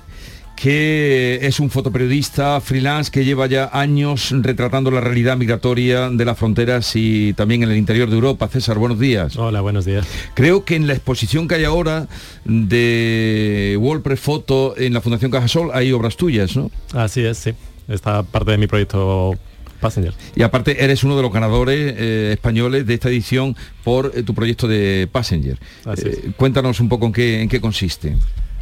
que 0.58 1.38
es 1.43 1.60
un 1.60 1.70
fotoperiodista 1.70 2.60
freelance 2.62 3.12
que 3.12 3.24
lleva 3.24 3.45
ya 3.45 3.70
años 3.72 4.34
retratando 4.41 4.89
la 4.89 4.99
realidad 4.99 5.38
migratoria 5.38 6.10
de 6.10 6.26
las 6.26 6.36
fronteras 6.36 6.95
y 6.95 7.34
también 7.34 7.62
en 7.62 7.70
el 7.70 7.78
interior 7.78 8.10
de 8.10 8.16
Europa. 8.16 8.47
César, 8.47 8.80
buenos 8.80 8.99
días. 8.99 9.38
Hola, 9.38 9.62
buenos 9.62 9.86
días. 9.86 10.08
Creo 10.34 10.66
que 10.66 10.76
en 10.76 10.88
la 10.88 10.93
exposición 10.93 11.47
que 11.47 11.55
hay 11.55 11.64
ahora 11.64 12.08
de 12.43 13.78
WordPress 13.80 14.20
Foto 14.20 14.74
en 14.78 14.93
la 14.93 15.01
Fundación 15.01 15.30
Cajasol 15.30 15.70
hay 15.74 15.91
obras 15.91 16.18
tuyas, 16.18 16.55
¿no? 16.55 16.72
Así 16.91 17.24
es, 17.24 17.38
sí. 17.38 17.51
Esta 17.88 18.24
parte 18.24 18.51
de 18.51 18.58
mi 18.58 18.66
proyecto 18.66 19.38
Passenger. 19.80 20.16
Y 20.36 20.41
aparte 20.41 20.84
eres 20.84 21.03
uno 21.03 21.16
de 21.16 21.22
los 21.22 21.32
ganadores 21.32 21.93
eh, 21.95 22.32
españoles 22.34 22.88
de 22.88 22.95
esta 22.95 23.10
edición 23.10 23.55
por 23.84 24.12
eh, 24.16 24.24
tu 24.24 24.34
proyecto 24.34 24.68
de 24.68 25.08
Passenger. 25.12 25.60
Así 25.86 26.08
Eh, 26.08 26.32
cuéntanos 26.36 26.80
un 26.80 26.89
poco 26.89 27.05
en 27.05 27.14
qué, 27.14 27.41
en 27.43 27.47
qué 27.47 27.62
consiste. 27.62 28.16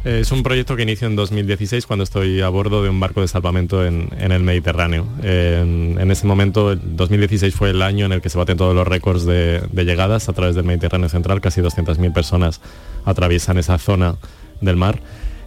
Eh, 0.06 0.20
Es 0.20 0.30
un 0.30 0.44
proyecto 0.44 0.76
que 0.76 0.84
inicio 0.84 1.08
en 1.08 1.16
2016 1.16 1.84
cuando 1.84 2.04
estoy 2.04 2.40
a 2.40 2.48
bordo 2.48 2.80
de 2.80 2.88
un 2.88 3.00
barco 3.00 3.22
de 3.22 3.28
salvamento 3.28 3.84
en, 3.84 4.08
el 4.16 4.40
Mediterráneo. 4.40 5.04
En, 5.22 6.10
ese 6.12 6.28
momento, 6.28 6.70
el 6.70 6.96
2016 6.96 7.52
fue 7.52 7.70
el 7.70 7.82
año 7.82 8.06
en 8.06 8.12
el 8.12 8.22
que 8.22 8.30
se 8.30 8.38
baten 8.38 8.56
todos 8.56 8.74
los 8.74 8.86
récords 8.86 9.26
de, 9.26 9.62
llegadas 9.74 10.28
a 10.28 10.32
través 10.32 10.54
del 10.54 10.64
Mediterráneo 10.64 11.08
central. 11.08 11.40
Casi 11.40 11.60
200.000 11.60 12.12
personas 12.12 12.60
atraviesan 13.04 13.58
esa 13.58 13.78
zona 13.78 14.14
del 14.60 14.76
mar. 14.76 15.00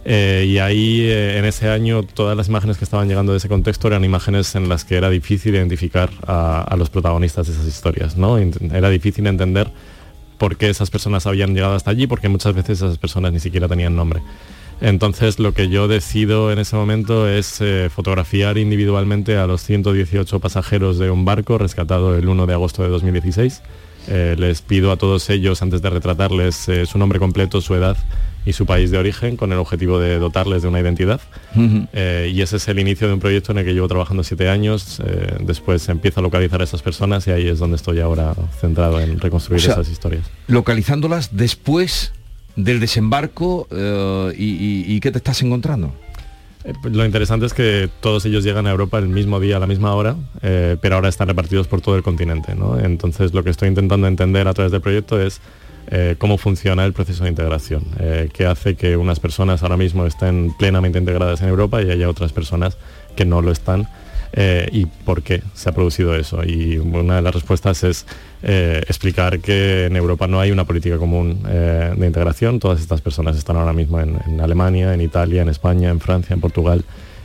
Eh, 0.04 0.44
y 0.46 0.58
ahí 0.58 1.02
eh, 1.02 1.38
en 1.38 1.46
ese 1.46 1.68
año 1.68 2.02
todas 2.02 2.36
las 2.36 2.48
imágenes 2.48 2.76
que 2.76 2.84
estaban 2.84 3.08
llegando 3.08 3.32
de 3.32 3.38
ese 3.38 3.48
contexto 3.48 3.88
eran 3.88 4.04
imágenes 4.04 4.54
en 4.54 4.68
las 4.68 4.84
que 4.84 4.96
era 4.96 5.08
difícil 5.10 5.54
identificar 5.54 6.10
a, 6.26 6.62
a 6.62 6.76
los 6.76 6.88
protagonistas 6.90 7.46
de 7.46 7.52
esas 7.54 7.66
historias, 7.66 8.16
¿no? 8.16 8.38
Era 8.38 8.90
difícil 8.90 9.26
entender 9.26 9.70
por 10.40 10.56
qué 10.56 10.70
esas 10.70 10.88
personas 10.88 11.26
habían 11.26 11.54
llegado 11.54 11.74
hasta 11.74 11.90
allí, 11.90 12.06
porque 12.06 12.30
muchas 12.30 12.54
veces 12.54 12.78
esas 12.78 12.96
personas 12.96 13.30
ni 13.30 13.40
siquiera 13.40 13.68
tenían 13.68 13.94
nombre. 13.94 14.22
Entonces 14.80 15.38
lo 15.38 15.52
que 15.52 15.68
yo 15.68 15.86
decido 15.86 16.50
en 16.50 16.58
ese 16.58 16.76
momento 16.76 17.28
es 17.28 17.60
eh, 17.60 17.90
fotografiar 17.94 18.56
individualmente 18.56 19.36
a 19.36 19.46
los 19.46 19.60
118 19.60 20.40
pasajeros 20.40 20.98
de 20.98 21.10
un 21.10 21.26
barco 21.26 21.58
rescatado 21.58 22.16
el 22.16 22.26
1 22.26 22.46
de 22.46 22.54
agosto 22.54 22.82
de 22.82 22.88
2016. 22.88 23.60
Eh, 24.08 24.34
les 24.38 24.62
pido 24.62 24.92
a 24.92 24.96
todos 24.96 25.28
ellos, 25.28 25.60
antes 25.60 25.82
de 25.82 25.90
retratarles, 25.90 26.70
eh, 26.70 26.86
su 26.86 26.96
nombre 26.96 27.18
completo, 27.18 27.60
su 27.60 27.74
edad 27.74 27.98
y 28.46 28.52
su 28.54 28.64
país 28.66 28.90
de 28.90 28.98
origen, 28.98 29.36
con 29.36 29.52
el 29.52 29.58
objetivo 29.58 29.98
de 29.98 30.18
dotarles 30.18 30.62
de 30.62 30.68
una 30.68 30.80
identidad. 30.80 31.20
Eh, 31.92 32.30
y 32.34 32.40
ese 32.42 32.56
es 32.56 32.68
el 32.68 32.78
inicio 32.78 33.06
de 33.06 33.14
un 33.14 33.20
proyecto 33.20 33.52
en 33.52 33.58
el 33.58 33.64
que 33.64 33.74
llevo 33.74 33.88
trabajando 33.88 34.22
siete 34.24 34.48
años. 34.48 35.00
Eh, 35.04 35.36
después 35.40 35.88
empiezo 35.88 36.20
a 36.20 36.22
localizar 36.22 36.60
a 36.60 36.64
esas 36.64 36.80
personas 36.82 37.26
y 37.26 37.30
ahí 37.32 37.48
es 37.48 37.58
donde 37.58 37.76
estoy 37.76 38.00
ahora 38.00 38.34
centrado 38.60 39.00
en 39.00 39.20
reconstruir 39.20 39.60
O 39.60 39.64
sea, 39.64 39.74
esas 39.74 39.90
historias. 39.90 40.24
Localizándolas 40.46 41.36
después 41.36 42.12
del 42.56 42.80
desembarco 42.80 43.68
eh, 43.70 44.32
y, 44.36 44.44
y- 44.44 44.84
y 44.96 45.00
qué 45.00 45.10
te 45.10 45.18
estás 45.18 45.42
encontrando. 45.42 45.92
Eh, 46.64 46.72
pues 46.82 46.94
Lo 46.94 47.04
interesante 47.06 47.46
es 47.46 47.54
que 47.54 47.88
todos 48.00 48.24
ellos 48.26 48.44
llegan 48.44 48.66
a 48.66 48.70
Europa 48.70 48.98
el 48.98 49.08
mismo 49.08 49.40
día, 49.40 49.56
a 49.56 49.60
la 49.60 49.66
misma 49.66 49.94
hora, 49.94 50.16
eh, 50.42 50.76
pero 50.82 50.96
ahora 50.96 51.08
están 51.08 51.28
repartidos 51.28 51.66
por 51.68 51.80
todo 51.80 51.96
el 51.96 52.02
continente. 52.02 52.54
¿no? 52.54 52.78
Entonces 52.78 53.32
lo 53.34 53.44
que 53.44 53.50
estoy 53.50 53.68
intentando 53.68 54.06
entender 54.06 54.46
a 54.48 54.52
través 54.54 54.72
del 54.72 54.80
proyecto 54.80 55.20
es 55.20 55.40
eh, 55.90 56.14
cómo 56.18 56.38
funciona 56.38 56.84
el 56.84 56.92
proceso 56.92 57.24
de 57.24 57.30
integración, 57.30 57.84
eh, 57.98 58.28
qué 58.32 58.46
hace 58.46 58.76
que 58.76 58.96
unas 58.96 59.18
personas 59.18 59.62
ahora 59.62 59.76
mismo 59.76 60.06
estén 60.06 60.54
plenamente 60.56 60.98
integradas 60.98 61.42
en 61.42 61.48
Europa 61.48 61.82
y 61.82 61.90
haya 61.90 62.08
otras 62.08 62.32
personas 62.32 62.76
que 63.16 63.24
no 63.24 63.42
lo 63.42 63.50
están. 63.50 63.88
eh, 64.32 64.68
y 64.70 64.86
por 64.86 65.22
qué 65.22 65.42
se 65.54 65.68
ha 65.68 65.72
producido 65.72 66.14
eso. 66.14 66.44
Y 66.44 66.78
una 66.78 67.16
de 67.16 67.22
las 67.22 67.34
respuestas 67.34 67.82
es 67.82 68.06
eh, 68.44 68.80
explicar 68.86 69.40
que 69.40 69.86
en 69.86 69.96
Europa 69.96 70.28
no 70.28 70.38
hay 70.38 70.52
una 70.52 70.64
política 70.64 70.98
común 70.98 71.42
de 71.42 72.06
integración. 72.06 72.60
Todas 72.60 72.80
estas 72.80 73.00
personas 73.00 73.36
están 73.36 73.56
ahora 73.56 73.72
mismo 73.72 73.98
en, 73.98 74.40
Alemania, 74.40 74.94
en 74.94 75.00
Italia, 75.00 75.42
en 75.42 75.48
España, 75.48 75.90
en 75.90 75.98
Francia, 75.98 76.32
en 76.32 76.40
Portugal, 76.40 76.84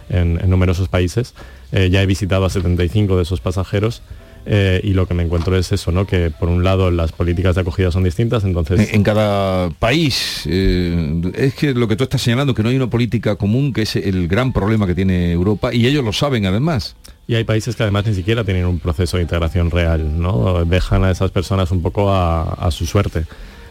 en, 0.09 0.39
en 0.41 0.49
numerosos 0.49 0.87
países. 0.87 1.35
Ya 1.71 2.01
he 2.01 2.07
visitado 2.07 2.43
a 2.45 2.49
75 2.49 3.17
de 3.17 3.21
esos 3.21 3.39
pasajeros. 3.39 4.01
Eh, 4.45 4.79
y 4.83 4.93
lo 4.93 5.07
que 5.07 5.13
me 5.13 5.23
encuentro 5.23 5.57
es 5.57 5.71
eso, 5.71 5.91
¿no? 5.91 6.05
Que 6.05 6.29
por 6.29 6.49
un 6.49 6.63
lado 6.63 6.91
las 6.91 7.11
políticas 7.11 7.55
de 7.55 7.61
acogida 7.61 7.91
son 7.91 8.03
distintas, 8.03 8.43
entonces 8.43 8.93
En, 8.93 9.03
cada 9.03 9.69
país, 9.71 10.43
eh, 10.45 11.21
es 11.33 11.55
que 11.55 11.73
lo 11.73 11.87
que 11.87 11.95
tú 11.95 12.03
estás 12.03 12.21
señalando, 12.21 12.53
que 12.53 12.61
no 12.61 12.69
hay 12.69 12.75
una 12.75 12.89
política 12.89 13.35
común, 13.35 13.73
que 13.73 13.81
es 13.83 13.95
el 13.95 14.27
gran 14.27 14.53
problema 14.53 14.85
que 14.85 14.93
tiene 14.93 15.31
Europa, 15.31 15.73
y 15.73 15.87
ellos 15.87 16.03
lo 16.03 16.13
saben 16.13 16.45
además. 16.45 16.95
Y 17.27 17.33
hay 17.33 17.43
países 17.43 17.75
que 17.75 17.81
además 17.81 18.05
ni 18.05 18.13
siquiera 18.13 18.43
tienen 18.43 18.65
un 18.65 18.79
proceso 18.79 19.17
de 19.17 19.23
integración 19.23 19.71
real, 19.71 20.21
¿no? 20.21 20.63
Dejan 20.65 21.03
a 21.03 21.11
esas 21.11 21.31
personas 21.31 21.71
un 21.71 21.81
poco 21.81 22.11
a, 22.11 22.43
a 22.53 22.69
su 22.69 22.85
suerte. 22.85 23.25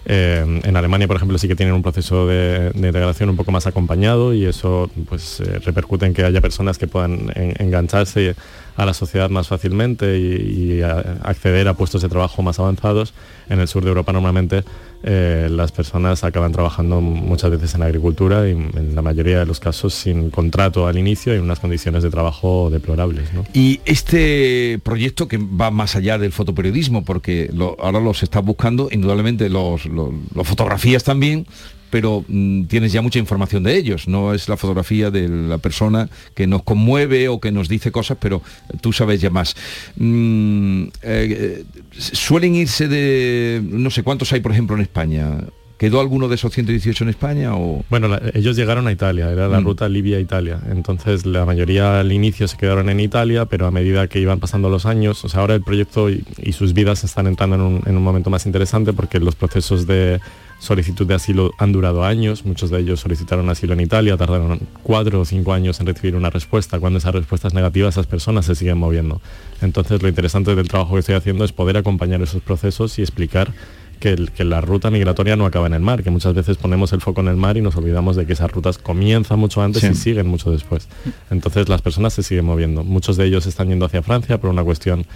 Eh, 0.06 0.60
en 0.62 0.76
Alemania, 0.76 1.06
por 1.06 1.16
ejemplo, 1.16 1.38
sí 1.38 1.48
que 1.48 1.56
tienen 1.56 1.74
un 1.74 1.82
proceso 1.82 2.26
de, 2.26 2.70
integración 2.74 3.30
un 3.30 3.36
poco 3.36 3.52
más 3.52 3.66
acompañado 3.66 4.34
y 4.34 4.44
eso 4.44 4.90
pues 5.08 5.40
eh, 5.40 5.60
repercute 5.60 6.06
en 6.06 6.14
que 6.14 6.24
haya 6.24 6.40
personas 6.40 6.78
que 6.78 6.86
puedan 6.86 7.30
en- 7.34 7.54
engancharse 7.58 8.34
a 8.76 8.84
la 8.84 8.92
sociedad 8.92 9.30
más 9.30 9.48
fácilmente 9.48 10.18
y, 10.18 10.82
acceder 11.22 11.68
a 11.68 11.74
puestos 11.74 12.02
de 12.02 12.08
trabajo 12.08 12.42
más 12.42 12.58
avanzados. 12.58 13.14
En 13.48 13.60
el 13.60 13.68
sur 13.68 13.84
de 13.84 13.88
Europa 13.88 14.12
normalmente 14.12 14.64
eh, 15.06 15.48
las 15.50 15.70
personas 15.70 16.24
acaban 16.24 16.50
trabajando 16.52 17.00
muchas 17.02 17.50
veces 17.50 17.74
en 17.74 17.82
agricultura 17.82 18.48
y 18.48 18.52
en 18.52 18.94
la 18.94 19.02
mayoría 19.02 19.38
de 19.38 19.46
los 19.46 19.60
casos 19.60 19.92
sin 19.92 20.30
contrato 20.30 20.86
al 20.86 20.96
inicio 20.96 21.34
y 21.34 21.36
en 21.36 21.42
unas 21.42 21.60
condiciones 21.60 22.02
de 22.02 22.10
trabajo 22.10 22.70
deplorables. 22.70 23.28
Y 23.52 23.80
este 23.84 24.78
proyecto 24.82 25.28
que 25.28 25.36
va 25.38 25.70
más 25.70 25.94
allá 25.96 26.16
del 26.18 26.32
fotoperiodismo, 26.32 27.04
porque 27.04 27.50
ahora 27.78 28.00
los 28.00 28.22
estás 28.22 28.42
buscando, 28.44 28.88
indudablemente 28.90 29.48
los, 29.50 29.84
los- 29.86 30.12
los 30.34 30.48
fotografías 30.48 31.04
también, 31.04 31.46
pero 31.94 32.24
mm, 32.26 32.64
tienes 32.64 32.90
ya 32.92 33.02
mucha 33.02 33.20
información 33.20 33.62
de 33.62 33.76
ellos, 33.76 34.08
no 34.08 34.34
es 34.34 34.48
la 34.48 34.56
fotografía 34.56 35.12
de 35.12 35.28
la 35.28 35.58
persona 35.58 36.08
que 36.34 36.48
nos 36.48 36.64
conmueve 36.64 37.28
o 37.28 37.38
que 37.38 37.52
nos 37.52 37.68
dice 37.68 37.92
cosas, 37.92 38.18
pero 38.20 38.42
tú 38.80 38.92
sabes 38.92 39.20
ya 39.20 39.30
más. 39.30 39.54
Mm, 39.94 40.82
eh, 40.86 40.90
eh, 41.02 41.64
suelen 41.92 42.56
irse 42.56 42.88
de, 42.88 43.62
no 43.64 43.90
sé 43.90 44.02
cuántos 44.02 44.32
hay, 44.32 44.40
por 44.40 44.50
ejemplo, 44.50 44.74
en 44.74 44.82
España. 44.82 45.38
¿Quedó 45.78 46.00
alguno 46.00 46.28
de 46.28 46.34
esos 46.34 46.52
118 46.52 47.04
en 47.04 47.10
España 47.10 47.54
o...? 47.54 47.84
Bueno, 47.90 48.08
la- 48.08 48.22
ellos 48.34 48.56
llegaron 48.56 48.88
a 48.88 48.92
Italia, 48.92 49.30
era 49.30 49.46
la 49.46 49.60
Mm. 49.60 49.64
ruta 49.64 49.88
Libia-Italia. 49.88 50.58
Entonces 50.72 51.26
la 51.26 51.44
mayoría 51.46 52.00
al 52.00 52.10
inicio 52.10 52.48
se 52.48 52.56
quedaron 52.56 52.88
en 52.88 52.98
Italia, 52.98 53.44
pero 53.46 53.66
a 53.66 53.70
medida 53.70 54.08
que 54.08 54.18
iban 54.18 54.40
pasando 54.40 54.68
los 54.68 54.84
años, 54.84 55.24
o 55.24 55.28
sea, 55.28 55.40
ahora 55.42 55.54
el 55.54 55.62
proyecto 55.62 56.10
y, 56.10 56.24
y 56.42 56.52
sus 56.54 56.74
vidas 56.74 57.04
están 57.04 57.28
entrando 57.28 57.54
en 57.54 57.62
un, 57.62 57.82
en 57.86 57.96
un 57.96 58.02
momento 58.02 58.30
más 58.30 58.46
interesante 58.46 58.92
porque 58.92 59.20
los 59.20 59.36
procesos 59.36 59.86
de 59.86 60.20
solicitud 60.58 61.06
de 61.06 61.14
asilo 61.14 61.52
han 61.58 61.72
durado 61.72 62.04
años, 62.04 62.44
muchos 62.44 62.70
de 62.70 62.80
ellos 62.80 63.00
solicitaron 63.00 63.48
asilo 63.50 63.74
en 63.74 63.80
Italia, 63.80 64.16
tardaron 64.16 64.60
cuatro 64.82 65.20
o 65.20 65.24
cinco 65.24 65.52
años 65.52 65.78
en 65.80 65.86
recibir 65.86 66.16
una 66.16 66.30
respuesta. 66.30 66.78
Cuando 66.80 66.98
esa 66.98 67.10
respuesta 67.12 67.48
es 67.48 67.54
negativa, 67.54 67.88
esas 67.88 68.06
personas 68.06 68.46
se 68.46 68.54
siguen 68.54 68.78
moviendo. 68.78 69.20
Entonces 69.60 70.02
lo 70.02 70.08
interesante 70.08 70.54
del 70.54 70.68
trabajo 70.68 70.94
que 70.94 71.00
estoy 71.00 71.14
haciendo 71.16 71.44
es 71.44 71.52
poder 71.52 71.76
acompañar 71.76 72.22
esos 72.22 72.42
procesos 72.42 72.98
y 72.98 73.02
explicar 73.02 73.52
que, 74.00 74.10
el- 74.10 74.32
que 74.32 74.44
la 74.44 74.60
ruta 74.60 74.90
migratoria 74.90 75.36
no 75.36 75.46
acaba 75.46 75.66
en 75.66 75.74
el 75.74 75.80
mar, 75.80 76.02
que 76.02 76.10
muchas 76.10 76.34
veces 76.34 76.56
ponemos 76.56 76.92
el 76.92 77.00
foco 77.00 77.20
en 77.20 77.28
el 77.28 77.36
mar 77.36 77.56
y 77.56 77.62
nos 77.62 77.76
olvidamos 77.76 78.16
de 78.16 78.26
que 78.26 78.32
esas 78.32 78.50
rutas 78.50 78.76
comienzan 78.78 79.38
mucho 79.38 79.62
antes 79.62 79.82
Sí. 79.82 79.88
y 79.88 79.94
siguen 79.94 80.26
mucho 80.26 80.50
después. 80.50 80.88
Entonces 81.30 81.68
las 81.68 81.80
personas 81.80 82.12
se 82.12 82.22
siguen 82.22 82.44
moviendo. 82.44 82.84
Muchos 82.84 83.16
de 83.16 83.26
ellos 83.26 83.46
están 83.46 83.68
yendo 83.68 83.86
hacia 83.86 84.02
Francia 84.02 84.38
por 84.40 84.50
una 84.50 84.64
cuestión 84.64 85.06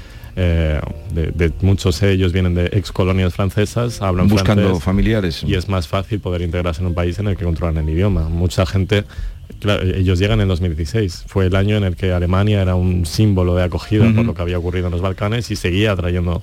eh, 0.40 0.80
de, 1.12 1.32
de 1.32 1.52
muchos 1.62 1.98
de 2.00 2.12
ellos 2.12 2.32
vienen 2.32 2.54
de 2.54 2.66
ex 2.66 2.92
colonias 2.92 3.34
francesas, 3.34 4.00
hablan 4.00 4.28
Buscando 4.28 4.62
francés 4.62 4.84
familiares. 4.84 5.42
y 5.44 5.54
es 5.54 5.68
más 5.68 5.88
fácil 5.88 6.20
poder 6.20 6.42
integrarse 6.42 6.80
en 6.80 6.86
un 6.86 6.94
país 6.94 7.18
en 7.18 7.26
el 7.26 7.36
que 7.36 7.44
controlan 7.44 7.76
el 7.88 7.92
idioma. 7.92 8.28
Mucha 8.28 8.64
gente, 8.64 9.02
claro, 9.58 9.82
ellos 9.82 10.20
llegan 10.20 10.40
en 10.40 10.46
2016, 10.46 11.24
fue 11.26 11.46
el 11.46 11.56
año 11.56 11.76
en 11.76 11.82
el 11.82 11.96
que 11.96 12.12
Alemania 12.12 12.62
era 12.62 12.76
un 12.76 13.04
símbolo 13.04 13.56
de 13.56 13.64
acogida 13.64 14.04
por 14.14 14.24
lo 14.24 14.32
que 14.34 14.42
había 14.42 14.58
ocurrido 14.58 14.86
en 14.86 14.92
los 14.92 15.00
Balcanes 15.00 15.50
y 15.50 15.56
seguía 15.56 15.90
atrayendo 15.90 16.40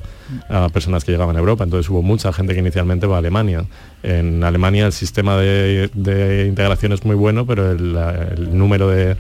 a 0.50 0.68
personas 0.68 1.06
que 1.06 1.14
llegaban 1.14 1.38
a 1.38 1.40
Europa. 1.40 1.64
Entonces 1.64 1.90
hubo 1.90 2.02
mucha 2.02 2.34
gente 2.34 2.54
que 2.54 2.60
inicialmente 2.60 3.08
va 3.08 3.16
a 3.16 3.20
Alemania. 3.20 3.64
En 4.04 4.44
Alemania 4.44 4.88
el 4.88 4.92
sistema 4.92 5.38
de, 5.38 5.90
de 5.94 6.48
integración 6.48 6.92
es 6.92 7.06
muy 7.06 7.16
bueno, 7.16 7.46
pero 7.46 7.72
el 7.72 8.58
número 8.58 8.90
de 8.90 9.16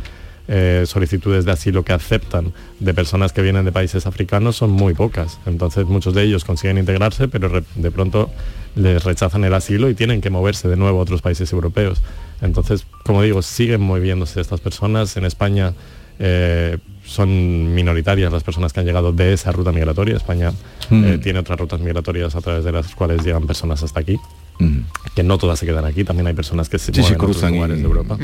eh, 0.48 0.84
solicitudes 0.86 1.46
de 1.46 1.52
asilo 1.52 1.84
que 1.84 1.94
aceptan 1.94 2.54
de 2.80 2.94
personas 2.94 3.34
que 3.34 3.42
vienen 3.42 3.66
de 3.66 3.72
países 3.72 4.06
africanos 4.06 4.56
son 4.56 4.72
muy 4.72 4.94
pocas. 4.94 5.40
Entonces 5.46 5.86
muchos 5.86 6.14
de 6.14 6.24
ellos 6.24 6.46
consiguen 6.46 6.78
integrarse, 6.78 7.28
pero 7.28 7.64
de 7.76 7.92
pronto 7.92 8.30
les 8.76 9.04
rechazan 9.04 9.44
el 9.44 9.54
asilo 9.54 9.90
y 9.90 9.96
tienen 9.96 10.22
que 10.22 10.30
moverse 10.30 10.68
de 10.68 10.76
nuevo 10.76 11.00
a 11.00 11.02
otros 11.04 11.22
países 11.22 11.52
europeos. 11.54 12.02
Entonces, 12.42 12.86
como 13.04 13.22
digo, 13.22 13.42
siguen 13.42 13.82
moviéndose 13.82 14.42
estas 14.42 14.60
personas. 14.60 15.16
En 15.18 15.26
España 15.26 15.74
eh, 16.20 16.78
son 17.06 17.74
minoritarias 17.74 18.32
las 18.32 18.44
personas 18.44 18.74
que 18.74 18.82
han 18.82 18.86
llegado 18.86 19.14
de 19.14 19.34
esa 19.34 19.52
ruta 19.52 19.72
migratoria. 19.72 20.18
España 20.18 20.52
Mm. 20.90 21.06
eh, 21.06 21.18
tiene 21.18 21.40
otras 21.40 21.60
rutas 21.60 21.80
migratorias 21.80 22.36
a 22.36 22.42
través 22.42 22.64
de 22.64 22.72
las 22.72 22.94
cuales 22.96 23.24
llegan 23.24 23.48
personas 23.48 23.82
hasta 23.84 24.00
aquí. 24.00 24.18
Que 25.14 25.24
no 25.24 25.38
todas 25.38 25.60
se 25.60 25.66
quedan 25.66 25.86
aquí, 25.86 26.04
también 26.04 26.28
hay 26.28 26.34
personas 26.34 26.68
que 26.70 26.78
se 26.80 26.94
Sí, 26.94 27.02
otros 27.02 27.18
cruzan 27.18 27.54
y- 27.54 27.56
lugares 27.58 27.78
de 27.78 27.84
Europa. 27.84 28.18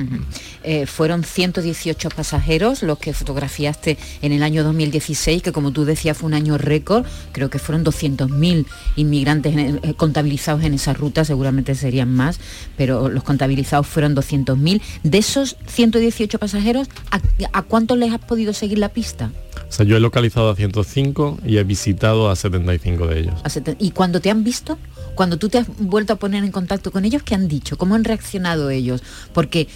Eh, 0.64 0.86
fueron 0.86 1.24
118 1.24 2.10
pasajeros 2.10 2.84
los 2.84 2.98
que 3.00 3.14
fotografiaste 3.14 3.98
en 4.22 4.32
el 4.32 4.44
año 4.44 4.64
2016, 4.64 5.42
que 5.42 5.52
como 5.52 5.72
tú 5.72 5.86
decías 5.86 6.18
fue 6.18 6.28
un 6.28 6.34
año 6.34 6.58
récord. 6.58 7.06
Creo 7.32 7.50
que 7.50 7.60
fueron 7.60 7.84
200.000 7.84 8.66
inmigrantes 8.96 9.56
en- 9.56 9.80
eh, 9.84 9.94
contabilizados 9.96 10.64
en 10.64 10.74
esa 10.74 10.94
ruta, 10.94 11.24
seguramente 11.26 11.76
serían 11.76 12.14
más, 12.14 12.40
pero 12.78 13.10
los 13.10 13.24
contabilizados 13.24 13.88
fueron 13.88 14.14
200.000. 14.16 14.82
De 15.04 15.18
esos 15.18 15.56
118 15.68 16.40
pasajeros, 16.40 16.88
¿a, 17.12 17.20
a 17.54 17.62
cuántos 17.64 17.98
les 17.98 18.12
has 18.14 18.20
podido 18.20 18.54
seguir 18.54 18.80
la 18.80 18.90
pista? 18.90 19.32
O 19.68 19.72
sea, 19.74 19.86
yo 19.86 19.96
he 19.96 20.00
localizado 20.02 20.50
a 20.50 20.56
105 20.56 21.40
y 21.46 21.58
he 21.58 21.64
visitado 21.64 22.30
a 22.30 22.36
75 22.36 23.08
de 23.08 23.20
ellos. 23.22 23.36
¿Y 23.80 23.92
cuando 23.92 24.20
te 24.20 24.30
han 24.30 24.44
visto? 24.44 24.78
Cuando 25.16 25.38
tú 25.38 25.50
te 25.50 25.60
has 25.60 25.68
vuelto 25.80 26.14
a 26.14 26.16
poner 26.16 26.44
en 26.44 26.52
contacto 26.52 26.92
con 26.92 27.06
ellos, 27.06 27.24
¿qué 27.24 27.36
han 27.36 27.48
dicho? 27.48 27.78
¿Cómo 27.78 27.96
han 27.96 28.04
reaccionado 28.04 28.70
ellos? 28.70 29.04
Porque 29.34 29.68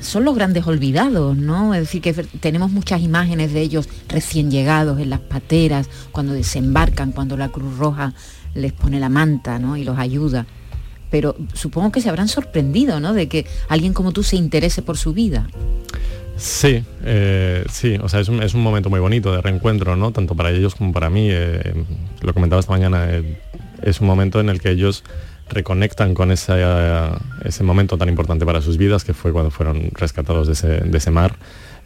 son 0.00 0.24
los 0.24 0.34
grandes 0.34 0.66
olvidados, 0.66 1.36
¿no? 1.36 1.74
Es 1.74 1.80
decir, 1.80 2.02
que 2.02 2.12
tenemos 2.12 2.70
muchas 2.70 3.00
imágenes 3.00 3.52
de 3.52 3.60
ellos 3.60 3.88
recién 4.08 4.50
llegados 4.50 5.00
en 5.00 5.10
las 5.10 5.20
pateras, 5.20 5.88
cuando 6.10 6.32
desembarcan, 6.32 7.12
cuando 7.12 7.36
la 7.36 7.48
Cruz 7.48 7.78
Roja 7.78 8.12
les 8.54 8.72
pone 8.72 8.98
la 8.98 9.08
manta, 9.08 9.58
¿no? 9.58 9.76
Y 9.76 9.84
los 9.84 9.98
ayuda. 9.98 10.46
Pero 11.10 11.36
supongo 11.54 11.92
que 11.92 12.00
se 12.00 12.08
habrán 12.08 12.28
sorprendido, 12.28 13.00
¿no? 13.00 13.12
De 13.12 13.28
que 13.28 13.46
alguien 13.68 13.94
como 13.94 14.12
tú 14.12 14.22
se 14.22 14.36
interese 14.36 14.82
por 14.82 14.98
su 14.98 15.12
vida. 15.12 15.48
Sí, 16.36 16.84
eh, 17.04 17.64
sí, 17.70 17.98
o 18.00 18.08
sea, 18.08 18.20
es 18.20 18.28
un, 18.28 18.42
es 18.42 18.54
un 18.54 18.62
momento 18.62 18.90
muy 18.90 19.00
bonito 19.00 19.32
de 19.32 19.40
reencuentro, 19.40 19.96
¿no? 19.96 20.12
Tanto 20.12 20.34
para 20.34 20.50
ellos 20.50 20.74
como 20.74 20.92
para 20.92 21.10
mí. 21.10 21.28
eh, 21.30 21.84
lo 22.20 22.34
comentaba 22.34 22.60
esta 22.60 22.72
mañana, 22.72 23.06
eh, 23.10 23.40
es 23.82 24.00
un 24.00 24.06
momento 24.06 24.40
en 24.40 24.48
el 24.48 24.60
que 24.60 24.70
ellos 24.70 25.04
reconectan 25.50 26.14
con 26.14 26.30
ese, 26.30 26.62
ese 27.44 27.64
momento 27.64 27.96
tan 27.96 28.08
importante 28.08 28.44
para 28.44 28.60
sus 28.60 28.76
vidas, 28.76 29.04
que 29.04 29.14
fue 29.14 29.32
cuando 29.32 29.50
fueron 29.50 29.90
rescatados 29.92 30.46
de 30.46 30.52
ese, 30.52 30.68
de 30.68 30.98
ese 30.98 31.10
mar. 31.10 31.36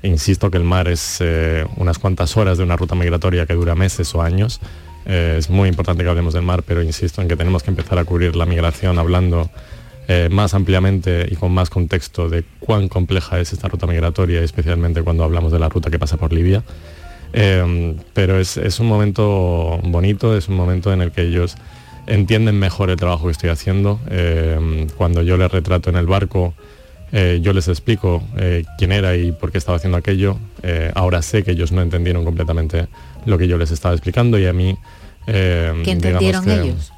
E 0.03 0.09
insisto 0.09 0.51
que 0.51 0.59
el 0.59 0.64
mar 0.64 0.88
es 0.88 1.18
eh, 1.20 1.64
unas 1.76 1.99
cuantas 1.99 2.36
horas 2.36 2.59
de 2.59 2.64
una 2.64 2.76
ruta 2.76 2.95
migratoria 2.95 3.47
que 3.47 3.55
dura 3.55 3.74
meses 3.74 4.12
o 4.14 4.22
años. 4.22 4.61
Eh, 5.07 5.36
es 5.38 5.49
muy 5.49 5.68
importante 5.68 6.03
que 6.03 6.11
hablemos 6.11 6.34
del 6.34 6.43
mar, 6.43 6.64
pero 6.66 6.82
insisto 6.82 7.22
en 7.22 7.28
que 7.28 7.36
tenemos 7.36 7.62
que 7.62 7.70
empezar 7.70 7.99
a 7.99 8.05
cubrir 8.05 8.34
la 8.34 8.45
migración 8.45 8.99
hablando 8.99 9.49
eh, 10.09 10.28
más 10.30 10.55
ampliamente 10.55 11.28
y 11.30 11.36
con 11.36 11.53
más 11.53 11.70
contexto 11.70 12.28
de 12.28 12.45
cuán 12.59 12.88
compleja 12.88 13.38
es 13.38 13.53
esta 13.53 13.68
ruta 13.68 13.86
migratoria, 13.86 14.43
especialmente 14.43 15.03
cuando 15.03 15.22
hablamos 15.22 15.53
de 15.53 15.61
la 15.61 15.68
ruta 15.68 15.90
que 15.90 16.01
pasa 16.01 16.16
por 16.16 16.32
Libia. 16.32 16.64
pero 17.32 18.40
es, 18.40 18.57
es 18.57 18.80
un 18.80 18.88
momento 18.88 19.78
bonito, 19.84 20.36
es 20.36 20.49
un 20.49 20.57
momento 20.57 20.93
en 20.93 21.01
el 21.01 21.12
que 21.12 21.22
ellos 21.22 21.57
entienden 22.07 22.59
mejor 22.59 22.90
el 22.90 22.96
trabajo 22.96 23.26
que 23.26 23.32
estoy 23.32 23.50
haciendo. 23.50 24.00
Eh, 24.11 24.86
cuando 24.96 25.22
yo 25.22 25.36
les 25.36 25.50
retrato 25.50 25.90
en 25.90 25.96
el 25.96 26.07
barco, 26.07 26.55
eh, 27.12 27.40
yo 27.42 27.53
les 27.53 27.68
explico 27.68 28.22
eh, 28.36 28.64
quién 28.78 28.92
era 28.92 29.16
y 29.16 29.32
por 29.32 29.53
qué 29.53 29.59
estaba 29.59 29.76
haciendo 29.76 29.98
aquello. 29.98 30.38
ahora 30.94 31.22
sé 31.22 31.42
que 31.42 31.53
ellos 31.53 31.72
no 31.72 31.82
entendieron 31.82 32.24
completamente 32.24 32.86
lo 33.26 33.38
que 33.38 33.48
yo 33.48 33.59
les 33.59 33.70
estaba 33.70 33.94
explicando 33.94 34.38
y 34.38 34.46
a 34.46 34.53
mí... 34.53 34.76
¿Qué 35.24 35.72
entendieron 35.86 36.48
ellos? 36.48 36.92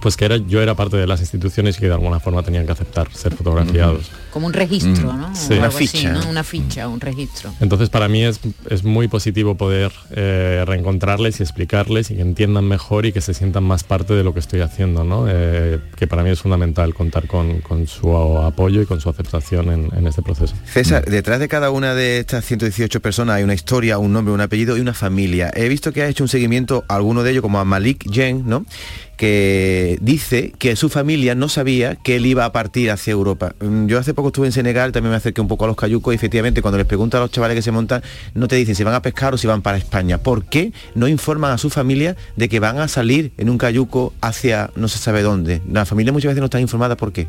pues 0.00 0.16
que 0.16 0.24
era, 0.24 0.36
yo 0.36 0.60
era 0.60 0.74
parte 0.74 0.96
de 0.96 1.06
las 1.06 1.20
instituciones 1.20 1.76
y 1.76 1.80
que 1.80 1.86
de 1.86 1.94
alguna 1.94 2.20
forma 2.20 2.42
tenían 2.42 2.66
que 2.66 2.72
aceptar 2.72 3.10
ser 3.12 3.34
fotografiados. 3.34 4.10
Como 4.34 4.48
un 4.48 4.52
registro, 4.52 5.12
¿no? 5.12 5.32
Una 5.56 5.70
ficha. 5.70 6.20
Una 6.28 6.42
ficha, 6.42 6.88
un 6.88 7.00
registro. 7.00 7.54
Entonces 7.60 7.88
para 7.88 8.08
mí 8.08 8.24
es, 8.24 8.40
muy 8.82 9.06
positivo 9.06 9.54
poder 9.54 9.92
eh, 10.10 10.64
reencontrarles 10.66 11.38
y 11.38 11.44
explicarles 11.44 12.10
y 12.10 12.16
que 12.16 12.22
entiendan 12.22 12.64
mejor 12.64 13.06
y 13.06 13.12
que 13.12 13.20
se 13.20 13.32
sientan 13.32 13.62
más 13.62 13.84
parte 13.84 14.12
de 14.12 14.24
lo 14.24 14.34
que 14.34 14.40
estoy 14.40 14.60
haciendo, 14.60 15.04
¿no? 15.04 15.26
Eh, 15.28 15.78
que 15.94 16.08
para 16.08 16.24
mí 16.24 16.30
es 16.30 16.40
fundamental 16.40 16.94
contar 16.94 17.28
con, 17.28 17.62
su 17.86 18.10
apoyo 18.38 18.82
y 18.82 18.86
con 18.86 19.00
su 19.00 19.08
aceptación 19.08 19.70
en, 19.70 20.06
este 20.08 20.20
proceso. 20.20 20.56
César, 20.64 21.04
detrás 21.04 21.38
de 21.38 21.46
cada 21.46 21.70
una 21.70 21.94
de 21.94 22.18
estas 22.18 22.44
118 22.44 22.98
personas 22.98 23.36
hay 23.36 23.44
una 23.44 23.54
historia, 23.54 23.98
un 23.98 24.12
nombre, 24.12 24.34
un 24.34 24.40
apellido 24.40 24.76
y 24.76 24.80
una 24.80 24.94
familia. 24.94 25.52
He 25.54 25.68
visto 25.68 25.92
que 25.92 26.02
ha 26.02 26.08
hecho 26.08 26.24
un 26.24 26.28
seguimiento 26.28 26.84
a 26.88 26.96
alguno 26.96 27.22
de 27.22 27.30
ellos, 27.30 27.42
como 27.42 27.60
a 27.60 27.64
Malik 27.64 28.10
Jen, 28.10 28.42
¿no? 28.46 28.66
que 29.16 29.98
dice 30.00 30.52
que 30.58 30.76
su 30.76 30.88
familia 30.88 31.34
no 31.34 31.48
sabía 31.48 31.96
que 31.96 32.16
él 32.16 32.26
iba 32.26 32.44
a 32.44 32.52
partir 32.52 32.90
hacia 32.90 33.12
Europa. 33.12 33.54
Mm, 33.60 33.86
yo 33.86 33.98
hace 33.98 34.14
poco 34.14 34.23
estuve 34.28 34.46
en 34.46 34.52
Senegal, 34.52 34.92
también 34.92 35.10
me 35.10 35.16
acerqué 35.16 35.40
un 35.40 35.48
poco 35.48 35.64
a 35.64 35.68
los 35.68 35.76
cayucos 35.76 36.12
y 36.12 36.16
efectivamente 36.16 36.62
cuando 36.62 36.78
les 36.78 36.86
preguntan 36.86 37.18
a 37.18 37.24
los 37.24 37.30
chavales 37.30 37.54
que 37.54 37.62
se 37.62 37.70
montan, 37.70 38.02
no 38.34 38.48
te 38.48 38.56
dicen 38.56 38.74
si 38.74 38.84
van 38.84 38.94
a 38.94 39.02
pescar 39.02 39.34
o 39.34 39.38
si 39.38 39.46
van 39.46 39.62
para 39.62 39.78
España. 39.78 40.18
¿Por 40.18 40.44
qué 40.44 40.72
no 40.94 41.08
informan 41.08 41.52
a 41.52 41.58
su 41.58 41.70
familia 41.70 42.16
de 42.36 42.48
que 42.48 42.60
van 42.60 42.78
a 42.78 42.88
salir 42.88 43.32
en 43.38 43.50
un 43.50 43.58
cayuco 43.58 44.12
hacia 44.20 44.70
no 44.76 44.88
se 44.88 44.98
sabe 44.98 45.22
dónde? 45.22 45.62
La 45.70 45.84
familia 45.84 46.12
muchas 46.12 46.30
veces 46.30 46.40
no 46.40 46.46
está 46.46 46.60
informada 46.60 46.96
por 46.96 47.12
qué. 47.12 47.28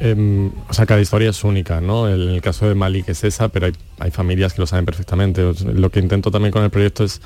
Em, 0.00 0.50
o 0.68 0.72
sea, 0.72 0.86
cada 0.86 1.00
historia 1.00 1.28
es 1.28 1.44
única, 1.44 1.80
¿no? 1.80 2.08
En 2.08 2.20
el 2.20 2.40
caso 2.40 2.66
de 2.66 2.74
Malik 2.74 3.08
es 3.10 3.22
esa, 3.22 3.48
pero 3.48 3.66
hay, 3.66 3.72
hay 3.98 4.10
familias 4.10 4.54
que 4.54 4.62
lo 4.62 4.66
saben 4.66 4.86
perfectamente. 4.86 5.42
Lo 5.74 5.90
que 5.90 6.00
intento 6.00 6.30
también 6.30 6.52
con 6.52 6.64
el 6.64 6.70
proyecto 6.70 7.04
es 7.04 7.20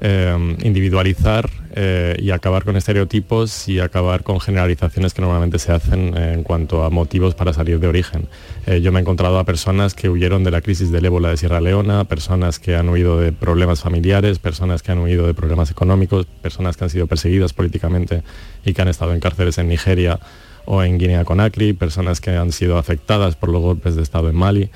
Em, 0.00 0.56
individualizar 0.62 1.50
eh, 1.74 2.14
y 2.20 2.30
acabar 2.30 2.62
con 2.62 2.76
estereotipos 2.76 3.68
y 3.68 3.80
acabar 3.80 4.22
con 4.22 4.38
generalizaciones 4.38 5.12
que 5.12 5.22
normalmente 5.22 5.58
se 5.58 5.72
hacen 5.72 6.16
en 6.16 6.44
cuanto 6.44 6.84
a 6.84 6.90
motivos 6.90 7.34
para 7.34 7.52
salir 7.52 7.80
de 7.80 7.88
origen. 7.88 8.28
Eh, 8.66 8.80
yo 8.80 8.92
me 8.92 9.00
he 9.00 9.02
encontrado 9.02 9.40
a 9.40 9.44
personas 9.44 9.94
que 9.94 10.08
huyeron 10.08 10.44
de 10.44 10.52
la 10.52 10.60
crisis 10.60 10.92
del 10.92 11.06
ébola 11.06 11.30
de 11.30 11.36
Sierra 11.36 11.60
Leona, 11.60 12.04
personas 12.04 12.60
que 12.60 12.76
han 12.76 12.88
huido 12.88 13.18
de 13.18 13.32
problemas 13.32 13.80
familiares, 13.80 14.38
personas 14.38 14.84
que 14.84 14.92
han 14.92 15.00
huido 15.00 15.26
de 15.26 15.34
problemas 15.34 15.68
económicos, 15.72 16.26
personas 16.26 16.76
que 16.76 16.84
han 16.84 16.90
sido 16.90 17.08
perseguidas 17.08 17.52
políticamente 17.52 18.22
y 18.64 18.74
que 18.74 18.82
han 18.82 18.88
estado 18.88 19.12
en 19.14 19.18
cárceles 19.18 19.58
en 19.58 19.66
Nigeria 19.66 20.20
o 20.64 20.84
en 20.84 20.96
Guinea-Conakry, 20.96 21.72
personas 21.72 22.20
que 22.20 22.30
han 22.30 22.52
sido 22.52 22.78
afectadas 22.78 23.34
por 23.34 23.48
los 23.48 23.62
golpes 23.62 23.96
de 23.96 24.02
Estado 24.02 24.30
en 24.30 24.36
Mali. 24.36 24.70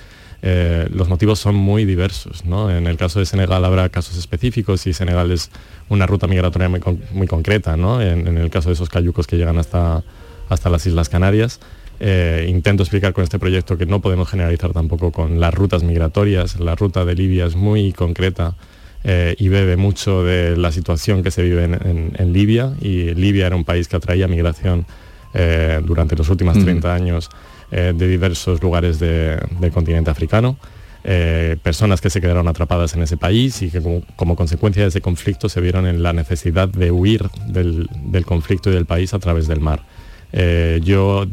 Eh, 0.45 0.89
los 0.93 1.09
motivos 1.09 1.39
son 1.39 1.55
muy 1.55 1.85
diversos. 1.85 2.43
En 2.45 2.89
el 2.89 2.97
caso 2.97 3.21
de 3.21 3.27
Senegal 3.27 3.65
habrá 3.65 3.89
casos 3.89 4.19
específicos 4.19 4.87
y 4.89 4.93
Senegal 4.93 5.31
es 5.31 5.51
una 5.89 6.07
ruta 6.07 6.27
migratoria 6.27 6.69
muy, 6.69 7.27
concreta. 7.29 7.75
En, 7.75 8.37
el 8.37 8.51
caso 8.51 8.69
de 8.69 8.75
esos 8.75 8.89
cayucos 8.89 9.29
que 9.29 9.37
llegan 9.37 9.59
hasta, 9.59 10.03
hasta 10.49 10.69
las 10.69 10.85
Islas 10.85 11.09
Canarias. 11.09 11.61
Eh, 12.01 12.47
intento 12.49 12.83
explicar 12.83 13.13
con 13.13 13.23
este 13.23 13.39
proyecto 13.39 13.79
que 13.79 13.87
no 13.87 14.01
podemos 14.01 14.29
generalizar 14.29 14.73
tampoco 14.73 15.13
con 15.13 15.39
las 15.39 15.55
rutas 15.55 15.85
migratorias. 15.85 16.59
La 16.59 16.75
ruta 16.75 17.05
de 17.05 17.15
Libia 17.15 17.47
es 17.47 17.55
muy 17.55 17.93
concreta 17.93 18.57
eh, 19.05 19.37
y 19.39 19.47
bebe 19.47 19.77
mucho 19.77 20.25
de 20.25 20.57
la 20.57 20.73
situación 20.73 21.23
que 21.23 21.31
se 21.31 21.45
vive 21.45 21.65
en, 21.65 22.33
Libia 22.33 22.73
y 22.81 23.15
Libia 23.15 23.47
era 23.47 23.55
un 23.55 23.65
país 23.65 23.87
que 23.87 23.97
atraía 23.97 24.27
migración 24.27 24.87
durante 25.87 26.15
los 26.15 26.29
últimos 26.29 26.59
30 26.63 26.95
años 26.95 27.31
eh, 27.75 27.95
de 27.97 28.07
diversos 28.07 28.63
lugares 28.63 28.99
del 28.99 29.73
continente 29.73 30.11
africano. 30.11 30.59
Eh, 31.05 31.57
personas 31.63 32.03
que 32.03 32.11
se 32.11 32.21
quedaron 32.21 32.47
atrapadas 32.47 32.95
en 32.95 33.03
ese 33.03 33.17
país 33.17 33.63
y 33.63 33.71
que 33.71 33.81
como, 34.15 34.37
consecuencia 34.37 34.83
de 34.83 34.91
ese 34.91 35.01
conflicto 35.01 35.49
se 35.49 35.59
vieron 35.63 35.87
en 35.87 36.03
la 36.03 36.13
necesidad 36.13 36.69
de 36.69 36.91
huir 36.91 37.31
del, 37.47 37.89
conflicto 38.27 38.69
y 38.69 38.75
del 38.75 38.85
país 38.85 39.15
a 39.15 39.19
través 39.21 39.49
del 39.49 39.61
mar. 39.61 39.81
Eh, 40.35 40.81
yo 40.85 41.27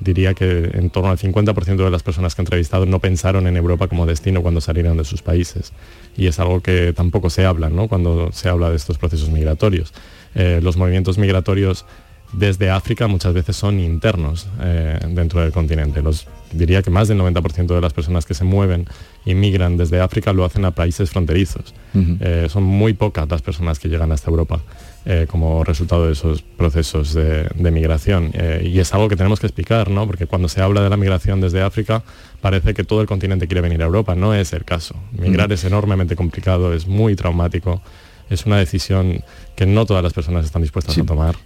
diría 0.00 0.32
que 0.32 0.70
en 0.72 0.88
torno 0.88 1.10
al 1.10 1.18
50% 1.18 1.76
de 1.76 1.90
las 1.90 2.02
personas 2.02 2.34
que 2.34 2.40
he 2.40 2.44
entrevistado 2.44 2.86
no 2.86 2.98
pensaron 2.98 3.46
en 3.46 3.58
Europa 3.58 3.86
como 3.86 4.06
destino 4.06 4.40
cuando 4.40 4.62
salieron 4.62 4.96
de 4.96 5.04
sus 5.04 5.20
países. 5.20 5.74
Y 6.16 6.26
es 6.26 6.40
algo 6.40 6.62
que 6.62 6.94
tampoco 6.94 7.28
se 7.28 7.44
habla 7.44 7.68
¿no? 7.68 7.86
cuando 7.86 8.32
se 8.32 8.48
habla 8.48 8.70
de 8.70 8.76
estos 8.76 8.96
procesos 8.96 9.28
migratorios. 9.28 9.92
los 10.34 10.78
movimientos 10.78 11.18
migratorios 11.18 11.84
desde 12.32 12.70
África 12.70 13.06
muchas 13.08 13.34
veces 13.34 13.56
son 13.56 13.78
internos 13.78 14.48
eh, 14.60 14.98
dentro 15.08 15.40
del 15.40 15.52
continente. 15.52 16.02
Los, 16.02 16.26
diría 16.50 16.82
que 16.82 16.90
más 16.90 17.08
del 17.08 17.18
90% 17.18 17.66
de 17.66 17.80
las 17.80 17.92
personas 17.92 18.24
que 18.24 18.34
se 18.34 18.44
mueven 18.44 18.86
y 19.24 19.34
migran 19.34 19.76
desde 19.76 20.00
África 20.00 20.32
lo 20.32 20.44
hacen 20.44 20.64
a 20.64 20.70
países 20.70 21.10
fronterizos. 21.10 21.74
Eh, 21.94 22.46
son 22.50 22.62
muy 22.62 22.94
pocas 22.94 23.28
las 23.28 23.42
personas 23.42 23.78
que 23.78 23.88
llegan 23.88 24.12
hasta 24.12 24.30
Europa 24.30 24.60
eh, 25.04 25.26
como 25.28 25.62
resultado 25.62 26.06
de 26.06 26.12
esos 26.12 26.40
procesos 26.40 27.12
de, 27.12 27.70
migración. 27.70 28.32
y 28.62 28.78
es 28.78 28.94
algo 28.94 29.08
que 29.08 29.16
tenemos 29.16 29.40
que 29.40 29.46
explicar, 29.46 29.90
¿no? 29.90 30.06
porque 30.06 30.26
cuando 30.26 30.48
se 30.48 30.62
habla 30.62 30.82
de 30.82 30.88
la 30.88 30.96
migración 30.96 31.40
desde 31.40 31.60
África 31.60 32.02
parece 32.40 32.72
que 32.72 32.82
todo 32.82 33.02
el 33.02 33.06
continente 33.06 33.46
quiere 33.46 33.60
venir 33.60 33.82
a 33.82 33.86
Europa. 33.86 34.14
No 34.14 34.34
es 34.34 34.52
el 34.54 34.64
caso. 34.64 34.96
Migrar 35.12 35.52
es 35.52 35.64
enormemente 35.64 36.16
complicado, 36.16 36.72
es 36.72 36.86
muy 36.86 37.14
traumático. 37.14 37.82
Es 38.30 38.46
una 38.46 38.56
decisión 38.56 39.22
que 39.54 39.66
no 39.66 39.84
todas 39.84 40.02
las 40.02 40.14
personas 40.14 40.46
están 40.46 40.62
dispuestas 40.62 40.96
a 40.96 41.04
tomar. 41.04 41.36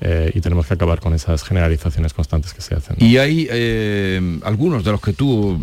Eh, 0.00 0.32
y 0.34 0.40
tenemos 0.40 0.66
que 0.66 0.74
acabar 0.74 1.00
con 1.00 1.14
esas 1.14 1.44
generalizaciones 1.44 2.12
constantes 2.12 2.52
que 2.52 2.60
se 2.60 2.74
hacen. 2.74 2.96
Y 2.98 3.16
hay 3.18 3.46
eh, 3.50 4.40
algunos 4.44 4.84
de 4.84 4.92
los 4.92 5.00
que 5.00 5.12
tú 5.12 5.58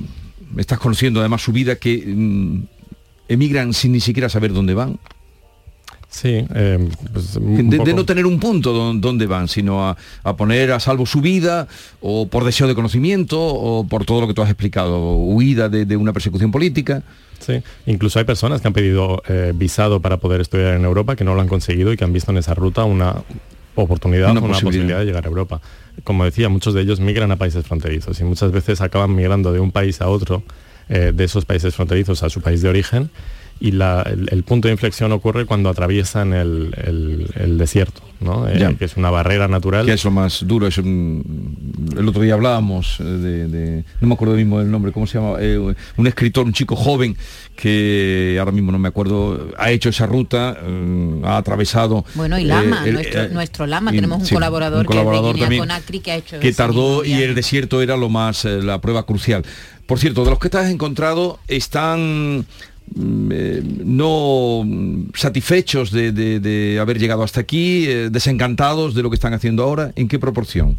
estás 0.57 0.79
conociendo 0.79 1.19
además 1.19 1.41
su 1.41 1.51
vida 1.51 1.75
que 1.75 2.03
mm, 2.05 2.63
emigran 3.27 3.73
sin 3.73 3.91
ni 3.91 3.99
siquiera 3.99 4.29
saber 4.29 4.53
dónde 4.53 4.73
van. 4.73 4.99
Sí, 6.09 6.45
eh, 6.55 6.89
pues 7.13 7.35
de, 7.35 7.93
no 7.93 8.03
tener 8.03 8.25
un 8.25 8.37
punto 8.37 8.73
donde 8.73 9.27
van, 9.27 9.47
sino 9.47 9.87
a, 9.87 9.95
poner 10.35 10.73
a 10.73 10.79
salvo 10.81 11.05
su 11.05 11.21
vida 11.21 11.69
o 12.01 12.27
por 12.27 12.43
deseo 12.43 12.67
de 12.67 12.75
conocimiento 12.75 13.39
o 13.39 13.87
por 13.87 14.03
todo 14.03 14.19
lo 14.19 14.27
que 14.27 14.33
tú 14.33 14.41
has 14.41 14.49
explicado, 14.49 15.15
huida 15.15 15.69
de, 15.69 15.95
una 15.95 16.11
persecución 16.11 16.51
política. 16.51 17.03
Sí, 17.39 17.63
incluso 17.85 18.19
hay 18.19 18.25
personas 18.25 18.59
que 18.59 18.67
han 18.67 18.73
pedido 18.73 19.23
visado 19.55 20.01
para 20.01 20.17
poder 20.17 20.41
estudiar 20.41 20.75
en 20.75 20.83
Europa 20.83 21.15
que 21.15 21.23
no 21.23 21.33
lo 21.33 21.39
han 21.39 21.47
conseguido 21.47 21.93
y 21.93 21.97
que 21.97 22.03
han 22.03 22.11
visto 22.11 22.31
en 22.31 22.39
esa 22.39 22.55
ruta 22.55 22.83
una, 22.83 23.15
oportunidad, 23.75 24.31
una, 24.31 24.41
posibilidad. 24.41 24.99
de 24.99 25.05
llegar 25.05 25.25
a 25.25 25.27
Europa. 25.27 25.61
Como 26.03 26.25
decía, 26.25 26.49
muchos 26.49 26.73
de 26.73 26.81
ellos 26.81 26.99
migran 26.99 27.31
a 27.31 27.37
países 27.37 27.65
fronterizos 27.65 28.19
y 28.19 28.23
muchas 28.23 28.51
veces 28.51 28.81
acaban 28.81 29.15
migrando 29.15 29.51
de 29.51 29.59
un 29.59 29.71
país 29.71 30.01
a 30.01 30.07
otro, 30.07 30.43
eh, 30.89 31.11
de 31.13 31.23
esos 31.23 31.45
países 31.45 31.75
fronterizos 31.75 32.23
a 32.23 32.29
su 32.29 32.41
país 32.41 32.61
de 32.61 32.69
origen, 32.69 33.09
y 33.59 33.69
el, 33.69 34.43
punto 34.43 34.67
de 34.67 34.71
inflexión 34.71 35.11
ocurre 35.11 35.45
cuando 35.45 35.69
atraviesan 35.69 36.33
el, 36.33 37.57
desierto, 37.59 38.01
¿no? 38.21 38.47
Eh, 38.47 38.75
que 38.77 38.85
es 38.85 38.97
una 38.97 39.09
barrera 39.09 39.47
natural. 39.47 39.85
Que 39.85 39.93
es 39.93 40.03
lo 40.03 40.11
más 40.11 40.45
duro. 40.47 40.67
Es 40.67 40.77
el 40.77 42.05
otro 42.07 42.21
día 42.21 42.35
hablábamos 42.35 42.99
eh, 42.99 43.03
de, 43.03 43.83
no 43.99 44.07
me 44.07 44.13
acuerdo 44.13 44.35
mismo 44.35 44.59
del 44.59 44.71
nombre, 44.71 44.91
¿cómo 44.91 45.07
se 45.07 45.19
llama? 45.19 45.37
Eh, 45.39 45.57
un 45.97 46.07
escritor, 46.07 46.45
un 46.45 46.53
chico 46.53 46.75
joven 46.75 47.17
que 47.55 48.37
ahora 48.39 48.51
mismo 48.51 48.71
no 48.71 48.79
me 48.79 48.87
acuerdo, 48.87 49.51
ha 49.57 49.71
hecho 49.71 49.89
esa 49.89 50.05
ruta, 50.05 50.57
ha 51.23 51.37
atravesado. 51.37 52.05
Bueno, 52.15 52.39
y 52.39 52.45
Lama, 52.45 52.85
nuestro, 53.31 53.67
Lama, 53.67 53.91
tenemos 53.91 54.21
un 54.23 54.29
colaborador, 54.29 54.87
que, 54.87 54.95
de 54.95 56.01
que 56.01 56.11
ha 56.11 56.15
hecho. 56.15 56.39
Que 56.39 56.53
tardó 56.53 57.03
y 57.05 57.13
el 57.13 57.35
desierto 57.35 57.81
era 57.81 57.97
lo 57.97 58.09
más, 58.09 58.45
la 58.45 58.79
prueba 58.81 59.05
crucial. 59.05 59.43
Por 59.85 59.99
cierto, 59.99 60.23
de 60.23 60.29
los 60.29 60.39
que 60.39 60.49
te 60.49 60.57
has 60.57 60.69
encontrado, 60.69 61.39
están 61.49 62.45
eh, 62.95 63.61
no 63.83 64.65
satisfechos 65.13 65.91
de, 65.91 66.77
haber 66.81 66.99
llegado 66.99 67.23
hasta 67.23 67.41
aquí, 67.41 67.85
eh, 67.87 68.09
desencantados 68.11 68.93
de 68.93 69.03
lo 69.03 69.09
que 69.09 69.15
están 69.15 69.33
haciendo 69.33 69.63
ahora? 69.63 69.91
¿En 69.95 70.07
qué 70.07 70.19
proporción? 70.19 70.77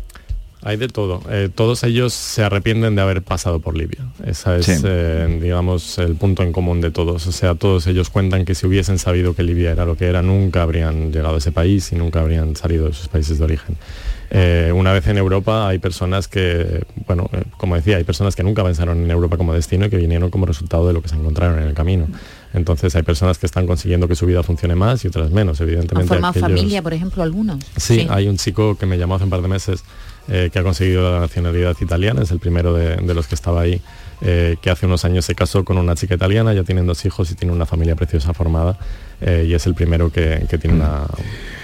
Hay 0.64 0.76
de 0.76 0.86
todo. 0.86 1.22
Eh, 1.28 1.48
todos 1.52 1.82
ellos 1.82 2.12
se 2.12 2.44
arrepienten 2.44 2.94
de 2.94 3.02
haber 3.02 3.22
pasado 3.22 3.58
por 3.58 3.76
Libia. 3.76 4.06
Ese 4.24 4.58
es, 4.58 4.66
Sí. 4.66 4.72
eh, 4.84 5.38
digamos, 5.42 5.98
el 5.98 6.14
punto 6.14 6.44
en 6.44 6.52
común 6.52 6.80
de 6.80 6.92
todos. 6.92 7.26
O 7.26 7.32
sea, 7.32 7.56
todos 7.56 7.88
ellos 7.88 8.10
cuentan 8.10 8.44
que 8.44 8.54
si 8.54 8.66
hubiesen 8.68 8.98
sabido 9.00 9.34
que 9.34 9.42
Libia 9.42 9.72
era 9.72 9.84
lo 9.84 9.96
que 9.96 10.06
era, 10.06 10.22
nunca 10.22 10.62
habrían 10.62 11.10
llegado 11.10 11.34
a 11.34 11.38
ese 11.38 11.50
país 11.50 11.90
y 11.90 11.96
nunca 11.96 12.20
habrían 12.20 12.54
salido 12.54 12.86
de 12.86 12.92
sus 12.92 13.08
países 13.08 13.38
de 13.38 13.44
origen. 13.44 13.76
Eh, 14.34 14.72
una 14.74 14.92
vez 14.94 15.06
en 15.08 15.18
Europa 15.18 15.68
hay 15.68 15.78
personas 15.78 16.26
que, 16.26 16.84
bueno, 17.06 17.28
eh, 17.34 17.42
como 17.58 17.76
decía, 17.76 17.98
hay 17.98 18.04
personas 18.04 18.34
que 18.34 18.42
nunca 18.42 18.64
pensaron 18.64 19.04
en 19.04 19.10
Europa 19.10 19.36
como 19.36 19.52
destino 19.52 19.84
y 19.84 19.90
que 19.90 19.98
vinieron 19.98 20.30
como 20.30 20.46
resultado 20.46 20.86
de 20.88 20.94
lo 20.94 21.02
que 21.02 21.08
se 21.10 21.16
encontraron 21.16 21.58
en 21.58 21.68
el 21.68 21.74
camino. 21.74 22.06
Entonces 22.54 22.96
hay 22.96 23.02
personas 23.02 23.36
que 23.36 23.44
están 23.44 23.66
consiguiendo 23.66 24.08
que 24.08 24.14
su 24.14 24.24
vida 24.24 24.42
funcione 24.42 24.74
más 24.74 25.04
y 25.04 25.08
otras 25.08 25.30
menos, 25.32 25.60
Han 25.60 25.68
evidentemente. 25.68 26.08
formado 26.08 26.30
aquellos- 26.30 26.48
familia, 26.48 26.80
por 26.80 26.94
ejemplo, 26.94 27.22
algunos. 27.22 27.58
Sí, 27.76 28.06
hay 28.08 28.26
un 28.26 28.38
chico 28.38 28.76
que 28.78 28.86
me 28.86 28.96
llamó 28.96 29.16
hace 29.16 29.24
un 29.24 29.30
par 29.30 29.42
de 29.42 29.48
meses 29.48 29.84
eh, 30.28 30.48
que 30.50 30.58
ha 30.58 30.62
conseguido 30.62 31.12
la 31.12 31.20
nacionalidad 31.20 31.76
italiana, 31.80 32.22
es 32.22 32.30
el 32.30 32.38
primero 32.38 32.72
de, 32.72 32.96
de 32.96 33.14
los 33.14 33.26
que 33.26 33.34
estaba 33.34 33.60
ahí, 33.60 33.82
eh, 34.22 34.56
que 34.62 34.70
hace 34.70 34.86
unos 34.86 35.04
años 35.04 35.24
se 35.26 35.34
casó 35.34 35.64
con 35.64 35.76
una 35.76 35.94
chica 35.94 36.14
italiana, 36.14 36.54
ya 36.54 36.62
tienen 36.62 36.86
dos 36.86 37.04
hijos 37.04 37.30
y 37.32 37.34
tiene 37.34 37.52
una 37.52 37.66
familia 37.66 37.96
preciosa 37.96 38.32
formada 38.32 38.78
eh, 39.22 39.46
y 39.48 39.54
es 39.54 39.66
el 39.66 39.74
primero 39.74 40.10
que, 40.10 40.46
que 40.48 40.58
tiene 40.58 40.76
una, 40.76 41.06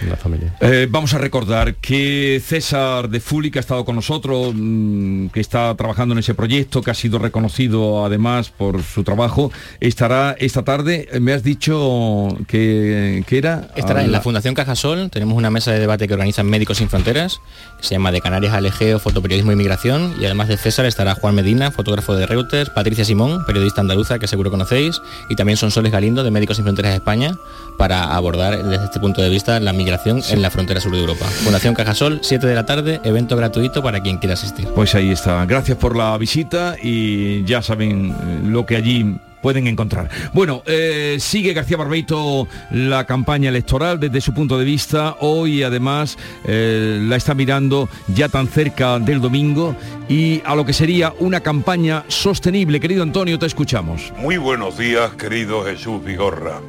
una 0.07 0.17
familia. 0.17 0.55
Eh, 0.61 0.87
vamos 0.89 1.13
a 1.15 1.19
recordar 1.19 1.75
que 1.77 2.41
César 2.45 3.09
de 3.09 3.21
Fuli, 3.21 3.51
que 3.51 3.59
ha 3.59 3.61
estado 3.61 3.85
con 3.85 3.97
nosotros, 3.97 4.53
mm, 4.55 5.29
que 5.29 5.41
está 5.41 5.75
trabajando 5.75 6.13
en 6.13 6.21
ese 6.21 6.35
proyecto, 6.35 6.83
que 6.83 6.91
ha 6.91 6.95
sido 6.95 7.19
reconocido 7.19 8.05
además 8.05 8.51
por 8.51 8.83
su 8.83 9.03
trabajo, 9.03 9.51
estará 9.81 10.37
esta 10.39 10.65
tarde, 10.65 11.09
eh, 11.13 11.21
me 11.21 11.33
has 11.33 11.43
dicho 11.43 12.29
que, 12.47 13.25
que 13.27 13.39
era... 13.39 13.69
Estará 13.77 14.05
en 14.05 14.13
la 14.13 14.21
Fundación 14.21 14.55
Cajasol, 14.55 15.11
tenemos 15.11 15.37
una 15.37 15.51
mesa 15.51 15.73
de 15.73 15.81
debate 15.81 16.07
que 16.07 16.15
organizan 16.15 16.47
Médicos 16.47 16.79
Sin 16.79 16.89
Fronteras, 16.89 17.41
que 17.79 17.87
se 17.87 17.95
llama 17.95 18.13
De 18.13 18.21
Canarias 18.21 18.53
al 18.55 18.67
Egeo, 18.67 18.99
Fotoperiodismo 18.99 19.53
y 19.53 19.57
Migración, 19.57 20.15
y 20.21 20.25
además 20.25 20.49
de 20.49 20.57
César 20.57 20.87
estará 20.87 21.15
Juan 21.15 21.35
Medina, 21.35 21.71
fotógrafo 21.71 22.15
de 22.15 22.27
Reuters, 22.27 22.71
Patricia 22.71 23.05
Simón, 23.05 23.45
periodista 23.47 23.81
andaluza 23.81 24.19
que 24.19 24.27
seguro 24.29 24.51
conocéis, 24.51 25.01
y 25.29 25.37
también 25.37 25.57
son 25.57 25.71
Soles 25.71 25.93
Galindo 25.93 26.23
de 26.23 26.31
Médicos 26.31 26.57
Sin 26.57 26.65
Fronteras 26.65 26.93
de 26.93 26.97
España, 26.97 27.37
para 27.79 28.15
abordar 28.15 28.63
desde 28.63 28.85
este 28.85 29.01
punto 29.01 29.23
de 29.23 29.31
vista 29.31 29.61
la 29.61 29.73
migración 29.73 30.21
en 30.31 30.43
la 30.43 30.51
frontera 30.51 30.81
sur 30.81 30.93
de 30.93 31.01
Europa. 31.01 31.25
Fundación 31.27 31.75
Cajasol, 31.75 32.21
7 32.23 32.47
de 32.47 32.55
la 32.55 32.67
tarde, 32.67 33.01
evento 33.05 33.37
gratuito 33.37 33.83
para 33.83 34.01
quien 34.01 34.19
quiera 34.19 34.35
asistir. 34.35 34.69
Pues 34.75 34.95
ahí 34.95 35.11
está. 35.11 35.45
Gracias 35.47 35.79
por 35.79 35.97
la 35.97 36.19
visita 36.19 36.77
y 36.83 37.45
ya 37.45 37.63
saben 37.63 38.11
eh, 38.11 38.41
lo 38.45 38.67
que 38.67 38.77
allí 38.77 39.19
pueden 39.41 39.67
encontrar. 39.67 40.09
Bueno, 40.33 40.63
eh, 40.67 41.17
sigue 41.21 41.53
García 41.53 41.77
Barbeito 41.77 42.49
la 42.71 43.05
campaña 43.05 43.49
electoral 43.49 44.01
desde 44.01 44.21
su 44.21 44.35
punto 44.35 44.59
de 44.59 44.65
vista. 44.65 45.17
Hoy 45.21 45.63
además 45.63 46.19
eh, 46.45 46.99
la 47.03 47.17
está 47.17 47.35
mirando 47.35 47.89
ya 48.09 48.29
tan 48.29 48.49
cerca 48.49 48.99
del 48.99 49.21
domingo 49.21 49.77
y 50.09 50.43
a 50.45 50.55
lo 50.55 50.65
que 50.65 50.73
sería 50.73 51.13
una 51.21 51.41
campaña 51.41 52.05
sostenible. 52.09 52.81
Querido 52.81 53.03
Antonio, 53.03 53.39
te 53.39 53.47
escuchamos. 53.47 54.13
Muy 54.17 54.37
buenos 54.37 54.77
días, 54.79 55.13
querido 55.13 55.65
Jesús 55.65 56.03
Vigorra. 56.05 56.61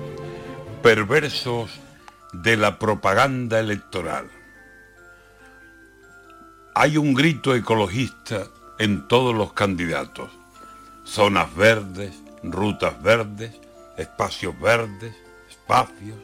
Perversos 0.82 1.72
de 2.32 2.56
la 2.56 2.80
propaganda 2.80 3.60
electoral. 3.60 4.30
Hay 6.74 6.96
un 6.96 7.14
grito 7.14 7.54
ecologista 7.54 8.48
en 8.80 9.06
todos 9.10 9.36
los 9.36 9.52
candidatos. 9.52 10.30
Zonas 11.04 11.54
verdes, 11.54 12.14
rutas 12.44 13.02
verdes, 13.04 13.52
espacios 13.98 14.58
verdes, 14.62 15.14
espacios, 15.50 16.18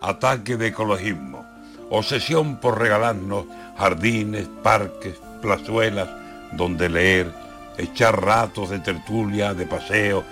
ataque 0.00 0.56
de 0.56 0.68
ecologismo, 0.68 1.44
obsesión 1.90 2.60
por 2.60 2.78
regalarnos 2.78 3.46
jardines, 3.76 4.46
parques, 4.62 5.16
plazuelas 5.42 6.08
donde 6.52 6.88
leer, 6.88 7.32
echar 7.76 8.22
ratos 8.22 8.70
de 8.70 8.78
tertulia, 8.78 9.52
de 9.52 9.66
paseo, 9.66 10.22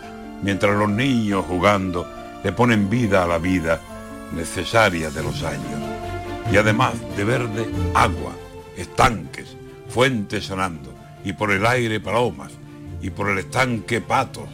mientras 0.43 0.77
los 0.77 0.89
niños 0.89 1.45
jugando 1.45 2.07
le 2.43 2.53
ponen 2.53 2.89
vida 2.89 3.25
a 3.25 3.27
la 3.27 3.39
vida 3.39 3.81
necesaria 4.33 5.11
de 5.11 5.23
los 5.23 5.43
años. 5.43 5.81
Y 6.53 6.57
además 6.57 6.95
de 7.17 7.25
verde, 7.25 7.67
agua, 7.95 8.33
estanques, 8.77 9.57
fuentes 9.89 10.45
sonando, 10.45 10.95
y 11.25 11.33
por 11.33 11.51
el 11.51 11.67
aire 11.67 12.01
palomas, 12.01 12.53
y 13.03 13.11
por 13.11 13.31
el 13.31 13.39
estanque 13.39 14.01
patos. 14.01 14.49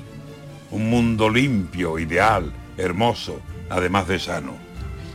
Un 0.71 0.91
mundo 0.91 1.29
limpio, 1.29 1.99
ideal, 1.99 2.53
hermoso, 2.77 3.41
además 3.71 4.09
de 4.09 4.19
sano. 4.19 4.53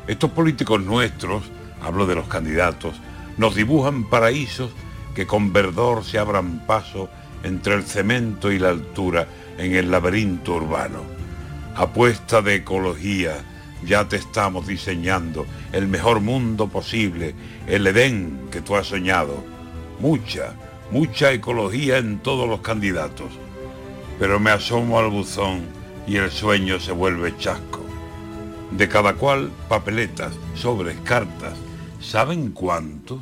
Estos 0.08 0.32
políticos 0.32 0.82
nuestros, 0.82 1.44
hablo 1.82 2.06
de 2.06 2.16
los 2.16 2.28
candidatos, 2.28 2.96
nos 3.38 3.56
dibujan 3.56 4.06
paraísos 4.10 4.72
que 5.16 5.28
con 5.28 5.52
verdor 5.52 6.04
se 6.04 6.20
abran 6.20 6.66
paso 6.66 7.10
entre 7.44 7.76
el 7.76 7.84
cemento 7.84 8.52
y 8.52 8.60
la 8.60 8.70
altura 8.70 9.28
en 9.58 9.76
el 9.76 9.92
laberinto 9.92 10.56
urbano. 10.56 11.19
Apuesta 11.76 12.42
de 12.42 12.56
ecología, 12.56 13.44
ya 13.86 14.08
te 14.08 14.18
estamos 14.18 14.68
diseñando 14.68 15.46
el 15.72 15.88
mejor 15.88 16.20
mundo 16.20 16.68
posible, 16.68 17.34
el 17.68 17.88
Edén 17.88 18.48
que 18.52 18.62
tú 18.62 18.76
has 18.76 18.88
soñado. 18.88 19.44
Mucha, 20.00 20.54
mucha 20.92 21.32
ecología 21.32 21.98
en 21.98 22.20
todos 22.20 22.48
los 22.50 22.62
candidatos. 22.62 23.32
Pero 24.18 24.40
me 24.40 24.52
asomo 24.52 25.00
al 25.00 25.10
buzón 25.10 25.62
y 26.08 26.18
el 26.18 26.32
sueño 26.32 26.80
se 26.80 26.92
vuelve 26.92 27.38
chasco. 27.38 27.86
De 28.72 28.88
cada 28.88 29.14
cual 29.14 29.50
papeletas, 29.68 30.34
sobres, 30.56 30.98
cartas. 31.04 31.54
¿Saben 32.02 32.52
cuántos? 32.52 33.20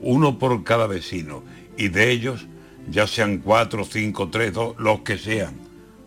Uno 0.00 0.38
por 0.38 0.62
cada 0.64 0.86
vecino. 0.86 1.42
Y 1.76 1.88
de 1.88 2.10
ellos, 2.10 2.46
ya 2.90 3.06
sean 3.06 3.38
cuatro, 3.38 3.84
cinco, 3.84 4.28
tres, 4.28 4.52
dos, 4.52 4.74
los 4.78 5.00
que 5.00 5.18
sean. 5.18 5.54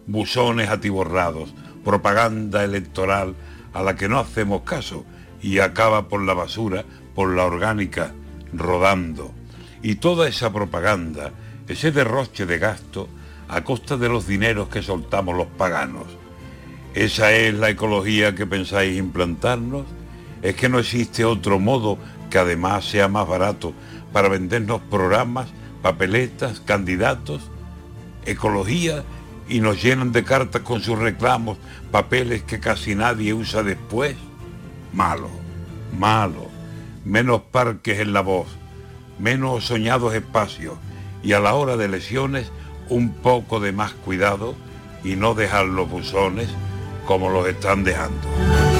Buzones 0.06 0.70
atiborrados, 0.70 1.54
propaganda 1.84 2.64
electoral 2.64 3.36
a 3.74 3.84
la 3.84 3.96
que 3.96 4.10
no 4.10 4.20
hacemos 4.20 4.62
caso 4.62 5.06
y 5.42 5.60
acaba 5.60 6.08
por 6.08 6.22
la 6.22 6.34
basura, 6.34 6.86
por 7.16 7.36
la 7.36 7.46
orgánica, 7.46 8.14
rodando. 8.54 9.32
Y 9.82 9.96
toda 9.96 10.28
esa 10.28 10.54
propaganda, 10.54 11.32
ese 11.68 11.92
derroche 11.92 12.46
de 12.46 12.60
gasto, 12.60 13.10
a 13.50 13.64
costa 13.64 13.98
de 13.98 14.10
los 14.10 14.26
dineros 14.26 14.70
que 14.70 14.82
soltamos 14.82 15.36
los 15.36 15.48
paganos. 15.48 16.08
¿Esa 16.94 17.34
es 17.34 17.54
la 17.54 17.70
ecología 17.70 18.36
que 18.36 18.46
pensáis 18.46 18.98
implantarnos? 18.98 19.86
¿Es 20.42 20.56
que 20.56 20.70
no 20.70 20.80
existe 20.80 21.26
otro 21.26 21.60
modo 21.60 21.98
que 22.30 22.38
además 22.38 22.86
sea 22.86 23.08
más 23.08 23.28
barato 23.28 23.74
para 24.12 24.30
vendernos 24.30 24.82
programas, 24.82 25.50
papeletas, 25.82 26.60
candidatos? 26.60 27.50
Ecología 28.26 29.04
y 29.54 29.60
nos 29.60 29.84
llenan 29.84 30.12
de 30.12 30.24
cartas 30.24 30.64
con 30.64 30.82
sus 30.82 30.98
reclamos, 30.98 31.60
papeles 31.92 32.42
que 32.42 32.60
casi 32.60 32.96
nadie 32.96 33.36
usa 33.36 33.62
después. 33.62 34.16
Malo, 34.94 35.30
malo. 35.96 36.48
Menos 37.06 37.42
parques 37.52 38.00
en 38.00 38.14
la 38.14 38.22
voz, 38.22 38.48
menos 39.20 39.66
soñados 39.66 40.16
espacios 40.16 40.74
y 41.22 41.34
a 41.34 41.40
la 41.40 41.54
hora 41.54 41.78
de 41.78 41.88
lesiones 41.88 42.52
un 42.90 43.14
poco 43.14 43.60
de 43.60 43.74
más 43.74 43.94
cuidado 43.94 44.56
y 45.04 45.18
no 45.18 45.36
dejar 45.36 45.68
los 45.68 45.88
buzones 45.88 46.50
como 47.06 47.30
los 47.30 47.48
están 47.48 47.84
dejando. 47.84 48.73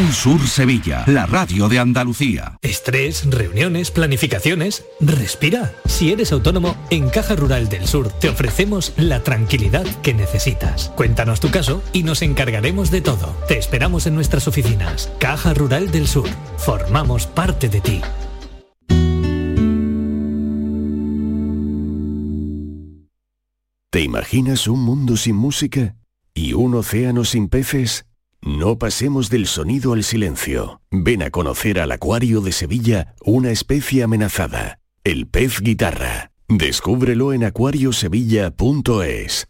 Canal 0.00 0.14
Sur 0.14 0.48
Sevilla, 0.48 1.04
la 1.06 1.26
radio 1.26 1.68
de 1.68 1.78
Andalucía. 1.78 2.56
Estrés, 2.62 3.26
reuniones, 3.28 3.90
planificaciones. 3.90 4.86
Respira. 4.98 5.74
Si 5.84 6.10
eres 6.10 6.32
autónomo, 6.32 6.74
en 6.88 7.10
Caja 7.10 7.36
Rural 7.36 7.68
del 7.68 7.86
Sur 7.86 8.08
te 8.08 8.30
ofrecemos 8.30 8.94
la 8.96 9.22
tranquilidad 9.22 9.84
que 10.00 10.14
necesitas. 10.14 10.90
Cuéntanos 10.96 11.40
tu 11.40 11.50
caso 11.50 11.82
y 11.92 12.02
nos 12.02 12.22
encargaremos 12.22 12.90
de 12.90 13.02
todo. 13.02 13.36
Te 13.46 13.58
esperamos 13.58 14.06
en 14.06 14.14
nuestras 14.14 14.48
oficinas. 14.48 15.12
Caja 15.18 15.52
Rural 15.52 15.90
del 15.90 16.08
Sur. 16.08 16.30
Formamos 16.56 17.26
parte 17.26 17.68
de 17.68 17.80
ti. 17.82 18.00
¿Te 23.90 24.00
imaginas 24.00 24.66
un 24.66 24.82
mundo 24.82 25.18
sin 25.18 25.36
música? 25.36 25.94
¿Y 26.32 26.54
un 26.54 26.74
océano 26.74 27.26
sin 27.26 27.50
peces? 27.50 28.06
No 28.42 28.78
pasemos 28.78 29.28
del 29.28 29.46
sonido 29.46 29.92
al 29.92 30.02
silencio. 30.02 30.80
Ven 30.90 31.22
a 31.22 31.28
conocer 31.30 31.78
al 31.78 31.92
Acuario 31.92 32.40
de 32.40 32.52
Sevilla, 32.52 33.14
una 33.22 33.50
especie 33.50 34.02
amenazada, 34.02 34.78
el 35.04 35.26
pez 35.26 35.60
guitarra. 35.60 36.32
Descúbrelo 36.48 37.34
en 37.34 37.44
acuariosevilla.es. 37.44 39.49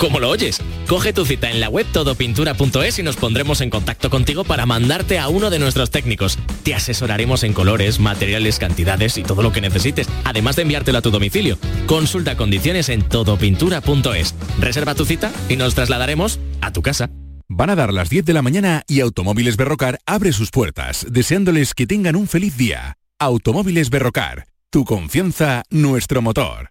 ¿Cómo 0.00 0.18
lo 0.18 0.30
oyes? 0.30 0.62
Coge 0.88 1.12
tu 1.12 1.26
cita 1.26 1.50
en 1.50 1.60
la 1.60 1.68
web 1.68 1.86
todopintura.es 1.92 2.98
y 2.98 3.02
nos 3.02 3.16
pondremos 3.16 3.60
en 3.60 3.68
contacto 3.68 4.08
contigo 4.08 4.44
para 4.44 4.64
mandarte 4.64 5.18
a 5.18 5.28
uno 5.28 5.50
de 5.50 5.58
nuestros 5.58 5.90
técnicos. 5.90 6.38
Te 6.62 6.74
asesoraremos 6.74 7.44
en 7.44 7.52
colores, 7.52 8.00
materiales, 8.00 8.58
cantidades 8.58 9.18
y 9.18 9.22
todo 9.22 9.42
lo 9.42 9.52
que 9.52 9.60
necesites, 9.60 10.08
además 10.24 10.56
de 10.56 10.62
enviártelo 10.62 10.96
a 10.96 11.02
tu 11.02 11.10
domicilio. 11.10 11.58
Consulta 11.84 12.38
condiciones 12.38 12.88
en 12.88 13.06
todopintura.es. 13.06 14.34
Reserva 14.58 14.94
tu 14.94 15.04
cita 15.04 15.30
y 15.50 15.56
nos 15.56 15.74
trasladaremos 15.74 16.40
a 16.62 16.72
tu 16.72 16.80
casa. 16.80 17.10
Van 17.50 17.68
a 17.68 17.76
dar 17.76 17.92
las 17.92 18.08
10 18.08 18.24
de 18.24 18.32
la 18.32 18.40
mañana 18.40 18.84
y 18.88 19.00
Automóviles 19.00 19.58
Berrocar 19.58 19.98
abre 20.06 20.32
sus 20.32 20.50
puertas, 20.50 21.04
deseándoles 21.10 21.74
que 21.74 21.86
tengan 21.86 22.16
un 22.16 22.26
feliz 22.26 22.56
día. 22.56 22.96
Automóviles 23.18 23.90
Berrocar, 23.90 24.46
tu 24.70 24.86
confianza, 24.86 25.62
nuestro 25.68 26.22
motor. 26.22 26.70